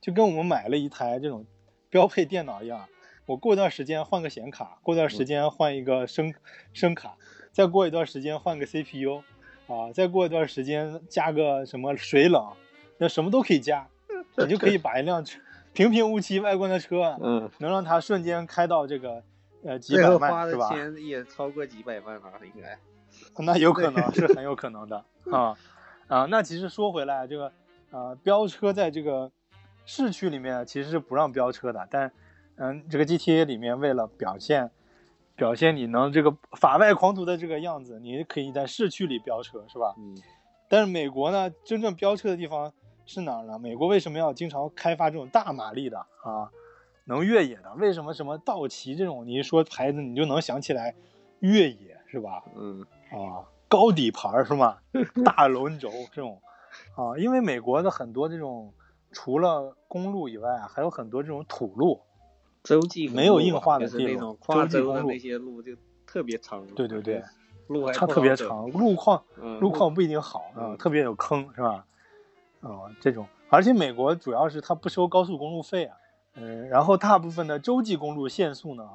[0.00, 1.44] 就跟我们买了一台这种
[1.88, 2.86] 标配电脑一样，
[3.26, 6.32] 我过一段时间换个显卡，过段时间换一个声
[6.72, 7.16] 声卡，
[7.52, 9.22] 再过一段时间换个 CPU，
[9.66, 12.52] 啊，再过一段时间加个什么水冷，
[12.98, 13.88] 那什么都可以加，
[14.44, 15.40] 你就可以把一辆车
[15.72, 19.22] 平平无奇外观的车啊，嗯，能让它瞬间开到这个
[19.64, 20.68] 呃几百后花的万是吧？
[20.68, 22.78] 钱也超过几百万吧，应该。
[23.44, 25.56] 那有可能是很有可能的啊
[26.08, 26.26] 啊！
[26.30, 27.52] 那其实说回来，这个
[27.90, 29.30] 呃飙车在这个
[29.84, 32.10] 市区里面其实是不让飙车的，但
[32.56, 34.70] 嗯，这个 GTA 里面为了表现
[35.34, 39.94] 表现你能这个法外狂徒的这个样子，你可以在市区里飙车是吧？
[39.98, 40.16] 嗯
[40.68, 42.72] 但是美国呢，真正飙车的地方
[43.10, 43.58] 是哪儿呢？
[43.58, 46.48] 美国为什么要经常开发这种大马力的啊，
[47.06, 47.74] 能越野的？
[47.74, 50.94] 为什么什么道奇这种，你一说牌子你就能想起来
[51.40, 52.44] 越野是吧？
[52.54, 54.78] 嗯啊，高底盘是吗？
[55.24, 56.40] 大轮轴这种
[56.94, 58.72] 啊，因为美国的很多这种
[59.10, 62.00] 除了公路以外啊，还有很多这种土路。
[62.62, 65.72] 洲际没有硬化的地路种跨州的那些路就
[66.06, 66.64] 特别长。
[66.76, 67.24] 对对对，
[67.66, 68.36] 路还它特别。
[68.36, 71.86] 长，路况嗯，路况不一定好啊，嗯特别有坑是吧？
[72.60, 75.96] 啊、这种，而且美国主要是它不收高速公路费啊，
[76.34, 78.88] 嗯、然后大部分的洲际公路限速呢，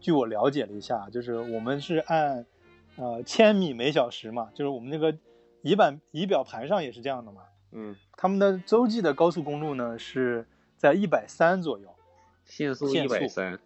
[0.00, 2.44] 据我了解了一下，就是我们是按
[2.96, 5.16] 呃千米每小时嘛，就是我们那个
[5.62, 7.42] 仪板仪表盘上也是这样的嘛，
[7.72, 10.46] 嗯，他们的洲际的高速公路呢是
[10.76, 11.94] 在一百三左右
[12.44, 13.58] 限速一百三。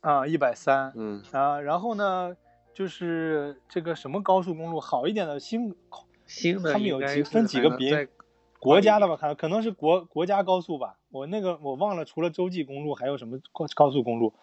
[0.00, 2.36] 啊，一百三，嗯，啊，然后呢，
[2.74, 5.72] 就是这个什么高速公路好一点的新，
[6.26, 8.08] 新的他们有几分几个别
[8.62, 9.16] 国家的吧？
[9.16, 14.34] 看可能是国国家高速吧，我那个我忘了，除了洲际公路还有什么高高速公路？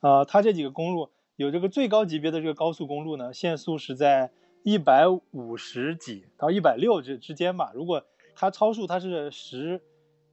[0.00, 4.32] 呃，它这几个公路有这个最高级别的这个高速公路呢，限速是在
[4.64, 7.70] 一百五十几到一百六之之间吧。
[7.72, 8.02] 如果
[8.34, 9.80] 它超速，它是十，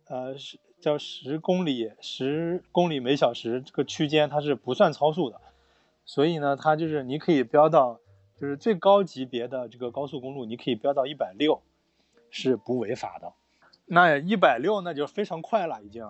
[0.08, 5.40] 呃，是叫十公里十公里每小时这个区间，它是不算超速的。
[6.04, 8.00] 所以呢，它就是你可以飙到，
[8.40, 11.62] 就是最高级别的这个高速公路，你可以飙到一百六，
[12.36, 13.32] 是不违法的。
[13.86, 16.06] 那一百六那就非常快了，已经。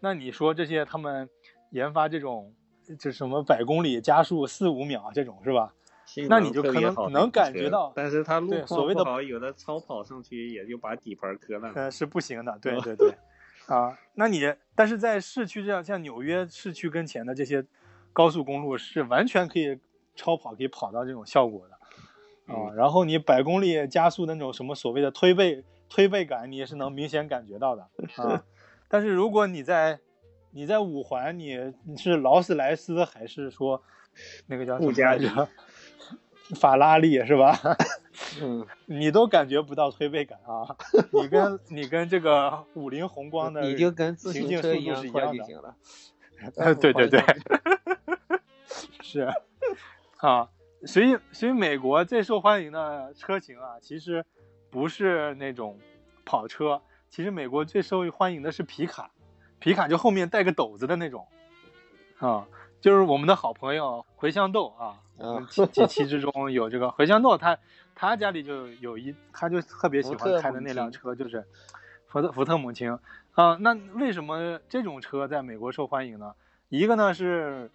[0.00, 1.28] 那你说这些他们
[1.70, 2.52] 研发这种，
[2.98, 5.72] 这什么百公里加速四五秒这种是吧？
[6.28, 11.82] 那你就可能能感觉到但是它路对所谓的况不好，有的超跑上去也就把底盘磕烂了。
[11.82, 13.14] 呃，是不行的，对嗯对对，
[13.66, 17.64] 啊，那你但是在市区这样像纽约市区跟前的这些
[18.12, 19.78] 高速公路是完全可以
[20.16, 21.78] 超跑可以跑到这种效果的，
[22.50, 27.82] 啊，嗯然后你百公里加速那种什么所谓的推背推背感，你也是能明显感觉到的
[28.16, 28.44] 啊。
[28.88, 30.00] 但是如果你在
[30.52, 33.82] 你在五环，你你是劳斯莱斯还是说
[34.46, 35.48] 那个叫什么来着？
[36.56, 37.56] 法拉利是吧？
[38.42, 40.66] 嗯，你都感觉不到推背感啊！
[41.12, 45.76] 你跟你跟这个五菱宏光的你就跟自行行车一进速度是一样的，就行了。
[46.56, 47.22] 呃对对对，
[49.02, 49.20] 是
[50.18, 50.48] 啊，
[50.86, 54.24] 所以所以美国最受欢迎的车型啊，其实
[54.70, 55.78] 不是那种
[56.24, 59.10] 跑车，其实美国最受欢迎的是皮卡，
[59.58, 61.26] 皮卡就后面带个斗子的那种，
[62.18, 62.46] 啊，
[62.80, 67.58] 就是我们的好朋友茴香豆啊，我们啊几几期之中有这个茴香豆，他
[67.94, 71.44] 他家里就有一，他就特别喜欢开的那辆车，就是
[72.06, 72.90] 福特福特猛禽
[73.32, 73.56] 啊。
[73.60, 76.34] 那为什么这种车在美国受欢迎呢？
[76.70, 77.70] 一个呢是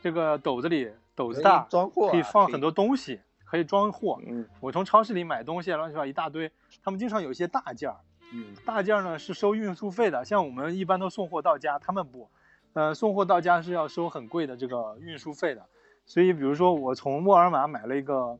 [0.00, 4.20] 这个斗子里斗子大，装货啊可以可以放很多东西，可以装货。
[4.24, 6.52] 嗯我从超市里买东西，乱七八糟一大堆，
[6.84, 7.96] 他们经常有一些大件儿，
[8.32, 12.30] 嗯大件儿呢是收运输费的，像我们一般都送货到家，他们不，
[12.74, 15.66] 呃，送货到家是要收很贵的这个运输费的。
[16.06, 18.38] 所以，比如说我从沃尔玛买了一个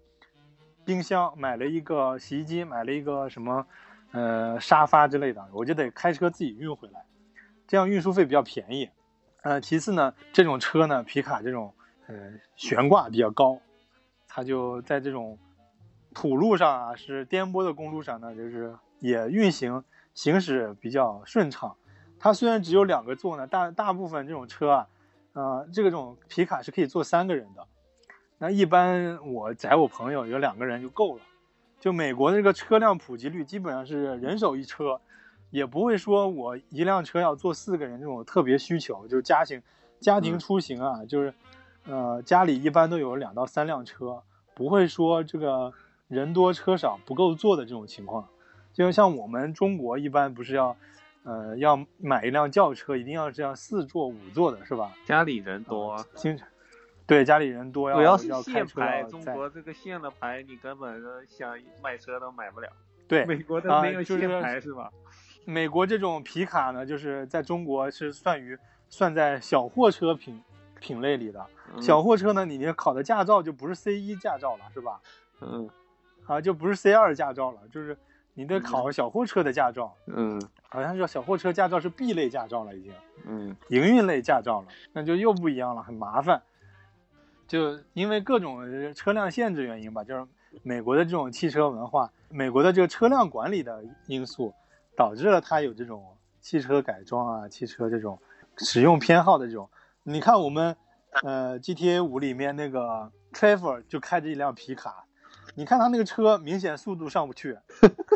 [0.84, 3.66] 冰箱，买了一个洗衣机，买了一个什么
[4.12, 7.04] 呃沙发之类的，我就得开车自己运回来，
[7.66, 8.88] 这样运输费比较便宜。
[9.42, 11.74] 呃，其次呢，这种车呢，皮卡这种
[12.08, 13.60] 呃悬挂比较高，
[14.26, 15.38] 它就在这种
[16.14, 21.76] 土路上啊，是颠簸的公路上呢，就是也运行行驶比较顺畅。
[22.18, 24.88] 它虽然只有两个座呢，大大部分这种车啊，
[25.34, 27.66] 呃，这个种皮卡是可以坐三个人的。
[28.38, 31.22] 那一般我载我朋友有两个人就够了。
[31.80, 35.00] 就美国的这个车辆普及率基本上是人手一车，
[35.50, 39.62] 也不会说我一辆车要坐四个人这种特别需求，就是家庭
[40.00, 41.32] 家庭嗯出行啊，就是
[41.88, 44.22] 呃家里一般都有两到三辆车，
[44.54, 45.72] 不会说这个
[46.06, 48.28] 人多车少不够坐的这种情况。
[48.72, 50.76] 就像我们中国一般不是要
[51.24, 54.92] 呃要买一辆轿车，一定要这样四座五座的是吧？
[55.04, 56.46] 家里人多啊，经常
[57.06, 62.68] 对家里人多要主要是要开车限牌，要中国这个限了牌，你根本想买车都买不了。
[63.08, 64.92] 对 美国的啊没有就是限牌是吧？
[65.46, 68.56] 美国这种皮卡呢，就是在中国是算于
[68.90, 70.40] 算在小货车品
[70.80, 71.40] 品类里的。
[71.74, 75.00] 嗯小货车呢，你这考的驾照就不是 C 一驾照了，是吧？
[75.42, 75.68] 嗯
[76.26, 77.96] 啊，就不是 C 二驾照了，就是
[78.32, 80.40] 你得考小货车的驾照，嗯
[80.70, 82.92] 好像是小货车驾照是 B 类驾照了，已经
[83.26, 86.42] 嗯营运类驾照了，那就又不一样了，很麻烦。
[87.46, 90.26] 就因为各种车辆限制原因吧，就是
[90.62, 94.54] 美国的这种汽车文化，美国的这个车辆管理的因素，
[94.96, 98.18] 导致了它有这种汽车改装啊、汽车这种
[98.56, 99.68] 使用偏好的这种。
[100.08, 100.74] 你看我们
[101.22, 105.04] 呃 GTA 五里面那个 Trevor 就开着一辆皮卡，
[105.54, 107.58] 你看他那个车明显速度上不去，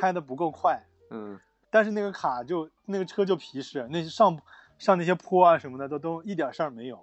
[0.01, 0.83] 开的不够快。
[1.11, 1.39] 嗯
[1.69, 4.39] 但是那个卡就那个车就皮实，那上
[4.79, 6.99] 上那些坡啊什么的都都一点事儿没有。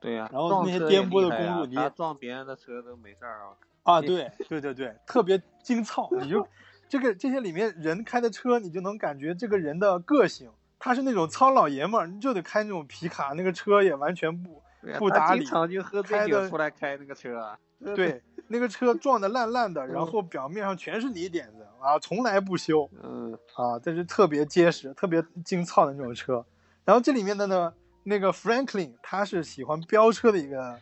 [0.00, 3.52] 对呀、然后那些颠簸的公路你他撞别人的车都没事儿啊。
[3.84, 6.46] 啊，对对对对，特别精 糙，你就
[6.88, 10.50] 这个这些里面人开的车，你就能感觉这个人的个性。
[10.84, 14.60] 他是那种糙老爷们儿，你就得开那种皮卡，那个车也完全不
[14.98, 17.56] 不打理常就喝醉酒出来开那个车啊。
[17.94, 26.44] 对，那个车撞的烂烂的，然嗯后表面上全是泥点子啊，从来不修嗯，啊，这是特别结实、特别精糙的那种车。
[26.84, 27.72] 然后这里面的呢，
[28.02, 30.78] 那个 Franklin 他是喜欢飙车的一个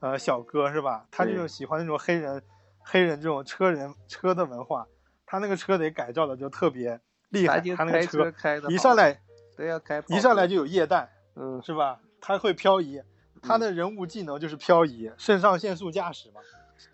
[0.00, 1.06] 呃小哥是吧？
[1.10, 2.42] 他这种对喜欢那种黑人
[2.80, 4.86] 黑人这种车人车的文化，
[5.24, 7.00] 他那个车得改造的就特别
[7.30, 9.20] 厉害，他那个车开的一上来
[9.58, 11.60] 都要开跑，一上来就有液氮，嗯。
[11.62, 12.00] 是吧？
[12.20, 13.02] 他会漂移，
[13.42, 16.40] 他的人物技能就是漂移，肾上腺素驾驶嘛，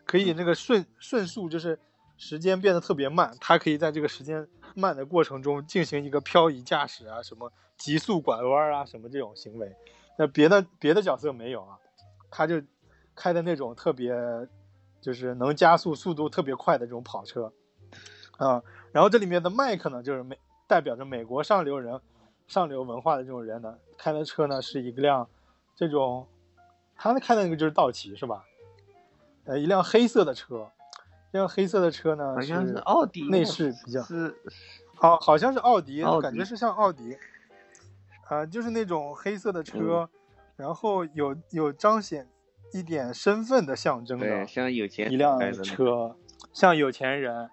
[0.05, 1.79] 可以那个瞬瞬速，就是
[2.17, 9.75] 时间变得特别慢，他可以在这个时间慢的过程中进行一个漂移驾驶啊，什么急速拐弯啊，什么这种行为，
[10.19, 11.79] 那别的别的角色没有啊，
[12.31, 12.61] 他就
[13.15, 14.15] 开的那种特别
[15.01, 17.53] 就是能加速速度特别快的这种跑车，
[18.37, 18.63] 啊、
[18.93, 22.01] 然后这里面的麦克呢，就是美代表着美国上流人、
[22.47, 25.29] 上流文化的这种人呢，开的车呢是一辆
[25.75, 26.27] 这种，
[26.97, 28.45] 他们开的那个就是道奇是吧？
[29.45, 30.71] 呃，一辆黑色的车，
[31.33, 34.35] 这辆黑色的车呢好像是是奥迪内饰比较是
[34.95, 37.17] 好，好像是奥迪，奥迪感觉是像奥迪，
[38.29, 40.09] 啊、就是那种黑色的嗯车，
[40.57, 42.27] 然后有有彰显
[42.73, 46.17] 一点身份的象征的，像有钱一辆车，
[46.53, 47.51] 像有钱人，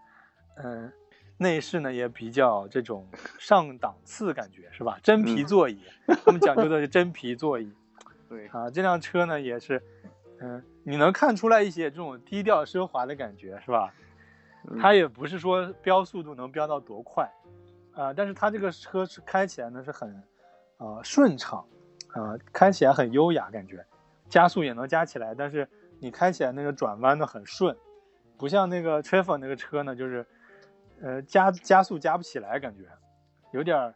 [0.55, 0.93] 嗯、
[1.41, 3.07] 内饰呢也比较这种
[3.39, 4.99] 上档次感觉是吧？
[5.01, 5.81] 真皮嗯座椅，
[6.23, 7.71] 他们讲究的是真皮座椅
[8.29, 8.69] 对，啊。
[8.69, 9.81] 这辆车呢也是，
[10.39, 13.91] 嗯、你能看出来一些这种低调奢华的感觉是吧？
[14.69, 17.27] 嗯它也不是说飙速度能飙到多快，
[17.93, 20.23] 啊、但是它这个车是开起来呢是很，
[20.77, 21.65] 呃顺畅，
[22.09, 23.83] 啊、开起来很优雅感觉，
[24.29, 25.67] 加速也能加起来，但是
[25.99, 27.75] 你开起来那个转弯呢很顺，
[28.37, 30.23] 不像那个 t r e v o r 那个车呢就是，
[31.01, 32.83] 呃加加速加不起来感觉，
[33.51, 33.95] 有点儿，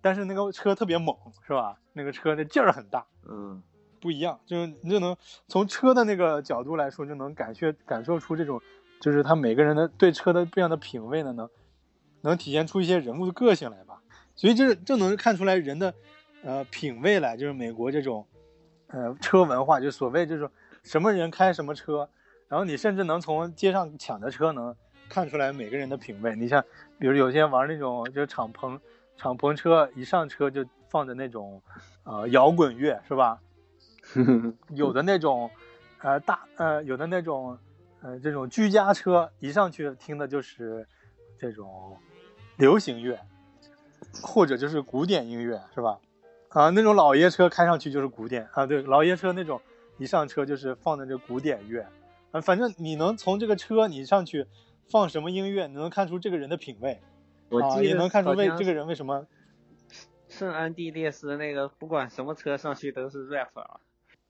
[0.00, 1.16] 但是那个车特别猛
[1.46, 1.78] 是吧？
[1.92, 3.62] 那个车的劲儿很大，嗯
[4.00, 5.16] 不一样，就是你就能
[5.48, 8.60] 从车的那个角度来说，就能感觉感受出这种，
[9.00, 11.48] 就是他每个人的对车的不一样的品味呢，能
[12.20, 14.00] 能体现出一些人物的个性来吧。
[14.34, 15.94] 所以这这能看出来人的
[16.42, 18.26] 呃品味来，就是美国这种
[18.88, 20.48] 呃车文化，就所谓这种
[20.82, 22.08] 什么人开什么车，
[22.46, 24.76] 然后你甚至能从街上抢着车能
[25.08, 26.34] 看出来每个人的品味。
[26.36, 26.62] 你像
[26.98, 28.78] 比如有些玩那种就是敞篷
[29.16, 31.62] 敞篷车，一上车就放着那种
[32.04, 33.40] 呃摇滚乐是吧？
[34.70, 35.50] 有的那种，
[36.00, 37.58] 呃大呃有的那种，
[38.02, 40.86] 呃这种居家车一上去听的就是
[41.38, 41.96] 这种
[42.56, 43.18] 流行乐，
[44.22, 45.98] 或者就是古典音乐是吧？
[46.50, 49.60] 啊，那种老爷车开上去就是古典啊，对，老爷车那种
[49.98, 51.86] 一上车就是放的这古典乐，
[52.30, 54.46] 啊，反正你能从这个车你上去
[54.88, 56.92] 放什么音乐，你能看出这个人的品味。
[56.92, 57.00] 啊，
[57.50, 59.26] 我记得也能看出为这个人为什么
[60.28, 63.80] 圣安地列斯那个不管什么车上去都是 rap 啊，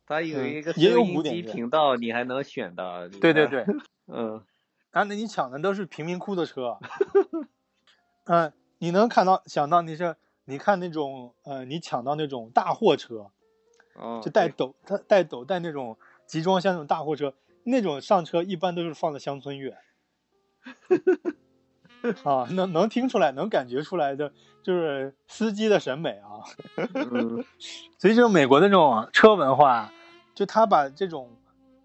[0.07, 1.53] 他有嗯一个也有收音机古典乐。
[1.53, 3.09] 频道，你还能选的。
[3.09, 3.65] 对对，对。
[4.07, 4.45] 嗯，
[4.91, 6.79] 啊，那你抢的都是贫民窟的车，
[8.27, 13.31] 嗯、你能看到想到你是你看那种呃，你抢到那种大货车，
[13.95, 15.97] 哦，就带斗它带斗带那种
[16.27, 17.35] 集装箱那种大货车，
[17.65, 19.77] 那种上车一般都是放的乡村乐，
[22.25, 24.33] 啊，能能听出来，能感觉出来的
[24.63, 26.45] 就是司机的审美啊。
[26.95, 27.45] 嗯
[27.99, 29.93] 所以这种美国的这种车文化，
[30.35, 31.37] 就他把这种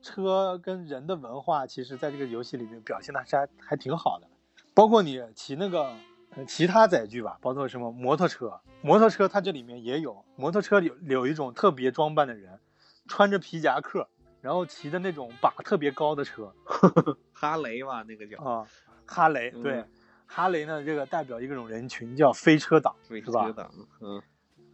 [0.01, 4.27] 车跟人的文化，其实在这个游戏里面表现的是还还挺好的。
[4.73, 5.91] 包括你骑那个
[6.35, 12.59] 呃其他载具吧，包括什么摩托车，摩托车它这里面也有，摩托车里有有一种特别装扮的人，
[13.07, 14.07] 穿着皮夹克，
[14.41, 16.53] 然后骑的那种把特别高的车
[17.31, 18.67] 哈雷嘛，那个叫啊，
[19.05, 19.73] 哈雷对。
[19.73, 19.89] 嗯
[20.33, 23.51] 哈雷呢，这个代表一种人群叫飞车党，飞是吧车？
[23.51, 23.69] 党，
[23.99, 24.21] 嗯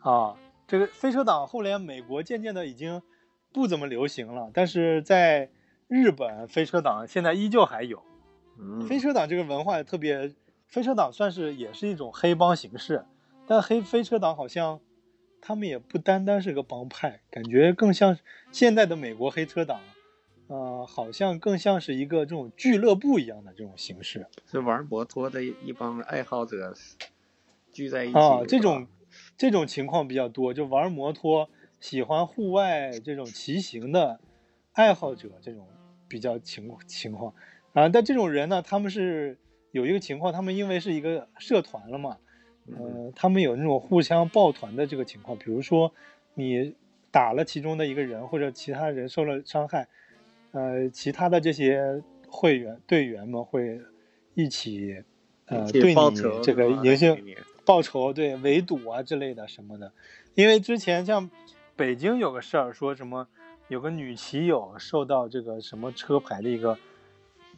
[0.03, 0.37] 啊，
[0.67, 3.01] 这个飞车党后来美国渐渐的已经
[3.51, 5.49] 不怎么流行了，但是在
[5.87, 8.03] 日本飞车党现在依旧还有。
[8.59, 10.31] 嗯，飞车党这个文化也特别，
[10.67, 13.03] 飞车党算是也是一种黑帮形式，
[13.47, 14.79] 但黑飞车党好像
[15.41, 18.17] 他们也不单单是个帮派，感觉更像
[18.51, 19.79] 现在的美国黑车党，
[20.47, 24.27] 呃，好像更像是一个这种俱乐部一样的这种形式。
[24.49, 26.73] 是玩摩托的一帮爱好者
[27.71, 28.87] 聚在一起啊，这种
[29.37, 31.49] 这种情况比较多，就玩摩托、
[31.79, 34.19] 喜欢户外这种骑行的
[34.73, 35.67] 爱好者，这种
[36.07, 37.33] 比较情情况
[37.73, 37.87] 啊。
[37.89, 39.37] 但这种人呢，他们是
[39.71, 42.17] 有一个情况，他们因为是一个社团了嘛，
[42.75, 45.93] 呃，他们有那种互相抱团的这个情况，比如说
[46.33, 46.75] 你
[47.09, 49.87] 打了其中的一个人，或者其他人受了伤害，
[50.51, 53.79] 呃，其他的这些会员队员们会
[54.33, 55.01] 一起
[55.45, 57.17] 呃对你这个赢性
[57.63, 59.93] 报仇，对围堵啊之类的什么的。
[60.35, 61.29] 因为之前像
[61.77, 63.29] 北京有个事儿，说什么
[63.69, 66.77] 有个女骑友受到这个什么车牌的一个，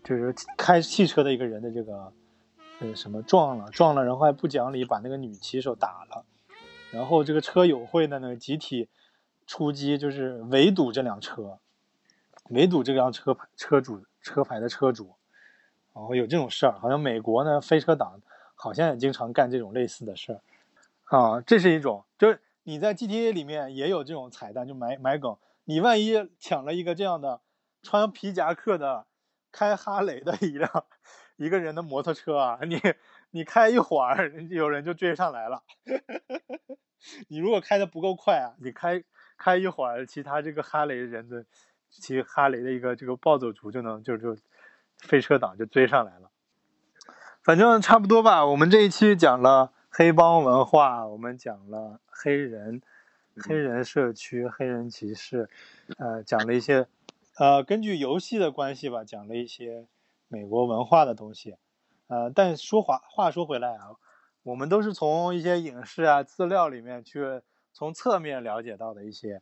[0.04, 2.14] 就是开汽车的一个人的这个。
[2.80, 6.24] 呃，什么撞了撞了，然后还不讲理，把那个女骑手打了，
[6.92, 8.88] 然后这个车友会的呢集体
[9.46, 11.60] 出击，就是围堵这辆车，
[12.50, 15.16] 围堵这辆车牌车主车牌的车主，
[15.94, 18.22] 然后有这种事儿，好像美国呢飞车党
[18.56, 25.36] 好像也经常干这种类似的事儿，啊，这是一种，就是你在 GTA 里面也有这种彩蛋，就埋埋梗，
[25.66, 27.42] 你万一抢了一个这样的
[27.84, 29.06] 穿皮夹克的
[29.52, 30.86] 开哈雷的一辆。
[31.40, 32.82] 一个人的摩托车啊，你
[33.32, 35.64] 你开一会儿，有人就追上来了。
[37.30, 39.02] 你如果开的不够快啊，你开
[39.38, 41.46] 开一会儿，其他这个哈雷人的
[41.90, 44.38] 骑哈雷的一个这个暴走族就能就就
[44.98, 46.30] 飞车党就追上来了。
[47.42, 48.46] 反正差不多吧。
[48.46, 52.82] 我们这一期讲了黑帮文化，我们讲了黑人
[53.38, 55.50] 黑人社区、黑人歧视，
[55.98, 56.88] 呃，讲了一些
[57.38, 59.88] 呃根据游戏的关系吧，讲了一些。
[60.30, 61.58] 美国文化的东西，
[62.08, 63.98] 呃，但说话话说回来啊，
[64.44, 67.42] 我们都是从一些影视啊资料里面去
[67.74, 69.42] 从侧面了解到的一些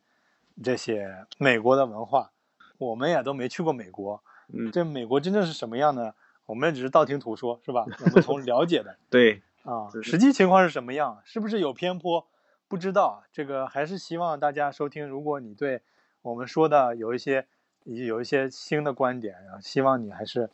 [0.63, 2.31] 这些美国的文化，
[2.77, 4.23] 我们也都没去过美国，
[4.53, 6.13] 嗯，这美国真正是什么样呢？
[6.45, 7.85] 我们只是道听途说，是吧？
[8.05, 11.21] 我们从了解的， 对，啊，实际情况是什么样？
[11.25, 12.25] 是不是有偏颇？
[12.69, 15.05] 不知道，这个还是希望大家收听。
[15.05, 15.81] 如果你对
[16.21, 17.45] 我们说的有一些。
[17.87, 20.49] 有一些新的观点，然后希望你还是，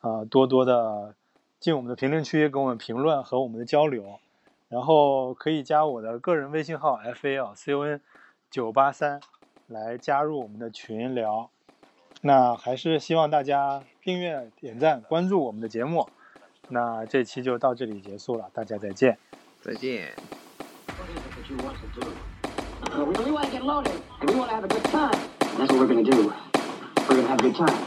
[0.00, 1.14] 啊，多多的
[1.60, 4.18] 进我们的评论区给我们评论和我们的交流，
[4.68, 8.00] 然后可以加我的个人微信号 f a l c o n
[8.50, 9.20] 九八三
[9.66, 11.50] 来加入我们的群聊。
[12.22, 16.08] 那还是希望大家订阅、点赞、关注我们的节目。
[16.68, 19.16] 那这期就到这里结束了，大家再见。
[19.60, 20.12] 再见。
[25.68, 26.47] We're
[27.08, 27.86] gonna have a good time.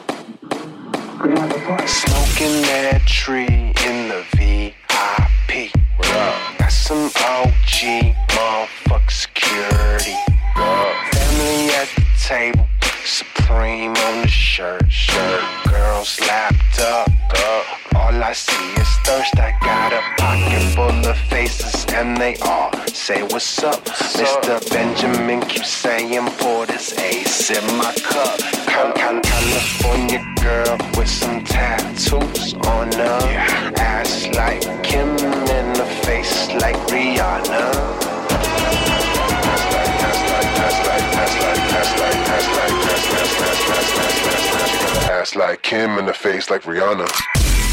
[1.20, 1.88] We're gonna have a party.
[1.88, 3.46] Smoking that tree
[3.86, 5.72] in the VIP.
[5.98, 6.58] What up?
[6.58, 10.18] Got some OG motherfucker security.
[10.56, 12.68] Family at the table.
[13.06, 14.92] Supreme on the shirt.
[14.92, 15.44] Shirt.
[15.70, 17.10] Girls lapped up.
[17.10, 17.96] up.
[17.96, 19.38] All I see is thirst.
[19.38, 23.76] I got a pocket full of faces, and they all say, What's up?
[23.88, 24.58] What's Mr.
[24.58, 24.70] Up?
[24.70, 28.40] Benjamin keeps saying, Pour this ace in my cup.
[28.68, 33.72] Cal- Cal- California girl with some tattoos on her yeah.
[33.78, 38.02] ass like Kim in the face like Rihanna.
[45.14, 46.72] Ass like Kim in the face like Rihanna.
[46.72, 47.71] like Kim in the face like Rihanna.